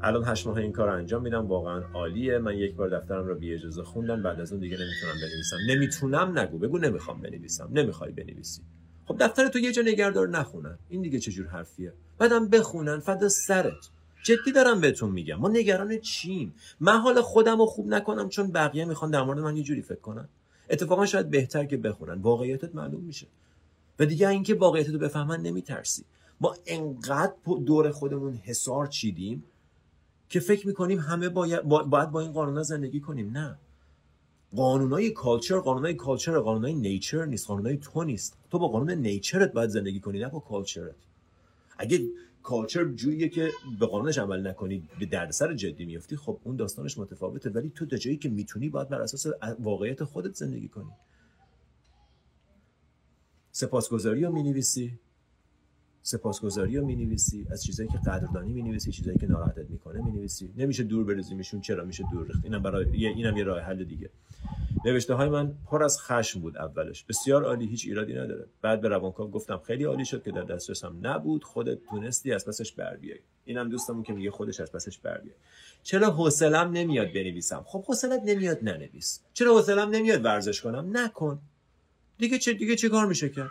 الان 0.00 0.24
هشت 0.24 0.46
ماه 0.46 0.56
این 0.56 0.72
کار 0.72 0.88
انجام 0.88 1.22
میدم. 1.22 1.46
واقعا 1.46 1.82
عالیه. 1.94 2.38
من 2.38 2.56
یک 2.56 2.74
بار 2.74 2.98
دفترم 2.98 3.26
رو 3.26 3.34
بی 3.34 3.54
اجازه 3.54 3.82
خوندم. 3.82 4.22
بعد 4.22 4.40
از 4.40 4.52
اون 4.52 4.60
دیگه 4.60 4.76
نمی‌تونم 4.76 5.14
بنویسم. 5.22 5.56
نمی‌تونم 5.68 6.38
نگو. 6.38 6.58
بگو 6.58 6.78
نمی‌خوام 6.78 7.20
بنویسم. 7.20 7.68
نمی‌خوای 7.72 8.12
بنویسی. 8.12 8.62
خب 9.06 9.16
دفتر 9.20 9.48
تو 9.48 9.58
یه 9.58 9.72
جا 9.72 9.82
نگهدار 9.82 10.28
نخونن. 10.28 10.78
این 10.88 11.02
دیگه 11.02 11.18
چه 11.18 11.30
جور 11.30 11.46
حرفیه؟ 11.46 11.92
بعدم 12.18 12.48
بخونن. 12.48 12.98
فدا 12.98 13.28
سرت. 13.28 13.88
جدی 14.22 14.52
دارم 14.54 14.80
بهتون 14.80 15.10
میگم. 15.10 15.36
ما 15.36 15.48
نگران 15.48 15.98
چیم؟ 15.98 16.54
من 16.80 16.98
حال 16.98 17.20
خودم 17.20 17.58
رو 17.58 17.66
خوب 17.66 17.88
نکنم 17.88 18.28
چون 18.28 18.52
بقیه 18.52 18.84
می‌خوان 18.84 19.10
در 19.10 19.22
مورد 19.22 19.38
من 19.38 19.56
یه 19.56 19.62
جوری 19.62 19.82
فکر 19.82 20.00
کنن؟ 20.00 20.28
اتفاقا 20.70 21.06
شاید 21.06 21.30
بهتر 21.30 21.64
که 21.64 21.76
بخونن. 21.76 22.20
واقعیتت 22.22 22.74
معلوم 22.74 23.00
میشه. 23.00 23.26
و 23.98 24.06
دیگه 24.06 24.28
اینکه 24.28 24.54
واقعیتت 24.54 24.92
رو 24.92 24.98
بفهمن 24.98 25.40
نمیترسی. 25.40 26.04
ما 26.40 26.56
انقدر 26.66 27.32
دور 27.66 27.90
خودمون 27.90 28.34
حسار 28.34 28.86
چیدیم. 28.86 29.44
که 30.28 30.40
فکر 30.40 30.66
می‌کنیم 30.66 30.98
همه 30.98 31.28
باید, 31.28 31.62
باید 31.62 32.10
با 32.10 32.20
این 32.20 32.32
قانونا 32.32 32.62
زندگی 32.62 33.00
کنیم. 33.00 33.30
نه. 33.30 33.58
قانونای 34.56 35.10
کالچر 35.10 35.58
قانونای 35.58 35.94
کالچر 35.94 36.38
قانونای 36.38 36.74
نیچر 36.74 37.24
نیست 37.24 37.46
قانونای 37.46 37.76
تو 37.76 38.04
نیست. 38.04 38.36
تو 38.50 38.58
با 38.58 38.68
قانون 38.68 38.90
نیچرت 38.90 39.52
باید 39.52 39.70
زندگی 39.70 40.00
کنی 40.00 40.18
نه 40.18 40.28
با 40.28 40.40
کالچرت 40.40 40.94
اگه 41.78 42.06
کالچر 42.42 42.84
جوریه 42.84 43.28
که 43.28 43.50
به 43.80 43.86
قانونش 43.86 44.18
عمل 44.18 44.46
نکنی 44.46 44.88
به 45.00 45.06
دردسر 45.06 45.54
جدی 45.54 45.84
میفتی 45.84 46.16
خب 46.16 46.38
اون 46.44 46.56
داستانش 46.56 46.98
متفاوته. 46.98 47.50
ولی 47.50 47.70
تو 47.70 47.86
تا 47.86 47.96
جایی 47.96 48.16
که 48.16 48.28
می‌تونی 48.28 48.68
باید 48.68 48.88
بر 48.88 49.02
اساس 49.02 49.26
واقعیت 49.58 50.04
خودت 50.04 50.34
زندگی 50.34 50.68
کنی. 50.68 50.90
سپاسگزاری 53.52 54.24
رو 54.24 54.32
می‌نویسی. 54.32 54.98
سپاسگزاری 56.02 56.76
رو 56.76 56.86
می‌نویسی 56.86 57.46
از 57.50 57.64
چیزایی 57.64 57.88
که 57.88 57.98
قدردانی 57.98 58.52
می‌نویسی 58.52 58.92
چیزایی 58.92 59.18
که 59.18 59.26
ناراحتت 59.26 59.70
می‌کنه 59.70 60.04
می‌نویسی. 60.04 60.50
نمیشه 60.56 60.82
دور 60.82 61.04
بریزیمشون. 61.04 61.60
چرا 61.60 61.84
میشه 61.84 62.04
دور 62.12 62.26
ریخت؟ 62.26 62.44
اینم 62.44 62.62
برای 62.62 63.06
اینم 63.06 63.36
یه 63.36 63.44
راه 63.44 63.60
حل 63.60 63.84
دیگه. 63.84 64.10
نوشته 64.84 65.14
های 65.14 65.28
من 65.28 65.54
پر 65.66 65.82
از 65.82 66.00
خشم 66.00 66.40
بود 66.40 66.56
اولش. 66.56 67.04
بسیار 67.04 67.44
عالی 67.44 67.66
هیچ 67.66 67.86
ایرادی 67.86 68.14
نداره. 68.14 68.46
بعد 68.62 68.80
به 68.80 68.88
روانکاو 68.88 69.30
گفتم 69.30 69.58
خیلی 69.58 69.84
عالی 69.84 70.04
شد 70.04 70.22
که 70.22 70.30
در 70.30 70.42
دسترسم 70.42 70.96
نبود. 71.02 71.44
خودت 71.44 71.78
تونستی 71.90 72.32
از 72.32 72.46
پسش 72.46 72.72
بر 72.72 72.96
بیای. 72.96 73.18
اینم 73.44 73.68
دوستمون 73.68 74.02
که 74.02 74.12
میگه 74.12 74.30
خودش 74.30 74.60
از 74.60 74.72
پسش 74.72 74.98
بر 74.98 75.18
بیای. 75.18 75.36
چرا 75.82 76.10
حوصلم 76.10 76.70
نمیاد 76.70 77.12
بنویسم؟ 77.12 77.64
خب 77.66 77.84
حوصلت 77.84 78.22
نمیاد 78.24 78.58
ننویس. 78.62 79.20
چرا 79.32 79.54
حوصلم 79.54 79.90
نمیاد 79.90 80.24
ورزش 80.24 80.60
کنم؟ 80.60 80.96
نکن. 80.96 81.38
دیگه 82.18 82.38
چه 82.38 82.52
دیگه 82.52 82.76
چه 82.76 82.88
کار 82.88 83.06
میشه 83.06 83.28
کرد؟ 83.28 83.50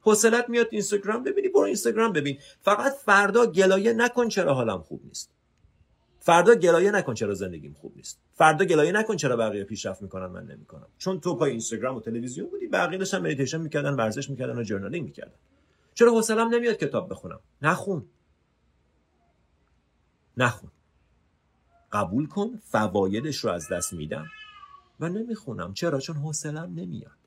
حوصلت 0.00 0.48
میاد 0.48 0.68
اینستاگرام 0.70 1.24
ببینی 1.24 1.48
برو 1.48 1.60
اینستاگرام 1.60 2.12
ببین. 2.12 2.38
فقط 2.60 2.92
فردا 2.92 3.46
گلایه 3.46 3.92
نکن 3.92 4.28
چرا 4.28 4.54
حالم 4.54 4.82
خوب 4.82 5.00
نیست. 5.04 5.30
فردا 6.20 6.54
گلایه 6.54 6.90
نکن 6.90 7.14
چرا 7.14 7.34
زندگیم 7.34 7.76
خوب 7.80 7.92
نیست. 7.96 8.18
فردا 8.34 8.64
گلایه 8.64 8.92
نکن 8.92 9.16
چرا 9.16 9.36
بقیه 9.36 9.64
پیشرفت 9.64 10.02
می‌کنن 10.02 10.26
من 10.26 10.46
نمی‌کنم. 10.46 10.86
چون 10.98 11.20
تو 11.20 11.34
پای 11.34 11.50
اینستاگرام 11.50 11.96
و 11.96 12.00
تلویزیون 12.00 12.50
بودی 12.50 12.66
بقیه 12.66 12.98
داشتن 12.98 13.18
مدیتیشن 13.18 13.60
می‌کردن 13.60 13.94
ورزش 13.94 14.30
می‌کردن 14.30 14.58
و 14.58 14.62
journaling 14.62 15.04
می‌کردن. 15.04 15.34
چرا 15.94 16.12
حوصلم 16.12 16.54
نمیاد 16.54 16.76
کتاب 16.76 17.10
بخونم؟ 17.10 17.40
نخون. 17.62 18.04
نخون. 20.36 20.70
قبول 21.92 22.26
کن 22.26 22.60
فوایدش 22.64 23.36
رو 23.36 23.50
از 23.50 23.68
دست 23.72 23.92
میدم 23.92 24.26
و 25.00 25.08
نمی‌خونم. 25.08 25.74
چرا؟ 25.74 26.00
چون 26.00 26.16
حوصلم 26.16 26.72
نمیاد. 26.74 27.19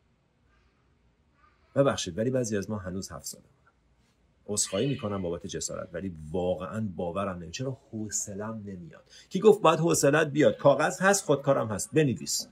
ببخشید 1.76 2.18
ولی 2.18 2.30
بعضی 2.30 2.58
از 2.58 2.70
ما 2.70 2.78
هنوز 2.78 3.12
هفت 3.12 3.26
ساله 3.26 3.44
عذرخواهی 4.48 4.88
می‌کنم 4.88 5.22
بابت 5.22 5.48
جسارت 5.48 5.90
ولی 5.94 6.16
واقعا 6.32 6.90
باورم 6.96 7.36
نمیاد 7.36 7.52
چرا 7.52 7.78
حوصلم 7.92 8.64
نمیاد؟ 8.66 9.04
کی 9.30 9.40
گفت 9.40 9.62
باید 9.62 9.80
حوصلت 9.80 10.28
بیاد؟ 10.28 10.58
کاغذ 10.58 11.02
هست 11.02 11.26
خودکارم 11.26 11.68
هست. 11.68 11.90
بنویس. 11.94 12.48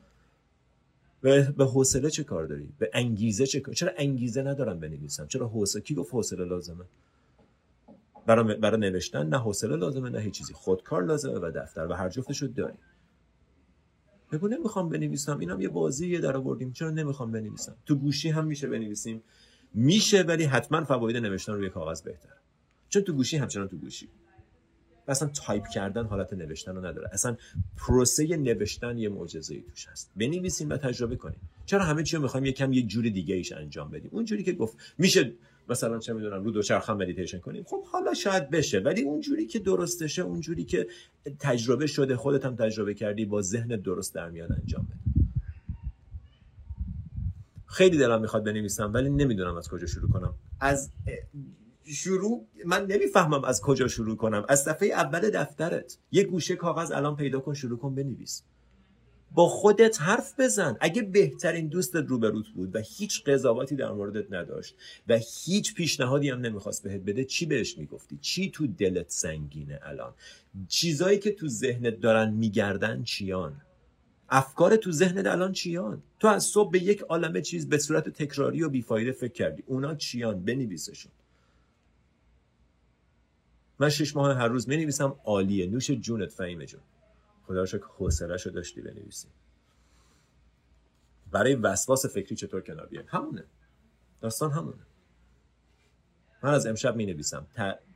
به 1.22 1.52
به 1.58 1.66
حوصله 1.66 2.10
چه 2.10 2.24
کار 2.24 2.46
داری؟ 2.46 2.74
به 2.80 2.90
انگیزه 2.94 3.46
چه 3.46 3.60
کار؟ 3.60 3.76
چرا 3.76 3.92
انگیزه 3.98 4.44
ندارم 4.44 4.80
بنویسم؟ 4.80 5.28
چرا 5.28 5.48
حوصله؟ 5.48 5.82
کی 5.82 5.96
گفت 5.96 6.14
حوصله 6.14 6.46
لازمه؟ 6.46 6.86
برای 8.26 8.56
برای 8.56 8.80
نوشتن 8.80 9.28
نه 9.30 9.38
حوصله 9.38 9.76
لازمه 9.76 10.10
نه 10.10 10.20
هیچ 10.20 10.34
چیزی. 10.34 10.54
خودکار 10.54 11.04
لازمه 11.04 11.40
و 11.40 11.52
دفتر 11.56 11.88
و 11.88 11.94
هر 11.94 12.10
جفتشو 12.10 12.48
داری. 12.48 12.74
بگو 14.32 14.48
نمی‌خوام 14.48 14.90
بنویسم 14.90 15.40
اینم 15.40 15.62
یه 15.62 15.70
بازی 15.70 16.18
در 16.18 16.38
آوردیم. 16.38 16.72
چرا 16.72 16.90
نمی‌خوام 16.90 17.32
بنویسم؟ 17.32 17.76
تو 17.86 17.96
گوشی 17.96 18.30
هم 18.30 18.46
میشه 18.46 18.68
بنویسیم. 18.68 19.24
میشه 19.74 20.22
ولی 20.22 20.44
حتما 20.44 20.84
فواید 20.84 21.18
نوشتن 21.18 21.54
روی 21.54 21.70
کاغذ 21.70 22.02
بهتر 22.02 22.34
چون 22.90 23.02
تو 23.02 23.14
گوشی 23.14 23.38
همچنان 23.38 23.68
تو 23.68 23.78
گوشی. 23.78 24.10
اصلا 25.08 25.28
تایپ 25.28 25.68
کردن 25.68 26.06
حالت 26.06 26.34
نوشتن 26.34 26.76
رو 26.76 26.86
نداره. 26.86 27.10
اصلا 27.14 27.38
پروسه 27.78 28.38
نوشتن 28.38 28.98
یه 28.98 29.10
معجزه 29.10 29.62
توش 29.62 29.88
هست. 29.88 30.12
بنویسیم 30.16 30.70
و 30.70 30.78
تجربه 30.78 31.16
کنیم. 31.16 31.40
چرا 31.66 31.84
همه 31.84 32.04
چی 32.04 32.16
رو 32.16 32.22
می‌خوایم 32.22 32.46
یکم 32.46 32.74
یه 32.74 32.82
جور 32.82 33.10
دیگه 33.10 33.36
ایش 33.36 33.52
انجام 33.52 33.92
بدیم. 33.92 34.10
اون 34.14 34.26
جوری 34.26 34.44
که 34.44 34.54
گفت 34.54 34.78
میشه 34.98 35.34
مثلا 35.72 36.00
چه 36.00 36.14
می‌دونم 36.14 36.44
رو 36.44 36.52
دوچرخه 36.52 36.94
مدیتیشن 36.94 37.40
کنیم. 37.40 37.64
خب 37.64 37.84
حالا 37.86 38.14
شاید 38.14 38.50
بشه 38.50 38.80
ولی 38.80 39.02
اون 39.02 39.20
جوری 39.22 39.46
که 39.46 39.60
درستشه 39.60 40.22
اون 40.22 40.40
جوری 40.40 40.64
که 40.64 40.88
تجربه 41.40 41.88
شده 41.88 42.16
خودت 42.16 42.46
هم 42.46 42.56
تجربه 42.56 42.94
کردی 42.94 43.26
با 43.26 43.42
ذهن 43.42 43.68
درست 43.68 44.16
در 44.16 44.30
میاد 44.30 44.52
انجام 44.52 44.84
بده. 44.84 45.26
خیلی 47.66 47.98
دلم 47.98 48.22
می‌خواد 48.22 48.44
بنویسم 48.44 48.94
ولی 48.94 49.10
نمی‌دونم 49.10 49.56
از 49.56 49.70
کجا 49.70 49.88
شروع 49.88 50.10
کنم. 50.10 50.34
از 50.60 50.90
شروع 51.86 52.46
من 52.66 52.86
نمی‌فهمم 52.86 53.44
از 53.44 53.62
کجا 53.62 53.88
شروع 53.88 54.16
کنم. 54.16 54.46
از 54.50 54.64
صفحه 54.64 54.88
اول 54.88 55.30
دفترت 55.30 55.98
یه 56.12 56.24
گوشه 56.24 56.56
کاغذ 56.56 56.92
الان 56.92 57.16
پیدا 57.16 57.40
کن 57.40 57.54
شروع 57.54 57.78
کن 57.78 57.96
بنویس. 57.96 58.44
با 59.34 59.48
خودت 59.48 60.02
حرف 60.02 60.40
بزن. 60.40 60.78
اگه 60.82 61.02
بهترین 61.02 61.68
دوستت 61.68 62.06
روبروت 62.08 62.50
بود 62.50 62.76
و 62.76 62.80
هیچ 62.80 63.24
قضاوتی 63.24 63.76
در 63.76 63.92
موردت 63.92 64.34
نداشت 64.34 64.76
و 65.08 65.20
هیچ 65.46 65.74
پیشنهادی 65.74 66.30
هم 66.30 66.40
نمی‌خواست 66.40 66.84
بهت 66.84 67.02
بده 67.02 67.24
چی 67.24 67.46
بهش 67.46 67.78
می‌گفتی؟ 67.78 68.18
چی 68.22 68.52
تو 68.52 68.68
دلت 68.68 69.10
سنگینه 69.10 69.80
الان؟ 69.84 70.14
چیزایی 70.68 71.20
که 71.20 71.32
تو 71.32 71.48
ذهنت 71.48 72.00
دارن 72.00 72.34
میگردن 72.34 73.04
چیان؟ 73.04 73.62
افکار 74.30 74.76
تو 74.76 74.92
ذهنت 74.92 75.26
الان 75.26 75.52
چیان؟ 75.52 76.04
تو 76.20 76.28
از 76.28 76.44
صبح 76.44 76.72
به 76.72 76.84
یک 76.84 77.02
عالمه 77.02 77.42
چیز 77.42 77.70
به 77.70 77.78
صورت 77.78 78.10
تکراری 78.10 78.64
و 78.64 78.70
بیفایده 78.70 79.12
فکر 79.12 79.34
کردی. 79.34 79.64
اونا 79.66 79.96
چیان؟ 79.96 80.46
بنویسشون. 80.46 81.12
من 83.80 83.90
شش 83.90 84.16
ماه 84.16 84.38
هر 84.38 84.48
روز 84.48 84.70
نویسم 84.70 85.16
عالیه. 85.26 85.68
نوش 85.68 85.92
جونت 85.92 86.32
فهیمه 86.32 86.66
جون. 86.66 86.82
خدا 87.52 87.66
شکر 87.66 87.86
حوصله‌شو 87.98 88.50
داشتی 88.50 88.82
بنویسی. 88.82 89.28
برای 91.32 91.56
وسواس 91.56 92.06
فکری 92.06 92.36
چطور 92.36 92.62
کنار 92.62 92.86
بیایم 92.86 93.08
همونه. 93.10 93.44
داستان 94.22 94.52
همونه. 94.52 94.86
من 96.44 96.54
از 96.54 96.66
امشب 96.66 96.96
می 96.96 97.06
نویسم 97.06 97.48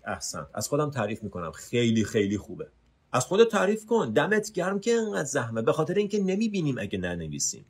احسن. 0.05 0.47
از 0.53 0.67
خودم 0.67 0.91
تعریف 0.91 1.23
می‌کنم. 1.23 1.51
خیلی 1.51 2.03
خیلی 2.03 2.37
خوبه. 2.37 2.67
از 3.11 3.25
خودت 3.25 3.47
تعریف 3.47 3.85
کن. 3.85 4.11
دمت 4.11 4.51
گرم 4.51 4.79
که 4.79 4.93
انقدر 4.93 5.23
زحمه 5.23 5.61
به 5.61 5.73
خاطر 5.73 5.93
اینکه 5.93 6.19
نمی‌بینیم 6.19 6.77
اگه 6.77 6.97
ننویسیم. 6.97 7.65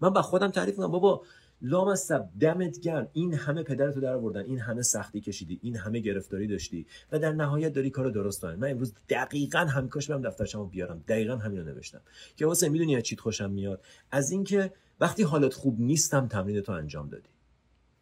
من 0.00 0.10
با 0.10 0.22
خودم 0.22 0.50
تعریف 0.50 0.76
کنم 0.76 0.90
بابا 0.90 1.24
لامصب 1.62 2.28
دمت 2.40 2.80
گرم. 2.80 3.08
این 3.12 3.34
همه 3.34 3.62
پدرتو 3.62 4.00
در 4.00 4.14
آوردن 4.14 4.44
این 4.44 4.58
همه 4.58 4.82
سختی 4.82 5.20
کشیدی. 5.20 5.58
این 5.62 5.76
همه 5.76 6.00
گرفتاری 6.00 6.46
داشتی. 6.46 6.86
و 7.12 7.18
در 7.18 7.32
نهایت 7.32 7.72
داری 7.72 7.90
کارو 7.90 8.10
درست 8.10 8.40
کنی 8.40 8.56
من 8.56 8.70
امروز 8.70 8.94
دقیقا 9.08 9.58
هم 9.58 9.88
کاش 9.88 10.10
برم 10.10 10.22
دفترچمو 10.22 10.66
بیارم. 10.66 11.04
دقیقا 11.08 11.36
همین 11.36 11.58
رو 11.58 11.64
نوشتم. 11.64 12.00
که 12.36 12.46
واسه 12.46 12.68
می‌دونی 12.68 12.96
از 12.96 13.02
چیت 13.02 13.20
خوشم 13.20 13.50
میاد؟ 13.50 13.84
از 14.10 14.30
اینکه 14.30 14.72
وقتی 15.00 15.22
حالت 15.22 15.54
خوب 15.54 15.80
نیستم 15.80 16.28
تمرین 16.28 16.60
تو 16.60 16.72
انجام 16.72 17.08
دادی. 17.08 17.28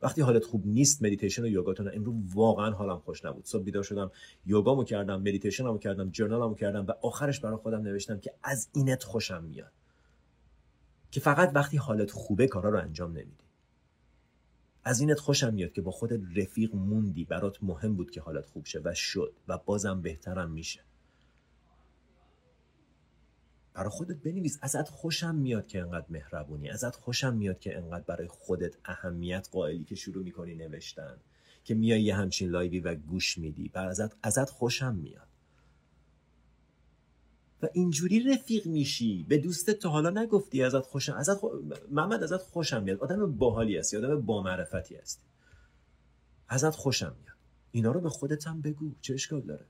وقتی 0.02 0.20
حالت 0.20 0.44
خوب 0.44 0.66
نیست 0.66 1.02
مدیتیشن 1.02 1.42
و 1.42 1.46
یوگاتون 1.46 1.90
امروز 1.94 2.14
واقعا 2.34 2.70
حالم 2.70 2.98
خوش 2.98 3.24
نبود. 3.24 3.44
صبح 3.44 3.62
بیدار 3.62 3.82
شدم 3.82 4.10
یوگامو 4.46 4.84
کردم 4.84 5.20
مدیتیشنمو 5.20 5.78
کردم 5.78 6.10
journal 6.10 6.44
مو 6.44 6.54
کردم 6.54 6.86
و 6.86 6.92
آخرش 7.02 7.40
برای 7.40 7.56
خودم 7.56 7.82
نوشتم 7.82 8.18
که 8.18 8.34
از 8.42 8.68
اینت 8.72 9.04
خوشم 9.04 9.44
میاد. 9.44 9.72
که 11.10 11.20
فقط 11.20 11.52
وقتی 11.54 11.76
حالت 11.76 12.10
خوبه 12.10 12.46
کارا 12.46 12.70
رو 12.70 12.78
انجام 12.78 13.10
نمیدی. 13.10 13.49
از 14.84 15.00
اینت 15.00 15.18
خوشم 15.18 15.54
میاد 15.54 15.72
که 15.72 15.82
با 15.82 15.90
خودت 15.90 16.20
رفیق 16.36 16.74
موندی 16.74 17.24
برات 17.24 17.62
مهم 17.62 17.96
بود 17.96 18.10
که 18.10 18.20
حالت 18.20 18.46
خوب 18.46 18.64
شه 18.64 18.80
و 18.84 18.94
شد 18.94 19.32
و 19.48 19.58
بازم 19.58 20.02
بهترم 20.02 20.50
میشه. 20.50 20.80
برای 23.74 23.90
خودت 23.90 24.16
بنویس 24.16 24.58
ازت 24.62 24.88
خوشم 24.88 25.34
میاد 25.34 25.66
که 25.66 25.80
انقدر 25.80 26.06
مهربونی 26.10 26.70
ازت 26.70 26.96
خوشم 26.96 27.36
میاد 27.36 27.58
که 27.58 27.76
انقدر 27.76 28.04
برای 28.04 28.28
خودت 28.28 28.76
اهمیت 28.84 29.48
قائلی 29.52 29.84
که 29.84 29.94
شروع 29.94 30.24
می‌کنی 30.24 30.54
نوشتن 30.54 31.16
که 31.64 31.74
میای 31.74 32.02
یه 32.02 32.16
همچین 32.16 32.50
لایوی 32.50 32.80
و 32.80 32.94
گوش 32.94 33.38
میدی 33.38 33.68
بر 33.68 33.86
ازت, 33.86 34.16
ازت 34.22 34.50
خوشم 34.50 34.94
میاد. 34.94 35.29
و 37.62 37.68
اینجوری 37.72 38.32
رفیق 38.32 38.66
میشی. 38.66 39.26
به 39.28 39.38
دوستت 39.38 39.78
تا 39.78 39.88
حالا 39.88 40.10
نگفتی 40.10 40.62
ازت 40.62 40.80
خوشم 40.80 41.14
ازت 41.14 41.34
خو... 41.34 41.48
محمد 41.90 42.22
ازت 42.22 42.36
خوشم 42.42 42.82
میاد. 42.82 42.98
آدم 42.98 43.32
باحالی 43.32 43.76
هستی 43.76 43.96
آدم 43.96 44.20
با 44.20 44.42
معرفتی 44.42 44.96
هستی. 44.96 45.22
ازت 46.48 46.70
خوشم 46.70 47.16
میاد. 47.20 47.36
اینا 47.70 47.92
رو 47.92 48.00
به 48.00 48.08
خودت 48.08 48.46
هم 48.46 48.60
بگو. 48.60 48.94
چه 49.00 49.14
اشکال 49.14 49.40
داره؟ 49.40 49.64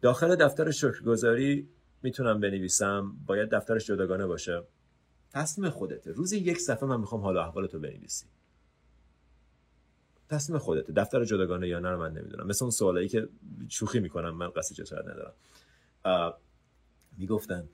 داخل 0.00 0.36
دفتر 0.36 0.70
شکرگزاری 0.70 1.68
می‌تونم 2.02 2.40
بنویسم. 2.40 3.16
باید 3.26 3.48
دفترش 3.50 3.86
جداگانه 3.86 4.26
باشه. 4.26 4.62
تصمیم 5.30 5.70
خودته. 5.70 6.12
روزی 6.12 6.38
یک 6.38 6.58
صفحه 6.58 6.88
من 6.88 7.00
می‌خوام 7.00 7.20
حال 7.20 7.36
و 7.36 7.40
احوالتو 7.40 7.78
بنویسی. 7.78 8.26
تصمیم 10.28 10.58
خودته. 10.58 10.92
دفتر 10.92 11.24
جداگانه 11.24 11.68
یا 11.68 11.78
نه 11.78 11.96
من 11.96 12.12
نمی‌دونم. 12.12 12.46
مثل 12.46 12.64
اون 12.64 12.70
سوالایی 12.70 13.08
که 13.08 13.28
شوخی 13.68 14.00
می‌کنم. 14.00 14.36
من 14.36 14.50
قصد 14.50 14.74
جسارت 14.74 15.04
ندارم. 15.04 15.34
می‌گفتن. 17.18 17.68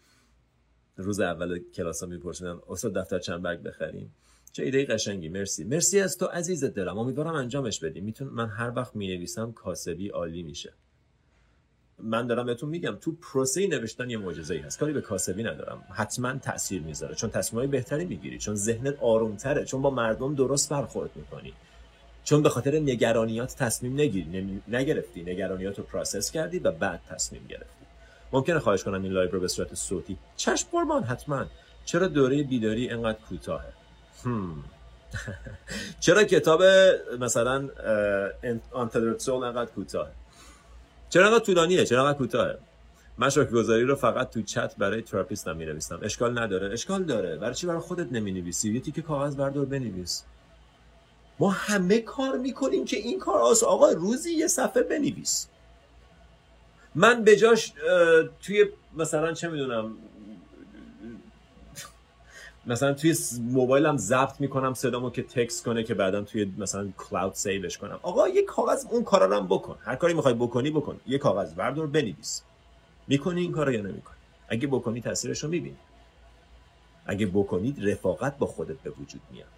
روز 0.97 1.21
اول 1.21 1.59
کلاس 1.59 2.03
ها 2.03 2.09
میپرسیدن 2.09 2.59
استاد 2.69 2.95
دفتر 2.95 3.19
چند 3.19 3.43
برگ 3.43 3.63
بخریم؟ 3.63 4.15
چه 4.53 4.63
ایده 4.63 4.85
قشنگی 4.85 5.29
مرسی. 5.29 5.65
مرسی 5.65 6.01
از 6.01 6.19
تو 6.19 6.27
عزیز 6.27 6.65
دلم 6.65 6.99
امیدوارم 6.99 7.35
انجامش 7.35 7.81
بدیم 7.81 8.05
میتون 8.05 8.29
من 8.29 8.49
هر 8.49 8.73
وقت 8.77 8.97
می 8.97 9.09
نویسم 9.09 9.53
کاسبی 9.53 10.09
عالی 10.09 10.43
میشه. 10.43 10.73
من 11.99 12.27
دارم 12.27 12.47
بهتون 12.47 12.69
میگم 12.69 12.97
تو 13.01 13.13
پروسه 13.13 13.67
نوشتن 13.67 14.11
یه 14.11 14.17
معجزه 14.17 14.55
ای 14.55 14.61
هست. 14.61 14.79
کاری 14.79 14.93
به 14.93 15.01
کاسبی 15.01 15.43
ندارم. 15.43 15.85
حتما 15.91 16.39
تاثیر 16.39 16.83
می‌ذاره. 16.83 17.15
چون 17.15 17.31
تصمیمای 17.31 17.67
بهتری 17.67 18.05
می‌گیری 18.05 18.39
چون 18.39 18.55
ذهنت 18.55 18.99
آرومتره 18.99 19.65
چون 19.65 19.83
با 19.83 19.91
مردم 19.91 20.35
درست 20.35 20.69
برخورد 20.71 21.11
می‌کنی. 21.17 21.53
چون 22.25 22.43
به 22.43 22.49
خاطر 22.49 22.79
نگرانیات 22.79 23.57
تصمیم 23.57 23.95
نگیری 23.95 24.61
نگرفتی. 24.69 25.23
نگرانیات 25.23 25.79
رو 25.79 25.85
process 25.85 26.31
کردی 26.31 26.59
و 26.59 26.73
بعد 26.73 27.03
تصمیم 27.09 27.47
گرفتی. 27.49 27.78
ممکنه 28.33 28.59
خواهش 28.59 28.85
کنم 28.85 29.03
این 29.03 29.13
لایو 29.13 29.31
رو 29.31 29.41
به 29.41 29.49
صورت 29.49 29.75
صوتی. 29.75 30.19
چشم 30.37 30.69
قربان 30.73 31.03
حتما. 31.03 31.47
چرا 31.85 32.07
دوره 32.07 32.43
بیداری 32.43 32.91
انقدر 32.91 33.19
کوتاهه؟ 33.29 33.73
چرا 36.01 36.25
کتاب 36.25 36.63
مثلا 37.21 37.69
آنتلرت 38.73 39.21
سول 39.21 39.45
انقدر 39.45 39.71
کوتاهه؟ 39.71 40.11
چرا 41.09 41.27
انقدر 41.27 41.45
طولانیه؟ 41.45 41.85
چرا 41.85 42.03
انقدر 42.05 42.19
کوتاهه؟ 42.19 42.59
من 43.19 43.29
گذاری 43.29 43.83
رو 43.83 43.95
فقط 43.95 44.31
تو 44.31 44.43
چت 44.43 44.77
برای 44.77 45.03
تراپیستم 45.03 45.57
می 45.57 45.67
نویسم 45.67 46.01
اشکال 46.03 46.39
نداره. 46.39 46.73
اشکال 46.73 47.05
داره. 47.05 47.37
برای 47.37 47.55
چی 47.55 47.67
برای 47.67 47.81
خودت 47.81 48.13
نمی 48.13 48.33
نویسی 48.33 48.75
یه 48.75 48.81
تیکه 48.81 49.03
کاغذ 49.03 49.37
بردار 49.37 49.65
بنویس. 49.65 50.25
ما 51.39 51.51
همه 51.51 51.99
کار 52.01 52.39
می‌کنیم 52.39 52.85
که 52.85 52.97
این 52.97 53.19
کار 53.19 53.41
آس 53.41 53.63
آقا 53.63 53.91
روزی 53.91 54.35
یه 54.35 54.47
صفحه 54.47 54.83
بنویس. 54.83 55.49
من 56.99 57.25
به 57.25 57.37
جاش 57.37 57.73
توی 58.43 58.67
مثلا 58.97 59.33
چه 59.33 59.49
می‌دونم 59.49 59.97
مثلا 62.67 62.95
توی 62.95 63.17
موبایلم 63.41 63.97
ضبط 63.97 64.41
می‌کنم 64.41 64.75
صدامو 64.75 65.11
که 65.11 65.23
تکست 65.23 65.65
کنه 65.65 65.83
که 65.83 65.95
بعدا 65.95 66.23
توی 66.23 66.53
مثلا 66.59 66.89
کلاود 66.99 67.35
سیوش 67.35 67.79
کنم. 67.79 67.99
آقا 68.03 68.29
یه 68.29 68.43
کاغذ 68.43 68.87
اون 68.91 69.05
کارا 69.05 69.39
رو 69.39 69.45
بکن. 69.45 69.77
هر 69.81 69.97
کاری 69.97 70.15
می‌خوای 70.15 70.35
بکنی 70.35 70.71
بکن. 70.71 71.01
یه 71.07 71.19
کاغذ 71.19 71.55
بردار 71.55 71.87
بنویس. 71.87 72.43
می‌کنی 73.09 73.41
این 73.41 73.53
کارو 73.53 73.73
یا 73.73 73.81
نمی‌کنی؟ 73.81 74.17
اگه 74.49 74.67
بکنی 74.67 75.01
تاثیرش 75.01 75.45
رو 75.45 75.51
می‌بینی. 75.51 75.77
اگه 77.07 77.27
بکنید 77.27 77.89
رفاقت 77.91 78.39
با 78.39 78.47
خودت 78.47 78.77
به 78.77 78.91
وجود 78.91 79.21
میاد. 79.33 79.58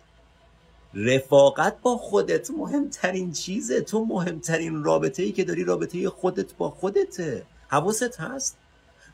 رفاقت 0.95 1.80
با 1.82 1.97
خودت 1.97 2.51
مهمترین 2.51 3.32
چیزه. 3.32 3.80
تو 3.80 4.05
مهمترین 4.05 4.84
رابطه 4.84 5.22
ای 5.22 5.32
که 5.32 5.45
داری 5.45 5.64
رابطه 5.64 6.09
خودت 6.09 6.55
با 6.55 6.70
خودته. 6.70 7.47
حواست 7.68 8.20
هست؟ 8.20 8.57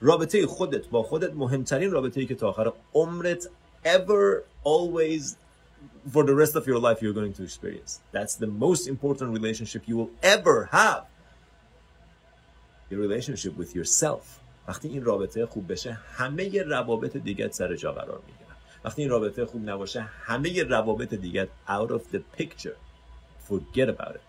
رابطه 0.01 0.47
خودت 0.47 0.89
با 0.89 1.03
خودت 1.03 1.35
مهمترین 1.35 1.91
رابطه 1.91 2.20
ای 2.20 2.27
که 2.27 2.35
تا 2.35 2.49
آخر 2.49 2.72
عمرت 2.95 3.49
ever 3.85 4.43
always 4.64 5.37
for 6.12 6.22
the 6.24 6.35
rest 6.43 6.55
of 6.57 6.66
your 6.66 6.81
life 6.87 6.99
you're 7.03 7.16
going 7.20 7.33
to 7.33 7.43
experience. 7.43 8.01
That's 8.12 8.35
the 8.37 8.51
most 8.64 8.89
important 8.89 9.29
relationship 9.39 9.83
you 9.87 9.97
will 9.97 10.12
ever 10.22 10.68
have. 10.72 11.03
Your 12.91 13.01
relationship 13.01 13.57
with 13.59 13.74
yourself. 13.74 14.41
وقتی 14.68 14.89
این 14.89 15.05
رابطه 15.05 15.47
خوب 15.47 15.72
بشه 15.72 15.93
همه 15.93 16.62
روابط 16.62 17.16
دیگه 17.16 17.49
سر 17.51 17.77
جا 17.77 17.93
قرار 17.93 18.22
می‌گیره. 18.27 18.45
وقتی 18.85 19.03
این 19.03 19.11
رابطه 19.11 19.47
خوب 19.47 19.68
نباشه 19.68 20.01
همه 20.01 20.62
روابط 20.62 21.14
دیگر 21.14 21.49
out 21.68 21.91
of 21.91 22.14
the 22.14 22.41
picture. 22.41 22.77
Forget 23.49 23.89
about 23.89 24.14
it. 24.14 24.27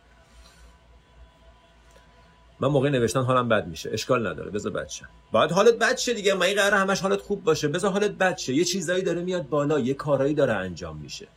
من 2.60 2.68
موقع 2.68 2.89
نوشتن 2.89 3.24
حالم 3.24 3.50
بد 3.50 3.68
میشه. 3.68 3.89
اشکال 3.93 4.28
نداره. 4.28 4.52
بذار 4.52 4.72
بد 4.72 4.88
شه. 4.88 5.06
باید 5.32 5.52
حالت 5.52 5.74
بد 5.74 5.98
شه 5.98 6.14
دیگه. 6.14 6.34
من 6.34 6.54
قرار 6.54 6.74
همش 6.74 7.02
حالت 7.02 7.22
خوب 7.22 7.43
باشه. 7.43 7.68
بذار 7.68 7.91
حالت 7.91 8.12
بد 8.12 8.38
شه. 8.38 8.54
یه 8.54 8.64
چیزایی 8.64 9.04
داره 9.04 9.22
میاد 9.22 9.50
بالا. 9.50 9.80
یه 9.80 9.93
کارایی 9.93 10.34
داره 10.34 10.54
انجام 10.54 10.98
میشه. 10.98 11.28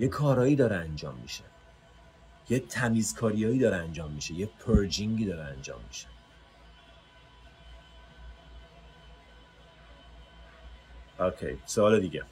یه 0.00 0.08
کارایی 0.08 0.56
داره 0.56 0.76
انجام 0.76 1.14
میشه. 1.22 1.44
یه 2.50 2.58
تمیزکاریایی 2.58 3.58
داره 3.58 3.76
انجام 3.76 4.12
میشه. 4.12 4.34
یه 4.34 4.50
پرجینگی 4.66 5.24
داره 5.24 5.44
انجام 5.44 5.80
میشه. 5.88 6.06
اوکی 11.20 11.58
سوال 11.66 12.00
دیگه. 12.00 12.22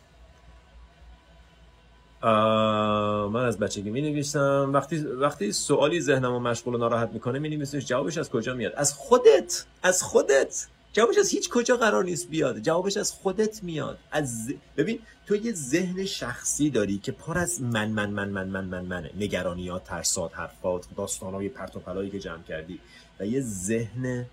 من 3.33 3.45
از 3.45 3.59
بچگی 3.59 3.91
می 3.91 4.03
نویسم 4.03 4.71
وقتی 4.73 4.97
وقتی 4.97 5.53
سوالی 5.53 6.01
ذهنم 6.01 6.33
رو 6.33 6.39
مشغول 6.39 6.75
و 6.75 6.79
ناراحت 6.79 7.11
می‌کنه 7.13 7.39
می 7.39 7.49
نویسم 7.49 7.79
جوابش 7.79 8.19
از 8.19 8.31
کجا 8.31 8.55
میاد؟ 8.55 8.73
از 8.77 8.95
خودت! 8.95 9.65
از 9.83 10.03
خودت! 10.03 10.67
جوابش 10.93 11.19
از 11.19 11.31
هیچ 11.31 11.51
کجا 11.51 11.77
قرار 11.77 12.05
نیست 12.05 12.29
بیاد. 12.29 12.59
جوابش 12.59 12.97
از 12.97 13.13
خودت 13.13 13.65
میاد. 13.65 13.99
از 14.11 14.55
ببین 14.77 14.99
تو 15.27 15.37
یه 15.37 15.53
ذهن 15.53 16.05
شخصی 16.05 16.71
داری 16.71 16.99
که 16.99 17.13
پر 17.13 17.39
از 17.39 17.63
من 17.63 17.91
من 17.91 18.11
من 18.11 18.29
من 18.29 18.49
من 18.49 18.65
من 18.65 18.85
منه. 18.85 19.11
نگرانیات 19.17 19.85
ترسات 19.85 20.39
حرفات 20.39 20.87
داستانهای 20.97 21.49
پرت 21.49 21.77
و 21.77 21.81
پلایی 21.81 22.11
که 22.11 22.19
جمع 22.19 22.43
کردی. 22.43 22.81
و 23.21 23.27
یه 23.27 23.41
ذهن 23.41 24.27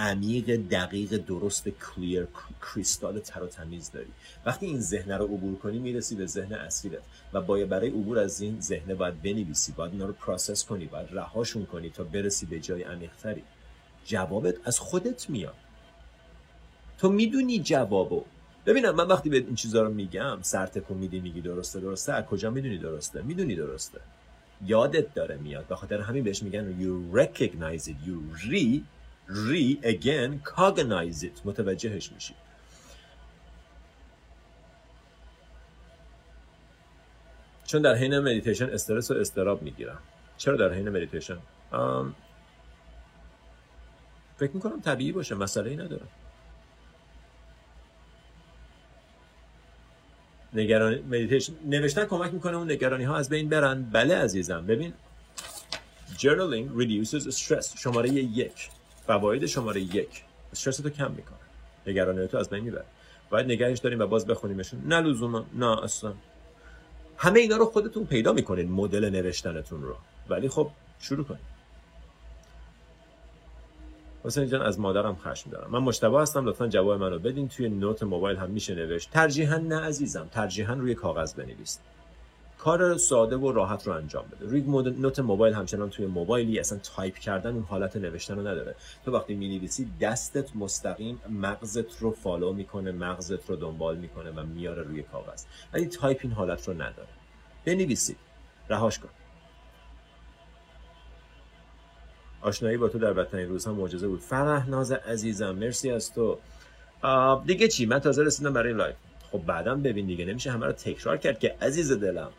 عمیق 0.00 0.56
دقیق 0.56 1.16
درست 1.16 1.68
کلیر 1.68 2.26
کریستال 2.62 3.18
تر 3.18 3.42
و 3.42 3.46
تمیز 3.46 3.90
داری. 3.90 4.10
وقتی 4.46 4.66
این 4.66 4.80
ذهن 4.80 5.12
رو 5.12 5.24
عبور 5.24 5.58
کنی 5.58 5.78
می‌رسی 5.78 6.14
به 6.14 6.26
ذهن 6.26 6.52
اصلیت 6.52 7.02
و 7.32 7.40
باید 7.40 7.68
برای 7.68 7.88
عبور 7.88 8.18
از 8.18 8.40
این 8.40 8.60
ذهن 8.60 8.94
باید 8.94 9.22
بنویسی 9.22 9.72
باید 9.72 9.92
اینا 9.92 10.06
رو 10.06 10.12
process 10.12 10.64
کنی 10.64 10.84
باید 10.84 11.08
رهاشون 11.12 11.66
کنی 11.66 11.90
تا 11.90 12.04
برسی 12.04 12.46
به 12.46 12.60
جای 12.60 12.82
عمیقتری. 12.82 13.42
جوابت 14.04 14.54
از 14.64 14.78
خودت 14.78 15.30
میاد. 15.30 15.54
تو 16.98 17.10
می‌دونی 17.10 17.58
جوابو. 17.58 18.24
ببینم 18.66 18.94
من 18.94 19.06
وقتی 19.06 19.30
به 19.30 19.36
این 19.36 19.54
چیزا 19.54 19.82
رو 19.82 19.94
میگم 19.94 20.38
سر 20.42 20.66
تکون 20.66 20.96
میدی 20.96 21.20
میگی 21.20 21.40
درسته 21.40 21.80
درسته. 21.80 22.12
از 22.12 22.24
کجا 22.24 22.50
می‌دونی 22.50 22.78
درسته؟ 22.78 23.22
می‌دونی 23.22 23.54
درسته. 23.54 24.00
یادت 24.66 25.14
داره 25.14 25.36
میاد. 25.36 25.66
به 25.66 25.76
خاطر 25.76 26.00
همین 26.00 26.24
بهش 26.24 26.42
میگن 26.42 26.76
you 26.80 27.16
recognize 27.16 27.84
it. 27.84 28.06
You 28.06 28.50
re 28.50 28.80
re 29.30 29.78
again 29.82 30.40
cognize 30.44 31.22
it. 31.22 31.40
متوجهش 31.44 32.12
میشی. 32.12 32.34
چون 37.66 37.82
در 37.82 37.94
حین 37.94 38.18
مدیتیشن 38.18 38.70
استرس 38.70 39.10
و 39.10 39.14
اضطراب 39.14 39.62
می‌گیرم. 39.62 39.98
چرا 40.36 40.56
در 40.56 40.72
حین 40.72 40.88
مدیتیشن 40.88 41.38
فکر 44.38 44.50
می‌کنم 44.54 44.80
طبیعی 44.80 45.12
باشه 45.12 45.34
مسئله 45.34 45.70
ای 45.70 45.76
نداره. 45.76 46.06
نگرانی 50.52 50.96
مدیتیشن 51.00 51.52
نوشتن 51.64 52.04
کمک 52.04 52.34
می‌کنه 52.34 52.56
اون 52.56 52.70
نگرانی 52.70 53.04
ها 53.04 53.16
از 53.16 53.28
بین 53.28 53.48
برن. 53.48 53.82
بله 53.82 54.16
عزیزم 54.16 54.66
ببین. 54.66 54.92
Journaling 56.18 56.80
reduces 56.80 57.34
stress. 57.38 57.78
شماره 57.78 58.08
یک. 58.08 58.70
فواید 59.10 59.46
شماره 59.46 59.80
یک. 59.80 60.22
استرس 60.52 60.76
تو 60.76 60.90
کم 60.90 61.10
می‌کنه. 61.10 61.38
نگرانی 61.86 62.26
تو 62.26 62.38
از 62.38 62.50
بین 62.50 62.64
می‌بره. 62.64 62.84
باید 63.30 63.46
نگهش 63.46 63.78
داریم 63.78 64.00
و 64.00 64.06
باز 64.06 64.26
بخونیمشون. 64.26 64.82
نه 64.86 65.00
لزوما. 65.00 65.44
نه 65.54 65.82
اصلا. 65.84 66.12
همه 67.16 67.40
اینا 67.40 67.56
رو 67.56 67.64
خودتون 67.64 68.06
پیدا 68.06 68.32
می‌کنید 68.32 68.70
مدل 68.70 69.10
نوشتنتون 69.10 69.82
رو. 69.82 69.96
ولی 70.28 70.48
خب 70.48 70.70
شروع 71.00 71.24
کنید 71.24 71.40
حسین 74.24 74.48
جان 74.48 74.62
از 74.62 74.80
مادرم 74.80 75.16
خشم 75.16 75.50
دارم. 75.50 75.70
من 75.70 75.78
مشتبه 75.78 76.20
هستم. 76.20 76.44
لطفا 76.44 76.68
جواب 76.68 77.00
منو 77.00 77.18
بدین. 77.18 77.48
توی 77.48 77.68
نوت 77.68 78.02
موبایل 78.02 78.36
هم 78.36 78.50
میشه 78.50 78.74
نوشت. 78.74 79.10
ترجیحا 79.10 79.56
نه 79.56 79.80
عزیزم. 79.80 80.28
ترجیحا 80.32 80.74
روی 80.74 80.94
کاغذ 80.94 81.34
بنویس. 81.34 81.78
کار 82.60 82.96
ساده 82.96 83.36
و 83.36 83.52
راحت 83.52 83.86
رو 83.86 83.92
انجام 83.92 84.24
بده. 84.32 84.46
روی 84.46 84.60
نوت 84.90 85.18
موبایل 85.18 85.54
همچنان 85.54 85.90
توی 85.90 86.06
موبایلی 86.06 86.58
اصلا 86.58 86.78
تایپ 86.78 87.14
کردن 87.14 87.52
اون 87.52 87.62
حالت 87.62 87.96
نوشتن 87.96 88.34
رو 88.36 88.40
نداره. 88.40 88.74
تو 89.04 89.12
وقتی 89.12 89.34
می 89.34 89.58
نویسی 89.58 89.90
دستت 90.00 90.56
مستقیم 90.56 91.20
مغزت 91.28 91.98
رو 92.00 92.10
follow 92.10 92.52
می‌کنه 92.52 92.92
مغزت 92.92 93.50
رو 93.50 93.56
دنبال 93.56 93.96
می‌کنه 93.96 94.30
و 94.30 94.42
میاره 94.46 94.82
روی 94.82 95.02
کاغذ. 95.02 95.44
ولی 95.72 95.86
تایپ 95.86 96.20
این 96.22 96.32
حالت 96.32 96.68
رو 96.68 96.74
نداره. 96.74 97.08
بنویسید. 97.64 98.16
رهاش 98.68 98.98
کن. 98.98 99.08
آشنایی 102.40 102.76
با 102.76 102.88
تو 102.88 102.98
در 102.98 103.12
بدترین 103.12 103.48
روزها 103.48 103.72
معجزه 103.72 104.08
بود. 104.08 104.20
فرح 104.20 104.68
ناز 104.68 104.92
عزیزم 104.92 105.50
مرسی 105.52 105.90
از 105.90 106.14
تو. 106.14 106.38
دیگه 107.46 107.68
چی؟ 107.68 107.86
من 107.86 107.98
تازه 107.98 108.22
رسیدم 108.22 108.52
برای 108.52 108.72
لایو. 108.72 108.96
خب 109.32 109.38
بعدم 109.38 109.82
ببین 109.82 110.06
دیگه 110.06 110.24
نمیشه 110.24 110.50
همه 110.50 110.66
رو 110.66 110.72
تکرار 110.72 111.16
کرد 111.16 111.38
که 111.38 111.56
عزیز 111.62 111.92
دلم. 111.92 112.30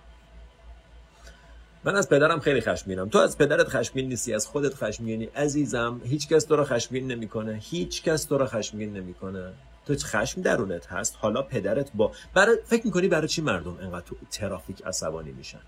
من 1.84 1.96
از 1.96 2.10
پدرم 2.10 2.40
خیلی 2.40 2.62
خشمگینم 2.62 3.10
تو 3.10 3.18
از 3.18 3.38
پدرت 3.38 3.68
خشمگین 3.68 4.10
نیستی 4.10 4.34
از 4.34 4.48
خودت 4.48 4.76
خشمگینی 4.76 5.26
عزیزم 5.26 6.02
هیچ 6.04 6.28
کس 6.28 6.44
تو 6.44 6.56
رو 6.56 6.64
خشمگین 6.64 7.12
نمی‌کنه. 7.12 7.60
هیچ 7.62 8.04
کس 8.04 8.26
تو 8.26 8.38
رو 8.38 8.46
خشمگین 8.46 8.94
نمی‌کنه. 8.94 9.54
تو 9.86 9.96
خشم 9.96 10.42
درونت 10.42 10.88
هست؟ 10.88 11.18
حالا 11.20 11.42
پدرت 11.42 11.92
با 11.96 12.12
برای 12.34 12.58
فکر 12.66 12.86
می‌کنی 12.86 13.08
برای 13.08 13.28
چی 13.28 13.42
مردم 13.42 13.78
انقدر 13.82 14.06
تو 14.06 14.16
ترافیک 14.32 14.86
عصبانی 14.86 15.32
میشن؟ 15.32 15.60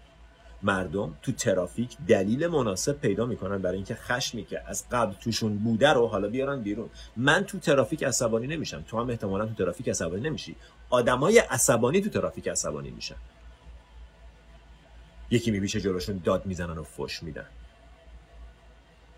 مردم 0.63 1.13
تو 1.21 1.31
ترافیک 1.31 1.97
دلیل 2.07 2.47
مناسب 2.47 2.93
پیدا 2.99 3.25
می‌کنن 3.25 3.57
برای 3.57 3.75
اینکه 3.75 3.95
خشمی 3.95 4.45
که 4.45 4.61
از 4.67 4.83
قبل 4.91 5.13
توشون 5.13 5.57
بوده 5.57 5.89
رو 5.89 6.07
حالا 6.07 6.27
بیارن 6.27 6.61
بیرون. 6.61 6.89
من 7.17 7.43
تو 7.43 7.59
ترافیک 7.59 8.03
عصبانی 8.03 8.47
نمیشم. 8.47 8.83
تو 8.87 8.99
هم 8.99 9.09
احتمالا 9.09 9.45
تو 9.45 9.53
ترافیک 9.53 9.89
عصبانی 9.89 10.21
نمیشی. 10.21 10.55
آدمای 10.89 11.39
عصبانی 11.39 12.01
تو 12.01 12.09
ترافیک 12.09 12.47
عصبانی 12.47 12.89
میشن. 12.91 13.15
یکی 15.31 15.51
میبیشه 15.51 15.81
جلوشون 15.81 16.21
داد 16.23 16.45
می‌زنن 16.45 16.77
و 16.77 16.83
فش 16.83 17.23
میدن. 17.23 17.45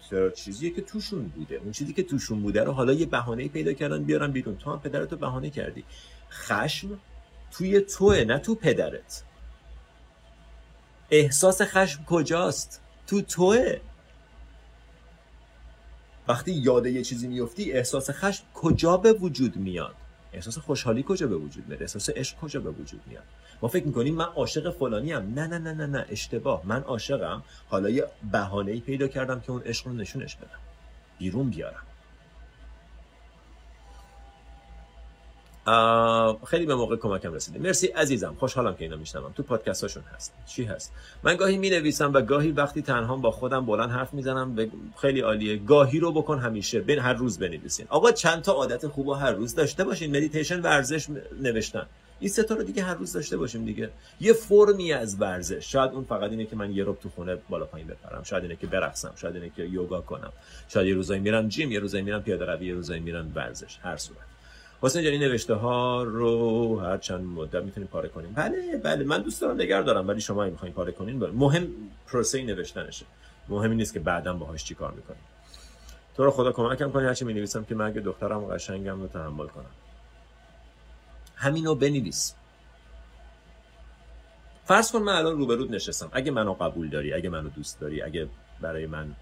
چرا؟ 0.09 0.29
چیزیه 0.29 0.69
که 0.69 0.81
توشون 0.81 1.27
بوده. 1.27 1.55
اون 1.55 1.71
چیزی 1.71 1.93
که 1.93 2.03
توشون 2.03 2.41
بوده 2.41 2.63
رو 2.63 2.71
حالا 2.71 2.93
یه 2.93 3.05
بهانه 3.05 3.47
پیدا 3.47 3.73
کردن 3.73 4.03
بیارن 4.03 4.31
بیرون. 4.31 4.57
تو 4.57 4.71
هم 4.71 4.79
پدرتو 4.79 5.17
بهانه 5.17 5.49
کردی. 5.49 5.83
خشم 6.31 6.99
توی 7.51 7.81
توه 7.81 8.23
نه 8.23 8.39
تو 8.39 8.55
پدرت. 8.55 9.23
احساس 11.11 11.61
خشم 11.61 12.03
کجاست؟ 12.03 12.81
تو 13.07 13.21
توه. 13.21 13.79
وقتی 16.27 16.51
یاد 16.51 16.85
یه 16.85 17.03
چیزی 17.03 17.27
میفتی 17.27 17.71
احساس 17.71 18.09
خشم 18.09 18.43
کجا 18.53 18.97
به 18.97 19.13
وجود 19.13 19.55
میاد؟ 19.55 19.95
احساس 20.33 20.57
خوشحالی 20.57 21.03
کجا 21.07 21.27
به 21.27 21.35
وجود 21.35 21.67
میاد؟ 21.67 21.81
احساس 21.81 22.09
عشق 22.09 22.37
کجا 22.37 22.59
به 22.59 22.69
وجود 22.69 23.01
میاد؟ 23.07 23.23
ما 23.61 23.69
فکر 23.69 23.85
می‌کنیم 23.85 24.15
من 24.15 24.25
عاشق 24.25 24.71
فلانی 24.71 25.11
هم 25.11 25.33
نه 25.35 25.47
نه 25.47 25.57
نه 25.57 25.73
نه 25.73 25.85
نه 25.85 26.05
اشتباه. 26.09 26.61
من 26.65 26.81
عاشقم. 26.81 27.43
حالا 27.69 27.89
یه 27.89 28.07
بهانه 28.31 28.71
ای 28.71 28.79
پیدا 28.79 29.07
کردم 29.07 29.39
که 29.39 29.51
اون 29.51 29.61
عشق 29.61 29.87
رو 29.87 29.93
نشونش 29.93 30.35
بدم. 30.35 30.59
بیرون 31.19 31.49
بیارم. 31.49 31.83
خیلی 36.47 36.65
به 36.65 36.75
موقع 36.75 36.95
کمکم 36.95 37.33
رسیده. 37.33 37.59
مرسی 37.59 37.87
عزیزم. 37.87 38.35
خوشحالم 38.39 38.75
که 38.75 38.83
اینا 38.83 38.95
میشنوم. 38.95 39.31
تو 39.31 39.43
پادکست 39.43 39.81
هاشون 39.81 40.03
هست. 40.15 40.33
چی 40.45 40.63
هست؟ 40.63 40.93
من 41.23 41.35
گاهی 41.35 41.57
می 41.57 41.69
نویسم 41.69 42.13
و 42.13 42.21
گاهی 42.21 42.51
وقتی 42.51 42.81
تنها 42.81 43.15
با 43.15 43.31
خودم 43.31 43.65
بلند 43.65 43.91
حرف 43.91 44.13
می‌زنم 44.13 44.55
به 44.55 44.69
خیلی 44.97 45.21
عالیه. 45.21 45.57
گاهی 45.57 45.99
رو 45.99 46.11
بکن 46.11 46.39
همیشه. 46.39 46.79
بین 46.79 46.99
هر 46.99 47.13
روز 47.13 47.39
بنویسین. 47.39 47.85
آقا 47.89 48.11
چند 48.11 48.41
تا 48.41 48.51
عادت 48.51 48.87
خوب 48.87 49.09
هر 49.09 49.31
روز 49.31 49.55
داشته 49.55 49.83
باشین. 49.83 50.17
مدیتیشن 50.17 50.61
ورزش 50.61 51.07
نوشتن. 51.41 51.85
این 52.19 52.29
سه 52.29 52.43
تا 52.43 52.55
رو 52.55 52.63
دیگه 52.63 52.83
هر 52.83 52.93
روز 52.93 53.13
داشته 53.13 53.37
باشیم 53.37 53.65
دیگه. 53.65 53.89
یه 54.19 54.33
فرمی 54.33 54.93
از 54.93 55.21
ورزش. 55.21 55.71
شاید 55.71 55.91
اون 55.91 56.03
فقط 56.03 56.31
اینه 56.31 56.45
که 56.45 56.55
من 56.55 56.71
یه 56.71 56.83
رب 56.83 56.99
تو 56.99 57.09
خونه 57.09 57.35
بالا 57.49 57.65
پایین 57.65 57.87
بپرم. 57.87 58.23
شاید 58.23 58.43
اینه 58.43 58.55
که 58.55 58.67
برقصم. 58.67 59.11
شاید 59.15 59.35
اینه 59.35 59.49
که 59.49 59.63
یوگا 59.63 60.01
کنم. 60.01 60.31
شاید 60.67 60.87
یه 60.87 60.93
روزایی 60.93 61.21
میرم 61.21 61.47
جیم 61.47 61.71
یه 61.71 61.79
روزایی 61.79 62.03
میرم 62.03 62.21
پیاده 62.21 62.45
روی 62.45 62.67
یه 62.67 62.73
روزایی 62.73 62.99
میرم 62.99 63.31
ورزش. 63.35 63.77
هر 63.81 63.97
صورت. 63.97 64.19
حسین 64.81 65.03
جان 65.03 65.13
نوشته 65.13 65.53
ها 65.53 66.03
رو 66.03 66.79
هر 66.79 66.97
چند 66.97 67.25
مدت 67.25 67.63
می‌تونیم 67.63 67.89
پاره 67.89 68.09
کنیم. 68.09 68.33
بله 68.35 68.77
بله. 68.83 69.03
من 69.03 69.21
دوست 69.21 69.41
دارم 69.41 69.55
نگار 69.55 69.81
دارم. 69.81 70.07
ولی 70.07 70.21
شما 70.21 70.45
می‌خواین 70.45 70.73
پاره 70.73 70.91
کنین 70.91 71.19
بله. 71.19 71.31
مهم 71.31 71.67
پروسه 72.07 72.43
نوشتنشه. 72.43 73.05
مهم 73.49 73.73
نیست 73.73 73.93
که 73.93 73.99
بعدا 73.99 74.33
باهاش 74.33 74.63
چیکار 74.63 74.91
می‌کنیم. 74.91 75.21
تو 76.15 76.23
رو 76.23 76.31
خدا 76.31 76.51
کمکم 76.51 76.91
کنی. 76.91 77.05
هرچی 77.05 77.25
می 77.25 77.47
که 77.67 77.75
من 77.75 77.91
دخترم 77.91 78.45
قشنگم 78.45 79.01
رو 79.01 79.07
تحمل 79.07 79.47
کنم. 79.47 79.65
همینو 81.35 81.75
بنویس. 81.75 82.33
فرض 84.65 84.91
کن 84.91 84.99
من 84.99 85.15
الان 85.15 85.37
روبرود 85.37 85.75
نشستم. 85.75 86.09
اگه 86.11 86.31
منو 86.31 86.53
قبول 86.53 86.89
داری 86.89 87.13
اگه 87.13 87.29
منو 87.29 87.49
دوست 87.49 87.79
داری 87.79 88.01
اگه 88.01 88.27
برای 88.61 88.85
من 88.85 89.15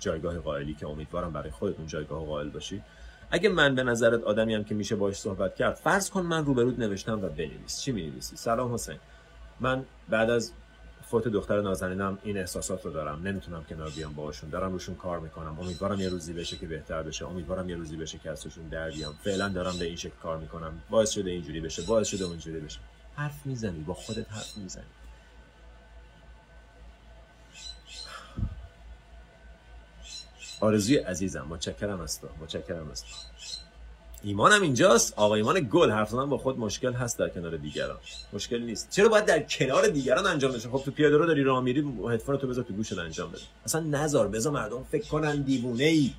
جایگاه 0.00 0.38
قائلی 0.38 0.74
که 0.74 0.86
امیدوارم 0.86 1.32
برای 1.32 1.50
خودتون 1.50 1.86
جایگاه 1.86 2.26
قائل 2.26 2.48
باشی 2.48 2.82
اگه 3.30 3.48
من 3.48 3.74
به 3.74 3.82
نظرت 3.82 4.22
آدمی 4.22 4.54
هم 4.54 4.64
که 4.64 4.74
میشه 4.74 4.96
باش 4.96 5.16
صحبت 5.16 5.56
کرد 5.56 5.74
فرض 5.74 6.10
کن 6.10 6.22
من 6.22 6.44
روبرود 6.44 6.80
نوشتم 6.80 7.24
و 7.24 7.28
بنویس. 7.28 7.80
چی 7.80 7.92
می‌نویسی؟ 7.92 8.36
سلام 8.36 8.74
حسین. 8.74 8.98
من 9.60 9.84
بعد 10.08 10.30
از 10.30 10.52
فوت 11.10 11.28
دختر 11.28 11.60
نازنینم 11.60 12.18
این 12.22 12.38
احساسات 12.38 12.84
رو 12.84 12.90
دارم. 12.90 13.26
نمی‌تونم 13.28 13.64
کنار 13.64 13.90
بیام 13.90 14.12
باهاشون. 14.12 14.50
دارم 14.50 14.72
روشون 14.72 14.94
کار 14.94 15.20
می‌کنم. 15.20 15.60
امیدوارم 15.60 16.00
یه 16.00 16.08
روزی 16.08 16.32
بشه 16.32 16.56
که 16.56 16.66
بهتر 16.66 17.02
بشه. 17.02 17.26
امیدوارم 17.26 17.68
یه 17.68 17.76
روزی 17.76 17.96
بشه 17.96 18.18
که 18.18 18.30
ازشون 18.30 18.68
در 18.68 18.90
بیام. 18.90 19.14
فعلا 19.24 19.48
دارم 19.48 19.78
به 19.78 19.84
این 19.84 19.96
شکل 19.96 20.16
کار 20.22 20.38
می‌کنم. 20.38 20.82
باعث 20.90 21.10
شده 21.10 21.30
اینجوری 21.30 21.60
بشه. 21.60 21.82
باعث 21.82 22.08
شده 22.08 22.24
اونجوری 22.24 22.60
بشه. 22.60 22.78
حرف 23.16 23.46
می‌زنی. 23.46 23.80
با 23.80 23.94
خودت 23.94 24.32
حرف 24.32 24.56
می‌زنی. 24.56 24.84
آرزوی 30.60 30.96
عزیزم. 30.96 31.46
متشکرم 31.48 32.00
از 32.00 32.20
تو. 32.20 32.28
متشکرم 32.40 32.90
از 32.90 33.04
تو. 33.04 33.08
ایمانم 34.22 34.62
اینجاست. 34.62 35.14
آقا 35.16 35.34
ایمان 35.34 35.68
گل 35.72 35.90
حرف 35.90 36.12
با 36.12 36.38
خود 36.38 36.58
مشکل 36.58 36.92
هست 36.92 37.18
در 37.18 37.28
کنار 37.28 37.56
دیگران. 37.56 37.98
مشکل 38.32 38.62
نیست. 38.62 38.90
چرا 38.90 39.08
باید 39.08 39.24
در 39.24 39.42
کنار 39.42 39.88
دیگران 39.88 40.26
انجام 40.26 40.52
بشه؟ 40.52 40.68
خب 40.68 40.82
تو 40.84 40.90
پیاده 40.90 41.16
رو 41.16 41.26
داری 41.26 41.42
راه 41.42 41.62
میری 41.62 41.84
هدفون 42.10 42.36
تو 42.36 42.46
بذار 42.46 42.64
تو 42.64 42.74
گوشت 42.74 42.98
انجام 42.98 43.30
بده. 43.30 43.40
اصلا 43.64 43.80
نزار 43.80 44.28
بذار 44.28 44.52
مردم 44.52 44.84
فکر 44.90 45.08
کنن 45.08 45.42
دیوونه 45.42 45.84
ای 45.84 46.10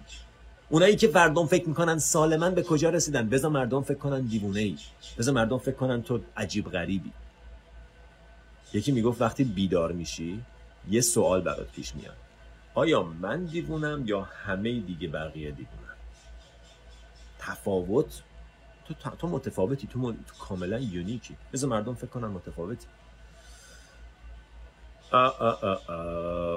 اونایی 0.70 0.96
که 0.96 1.12
مردم 1.16 1.46
فکر 1.46 1.68
می‌کنن 1.68 2.00
سالمن 2.00 2.56
به 2.56 2.64
کجا 2.64 2.90
رسیدن؟ 2.90 3.30
بذار 3.30 3.52
مردم 3.52 3.82
فکر 3.82 3.98
کنن 3.98 4.22
دیوونه 4.22 4.60
ای 4.60 4.78
بذار 5.18 5.36
مردم 5.36 5.58
فکر 5.58 5.76
کنن 5.76 6.02
تو 6.02 6.20
عجیب 6.38 6.70
غریبی. 6.72 7.12
یکی 8.74 8.92
می‌گفت 8.92 9.22
وقتی 9.22 9.44
بیدار 9.44 9.92
میشی 9.92 10.42
یه 10.90 11.02
سوال 11.02 11.42
برات 11.42 11.72
پیش 11.72 11.96
میاد. 11.96 12.16
آیا 12.74 13.04
من 13.04 13.46
دیوونم 13.46 14.04
یا 14.06 14.22
همه 14.22 14.80
دیگه 14.80 15.08
بقیه 15.08 15.52
دیوونن 15.52 15.81
تفاوت 17.42 18.22
تو, 18.86 19.10
تو 19.20 19.28
متفاوتی 19.28 19.88
تو, 19.88 20.12
تو 20.12 20.46
کاملا 20.48 20.80
unique 20.80 21.22
ی. 21.22 21.36
بذار 21.54 21.70
مردم 21.70 21.94
فکر 21.94 22.08
کنن 22.08 22.28
متفاوتی. 22.28 22.88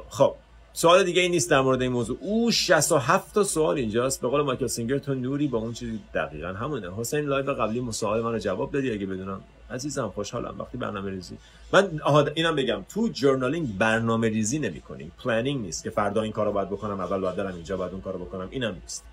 خب 0.09 0.35
سوال 0.73 1.05
دیگه 1.05 1.23
ای 1.23 1.29
نیست 1.29 1.51
در 1.51 1.61
مورد 1.61 1.83
این 1.83 1.93
موضوع. 1.93 2.19
اوه 2.21 2.51
67 2.51 3.35
تا 3.35 3.45
سوال 3.45 3.77
اینجاست. 3.77 4.21
به 4.21 4.29
قول 4.29 4.43
مایکل 4.43 4.67
سینگر 4.67 4.99
تو 4.99 5.15
نوری 5.15 5.49
با 5.49 5.59
اون 5.59 5.73
چیزی 5.73 6.01
دقیقا 6.15 6.49
همونه. 6.49 6.95
حسین 6.97 7.21
لایو 7.21 7.55
قبلی 7.55 7.93
سوال 7.93 8.23
من 8.23 8.33
رو 8.33 8.39
جواب 8.39 8.73
دادی 8.73 8.91
اگه 8.91 9.07
بدونم. 9.07 9.41
عزیزم 9.71 10.09
خوشحالم 10.09 10.59
وقتی 10.59 10.79
برنامه 10.79 11.11
ریزی. 11.11 11.39
من 11.73 12.01
اینم 12.35 12.57
بگم. 12.57 12.85
تو 12.89 13.09
journaling 13.09 13.79
برنامه 13.79 14.29
ریزی 14.29 14.59
نمی 14.59 14.81
کنیم 14.81 15.13
planning 15.25 15.61
نیست 15.61 15.85
که 15.85 15.91
فردا 15.91 16.23
این 16.23 16.33
کارو 16.33 16.53
باید 16.53 16.69
بکنم 16.71 17.01
اول 17.01 17.21
باید 17.21 17.37
برم 17.37 17.55
اینجا 17.55 17.77
باید 17.77 17.93
اون 17.93 18.01
کارو 18.01 18.19
بکنم. 18.19 18.49
اینم 18.51 18.75
نیست. 18.83 19.05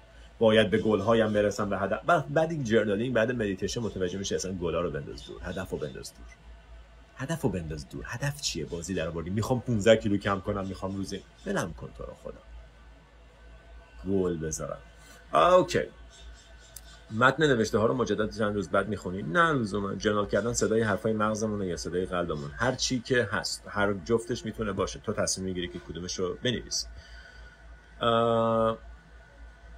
باید 0.41 0.69
به 0.69 0.77
گل 0.77 0.99
هایم 0.99 1.33
برسم 1.33 1.69
به 1.69 1.79
هدف. 1.79 1.99
بعد 2.29 2.63
journaling 2.63 3.13
بعد 3.13 3.31
مدیتیشن 3.31 3.81
متوجه 3.81 4.17
میشه 4.17 4.35
اصلا 4.35 4.51
گلا 4.53 4.81
رو 4.81 4.91
بنداز 4.91 5.25
دور 5.25 5.41
هدفو 5.43 5.77
بنداز 5.77 6.13
دور. 6.13 6.27
هدفو 7.15 7.49
بنداز 7.49 7.89
دور. 7.89 8.03
هدف 8.07 8.41
چیه؟ 8.41 8.65
بازی 8.65 8.93
در 8.93 9.07
آوردی. 9.07 9.29
می‌خوام 9.29 9.59
15 9.59 9.95
کیلو 9.95 10.17
کم 10.17 10.39
کنم 10.39 10.67
می‌خوام 10.67 10.95
روزی 10.95 11.21
ولم 11.45 11.73
کن 11.73 11.89
تو 11.97 12.03
رو 12.03 12.13
خدا. 12.23 12.39
گل 14.09 14.37
بذارم. 14.37 14.77
okay. 15.33 15.83
متن 17.11 17.43
نوشته 17.43 17.77
ها 17.77 17.85
رو 17.85 17.93
مجدد 17.93 18.37
چند 18.37 18.55
روز 18.55 18.69
بعد 18.69 18.87
می‌خونی؟ 18.89 19.21
نه 19.21 19.51
لزوما 19.51 19.95
journal 19.95 20.27
کردن 20.27 20.53
صدای 20.53 20.81
حرفای 20.81 21.13
مغزمون 21.13 21.61
یا 21.61 21.77
صدای 21.77 22.05
قلبمون. 22.05 22.51
هر 22.55 22.75
چی 22.75 22.99
که 22.99 23.29
هست. 23.31 23.63
هر 23.67 23.93
جفتش 23.93 24.45
می‌تونه 24.45 24.71
باشه. 24.71 24.99
تو 24.99 25.13
تصمیم 25.13 25.45
می‌گیری 25.45 25.67
که 25.67 25.79
کدومش 25.79 26.19
رو 26.19 26.37
بنویسی. 26.43 26.87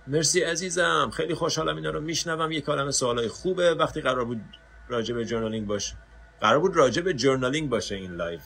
مرسی 0.07 0.41
عزیزم. 0.41 1.11
خیلی 1.13 1.35
خوشحالم 1.35 1.75
اینا 1.75 1.89
رو 1.89 2.01
میشنوم. 2.01 2.51
یه 2.51 2.61
کلمه 2.61 2.91
سوالای 2.91 3.27
خوبه. 3.27 3.73
وقتی 3.73 4.01
قرار 4.01 4.25
بود 4.25 4.41
راجع 4.87 5.15
به 5.15 5.25
journaling 5.25 5.67
باشه 5.67 5.95
قرار 6.41 6.59
بود 6.59 6.75
راجع 6.75 7.01
به 7.01 7.13
journaling 7.13 7.69
باشه 7.69 7.95
این 7.95 8.11
لایو 8.11 8.41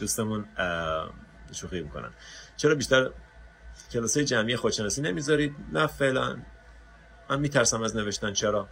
دوستمون 0.00 0.44
شوخی 1.52 1.80
می‌کنن. 1.80 2.10
چرا 2.56 2.74
بیشتر 2.74 3.10
کلاسای 3.92 4.24
جمعی 4.24 4.56
خودشناسی 4.56 5.02
نمی‌ذارید؟ 5.02 5.54
نه 5.72 5.86
فعلا. 5.86 6.38
من 7.30 7.40
میترسم 7.40 7.82
از 7.82 7.96
نوشتن. 7.96 8.32
چرا؟ 8.32 8.68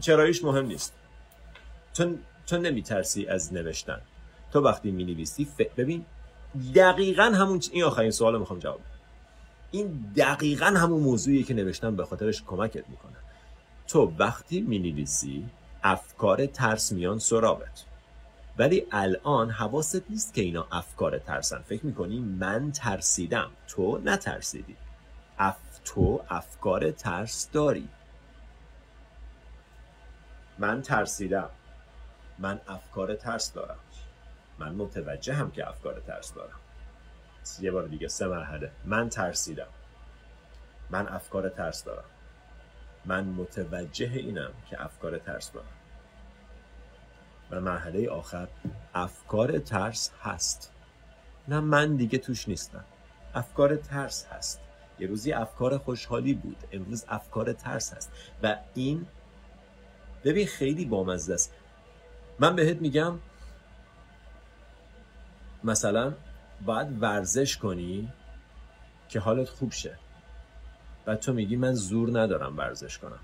چراییش 0.00 0.44
مهم 0.44 0.66
نیست. 0.66 0.94
تو, 1.94 2.16
تو 2.46 2.58
نمیترسی 2.58 3.26
از 3.26 3.52
نوشتن. 3.52 4.00
تو 4.52 4.60
وقتی 4.60 4.90
می‌نویسی 4.90 5.44
ف... 5.44 5.60
ببین 5.76 6.06
دقیقا 6.74 7.22
همون 7.22 7.60
این 7.72 7.84
آخرین 7.84 8.10
سوال 8.10 8.38
می‌خوام 8.38 8.58
جواب 8.58 8.80
این 9.70 10.12
دقیقا 10.16 10.66
همون 10.66 11.02
موضوعیه 11.02 11.42
که 11.42 11.54
نوشتن 11.54 11.96
به 11.96 12.04
خاطرش 12.04 12.42
کمکت 12.42 12.88
می‌کنه. 12.88 13.16
تو 13.88 14.12
وقتی 14.18 14.60
می‌نویسی 14.60 15.46
افکار 15.82 16.46
ترس 16.46 16.92
میان 16.92 17.18
سراغت. 17.18 17.84
ولی 18.58 18.86
الان 18.92 19.50
حواست 19.50 20.10
نیست 20.10 20.34
که 20.34 20.40
اینا 20.42 20.66
افکار 20.72 21.18
ترسن. 21.18 21.58
فکر 21.58 21.86
می‌کنی 21.86 22.18
من 22.18 22.72
ترسیدم 22.72 23.50
تو 23.68 24.00
نترسیدی. 24.04 24.76
اف 25.38 25.56
تو 25.84 26.20
افکار 26.28 26.90
ترس 26.90 27.50
داری. 27.52 27.88
من 30.58 30.82
ترسیدم. 30.82 31.50
من 32.38 32.60
افکار 32.68 33.14
ترس 33.14 33.52
دارم. 33.52 33.78
من 34.58 34.74
متوجه 34.74 35.34
هم 35.34 35.50
که 35.50 35.68
افکار 35.68 36.00
ترس 36.00 36.34
دارم. 36.34 36.60
یه 37.60 37.70
بار 37.70 37.86
دیگه 37.86 38.08
سه 38.08 38.26
مرحله. 38.26 38.70
من 38.84 39.08
ترسیدم. 39.08 39.66
من 40.90 41.08
افکار 41.08 41.48
ترس 41.48 41.84
دارم. 41.84 42.04
من 43.04 43.24
متوجه 43.24 44.12
اینم 44.12 44.50
که 44.70 44.84
افکار 44.84 45.18
ترس 45.18 45.52
دارم. 45.52 45.66
و 47.50 47.60
مرحله 47.60 48.08
آخر 48.08 48.48
افکار 48.94 49.58
ترس 49.58 50.10
هست. 50.22 50.72
نه 51.48 51.60
من 51.60 51.96
دیگه 51.96 52.18
توش 52.18 52.48
نیستم. 52.48 52.84
افکار 53.34 53.76
ترس 53.76 54.26
هست. 54.26 54.60
یه 54.98 55.06
روزی 55.06 55.32
افکار 55.32 55.78
خوشحالی 55.78 56.34
بود. 56.34 56.56
امروز 56.72 57.04
افکار 57.08 57.52
ترس 57.52 57.94
هست. 57.94 58.12
و 58.42 58.56
این 58.74 59.06
ببین 60.24 60.46
خیلی 60.46 60.84
بامزه 60.84 61.34
است. 61.34 61.54
من 62.38 62.56
بهت 62.56 62.76
میگم 62.76 63.18
مثلا 65.64 66.14
باید 66.64 67.02
ورزش 67.02 67.56
کنی 67.56 68.08
که 69.08 69.20
حالت 69.20 69.48
خوب 69.48 69.72
شه. 69.72 69.98
و 71.06 71.16
تو 71.16 71.32
میگی 71.32 71.56
من 71.56 71.72
زور 71.72 72.20
ندارم 72.20 72.56
ورزش 72.56 72.98
کنم. 72.98 73.20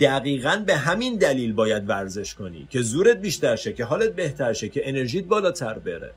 دقیقا 0.00 0.62
به 0.66 0.76
همین 0.76 1.16
دلیل 1.16 1.52
باید 1.52 1.88
ورزش 1.88 2.34
کنی 2.34 2.66
که 2.70 2.82
زورت 2.82 3.16
بیشتر 3.16 3.56
شه 3.56 3.72
که 3.72 3.84
حالت 3.84 4.12
بهتر 4.12 4.52
شه 4.52 4.68
که 4.68 4.88
انرژیت 4.88 5.24
بالاتر 5.24 5.78
بره. 5.78 6.10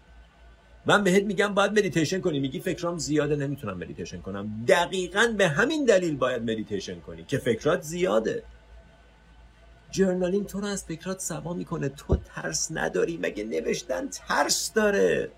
من 0.86 1.04
بهت 1.04 1.24
میگم 1.24 1.54
باید 1.54 1.72
مدیتیشن 1.72 2.22
کنی. 2.22 2.40
میگی 2.40 2.60
فکرام 2.60 2.98
زیاده 2.98 3.36
نمی‌تونم 3.36 3.78
مدیتیشن 3.78 4.22
کنم. 4.22 4.66
دقیقا 4.68 5.36
به 5.38 5.48
همین 5.48 5.86
دلیل 5.86 6.16
باید 6.16 6.42
مدیتیشن 6.42 7.00
کنی 7.00 7.24
که 7.24 7.38
فکرات 7.38 7.82
زیاده. 7.82 8.44
journaling 9.92 10.48
تو 10.48 10.62
رو 10.62 10.68
از 10.68 10.86
فکرات 10.86 11.20
سوا 11.20 11.54
می‌کنه. 11.54 11.90
تو 11.90 12.16
ترس 12.16 12.72
نداری. 12.72 13.18
مگه 13.18 13.44
نوشتن 13.44 14.08
ترس 14.08 14.74
داره؟ 14.74 15.32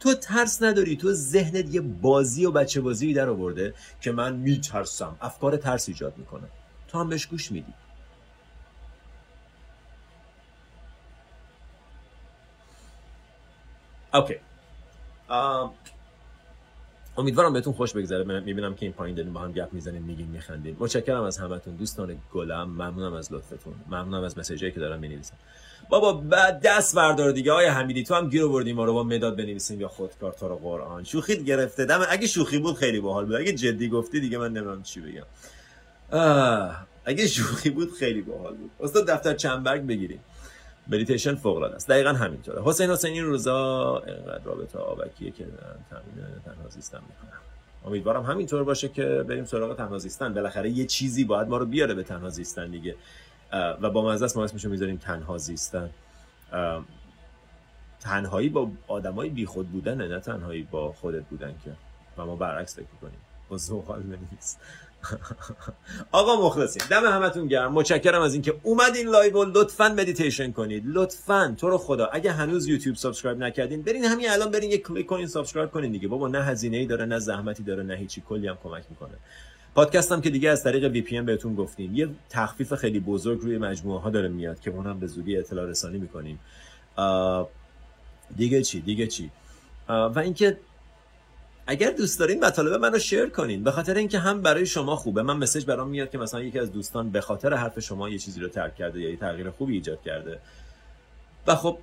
تو 0.00 0.14
ترس 0.14 0.62
نداری 0.62 0.96
تو 0.96 1.12
ذهنت 1.12 1.74
یه 1.74 1.80
بازی 1.80 2.46
و 2.46 2.50
بچه 2.50 2.80
بازی 2.80 3.14
در 3.14 3.28
آورده 3.28 3.74
که 4.00 4.12
من 4.12 4.36
میترسم. 4.36 5.16
افکار 5.20 5.56
ترس 5.56 5.88
ایجاد 5.88 6.18
می‌کنه. 6.18 6.48
تو 6.88 6.98
هم 6.98 7.08
بهش 7.08 7.26
گوش 7.26 7.52
میدی. 7.52 7.74
اوکی. 14.14 14.36
امیدوارم 17.18 17.52
بهتون 17.52 17.72
خوش 17.72 17.92
بگذره. 17.92 18.40
می‌بینم 18.40 18.74
که 18.74 18.86
این 18.86 18.92
پایین 18.92 19.16
داریم 19.16 19.32
با 19.32 19.40
هم 19.40 19.52
گپ 19.52 19.72
می‌زنیم 19.72 20.02
میگیم 20.02 20.26
میخندیم. 20.26 20.76
متشکرم 20.80 21.22
از 21.22 21.38
همتون 21.38 21.76
دوستان 21.76 22.16
گلم. 22.32 22.62
ممنونم 22.62 23.12
از 23.12 23.32
لطفتون. 23.32 23.74
ممنونم 23.86 24.24
از 24.24 24.38
مسیجایی 24.38 24.72
که 24.72 24.80
دارم 24.80 25.00
می‌نویسم. 25.00 25.34
بابا 25.88 26.12
بعد 26.12 26.60
دست 26.62 26.96
بردار 26.96 27.32
دیگه. 27.32 27.52
آیا 27.52 27.72
حمیدی 27.72 28.02
تو 28.04 28.14
هم 28.14 28.28
گیر 28.28 28.44
آوردی 28.44 28.72
ما 28.72 28.84
رو 28.84 28.94
با 28.94 29.02
مداد 29.02 29.36
بنویسیم 29.36 29.80
یا 29.80 29.88
خودکار 29.88 30.32
تو 30.32 30.48
رو 30.48 30.56
قرآن؟ 30.56 31.04
شوخی 31.04 31.44
گرفته. 31.44 31.84
دم 31.84 32.06
اگه 32.08 32.26
شوخی 32.26 32.58
بود 32.58 32.76
خیلی 32.76 33.00
باحال 33.00 33.24
بود. 33.24 33.34
اگه 33.34 33.52
جدی 33.52 33.88
گفتی 33.88 34.20
دیگه 34.20 34.38
من 34.38 34.52
نمی‌دونم 34.52 34.82
چی 34.82 35.00
بگم. 35.00 35.26
اگه 37.04 37.26
شوخی 37.26 37.70
بود 37.70 37.92
خیلی 37.92 38.22
باحال 38.22 38.54
بود. 38.54 38.70
استاد 38.80 39.06
دفتر 39.06 39.34
چنبرگ 39.34 39.86
بگیریم؟ 39.86 40.20
مدیتیشن 40.88 41.34
فوق 41.34 41.56
العاده 41.56 41.74
است. 41.74 41.88
دقیقا 41.88 42.12
همینطوره. 42.12 42.62
حسین 42.64 42.90
حسین 42.90 43.12
این 43.12 43.24
روزا 43.24 44.02
اینقدر 44.06 44.44
رابطه 44.44 44.78
آبکیه 44.78 45.30
که 45.30 45.46
تمرین 45.90 46.26
تنها 46.44 46.68
زیستن 46.68 46.98
می‌کنم 47.08 47.40
امیدوارم 47.84 48.22
همینطور 48.22 48.64
باشه 48.64 48.88
که 48.88 49.24
بریم 49.28 49.44
سراغ 49.44 49.76
تنها 49.76 49.98
زیستن. 49.98 50.34
بالاخره 50.34 50.70
یه 50.70 50.86
چیزی 50.86 51.24
باید 51.24 51.48
ما 51.48 51.56
رو 51.56 51.66
بیاره 51.66 51.94
به 51.94 52.02
تنها 52.02 52.28
زیستن 52.28 52.70
دیگه. 52.70 52.96
و 53.52 53.90
با 53.90 54.12
مزه 54.12 54.38
ما 54.38 54.44
اسمشو 54.44 54.68
می‌ذاریم 54.68 54.96
تنها 54.96 55.38
زیستن. 55.38 55.90
تنهایی 58.00 58.48
با 58.48 58.70
آدمای 58.88 59.28
بیخود 59.28 59.68
بودنه 59.68 60.08
نه 60.08 60.20
تنهایی 60.20 60.62
با 60.62 60.92
خودت 60.92 61.24
بودن 61.24 61.54
که. 61.64 61.72
و 62.18 62.26
ما 62.26 62.36
برعکس 62.36 62.76
فکر 62.76 62.86
کنیم 63.00 63.20
با 63.48 63.56
زوغال 63.56 64.02
نیست 64.32 64.60
آقا 66.12 66.46
مخلصیم 66.46 66.82
دم 66.90 67.04
همتون 67.04 67.46
گرم. 67.46 67.72
متشکرم 67.72 68.22
از 68.22 68.32
اینکه 68.32 68.54
اومدین 68.62 69.08
لایو 69.08 69.36
و 69.36 69.44
لطفا 69.44 69.88
مدیتیشن 69.88 70.52
کنید. 70.52 70.82
لطفا 70.86 71.54
تو 71.58 71.68
رو 71.68 71.78
خدا. 71.78 72.06
اگه 72.06 72.32
هنوز 72.32 72.66
یوتیوب 72.66 72.96
subscribe 72.96 73.38
نکردین 73.38 73.82
برین 73.82 74.04
همین 74.04 74.30
الان 74.30 74.50
برین 74.50 74.70
یه 74.70 74.78
کلیک 74.78 75.06
کنین 75.06 75.26
subscribe 75.26 75.70
کنین 75.70 75.92
دیگه. 75.92 76.08
بابا 76.08 76.28
نه 76.28 76.42
هزینه 76.42 76.76
ای 76.76 76.86
داره 76.86 77.04
نه 77.04 77.18
زحمتی 77.18 77.62
داره 77.62 77.82
نه 77.82 77.94
هیچی. 77.94 78.22
کلی 78.28 78.48
هم 78.48 78.58
کمک 78.64 78.84
می‌کنه. 78.90 79.14
پادکست 79.74 80.12
هم 80.12 80.20
که 80.20 80.30
دیگه 80.30 80.50
از 80.50 80.64
طریق 80.64 80.84
VPN 80.84 81.20
بهتون 81.20 81.54
گفتیم. 81.54 81.94
یه 81.94 82.08
تخفیف 82.30 82.74
خیلی 82.74 83.00
بزرگ 83.00 83.40
روی 83.40 83.58
مجموعه 83.58 84.00
ها 84.00 84.10
داره 84.10 84.28
میاد 84.28 84.60
که 84.60 84.70
اونم 84.70 85.00
به 85.00 85.06
زودی 85.06 85.36
اطلاع 85.36 85.66
رسانی 85.66 85.98
می‌کنیم. 85.98 86.40
دیگه 88.36 88.62
چی؟ 88.62 88.80
دیگه 88.80 89.06
چی؟ 89.06 89.30
و 89.88 90.18
اینکه 90.18 90.56
اگر 91.70 91.90
دوست 91.90 92.18
دارین 92.18 92.44
مطالب 92.44 92.72
منو 92.72 92.98
شیر 92.98 93.26
کنین. 93.26 93.64
به 93.64 93.70
خاطر 93.70 93.94
اینکه 93.94 94.18
هم 94.18 94.42
برای 94.42 94.66
شما 94.66 94.96
خوبه. 94.96 95.22
من 95.22 95.36
مسج 95.36 95.64
برام 95.64 95.88
میاد 95.88 96.10
که 96.10 96.18
مثلا 96.18 96.42
یکی 96.42 96.58
از 96.58 96.72
دوستان 96.72 97.10
به 97.10 97.20
خاطر 97.20 97.54
حرف 97.54 97.80
شما 97.80 98.08
یه 98.08 98.18
چیزی 98.18 98.40
رو 98.40 98.48
ترک 98.48 98.76
کرده 98.76 99.00
یا 99.00 99.10
یه 99.10 99.16
تغییر 99.16 99.50
خوبی 99.50 99.74
ایجاد 99.74 100.02
کرده. 100.02 100.38
و 101.46 101.54
خب 101.54 101.78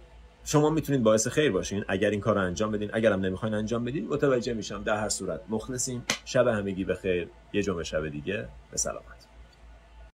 شما 0.46 0.70
می‌تونید 0.70 1.04
باعث 1.04 1.28
خیر 1.28 1.52
باشین. 1.52 1.86
اگر 1.88 2.10
این 2.10 2.22
کار 2.22 2.36
رو 2.36 2.42
انجام 2.42 2.72
بدین. 2.72 2.90
اگرم 2.94 3.26
نمی‌خواین 3.26 3.56
انجام 3.56 3.86
بدین 3.86 4.08
متوجه 4.08 4.54
میشم 4.54 4.84
در 4.84 4.98
هر 4.98 5.10
صورت. 5.10 5.42
مخلصیم. 5.50 6.06
شب 6.26 6.48
همگی 6.48 6.84
بخیر. 6.84 7.28
یه 7.54 7.64
جمعه 7.64 7.84
شب 7.84 8.10
دیگه. 8.10 8.48
به 8.72 8.78
سلامت. 8.78 9.15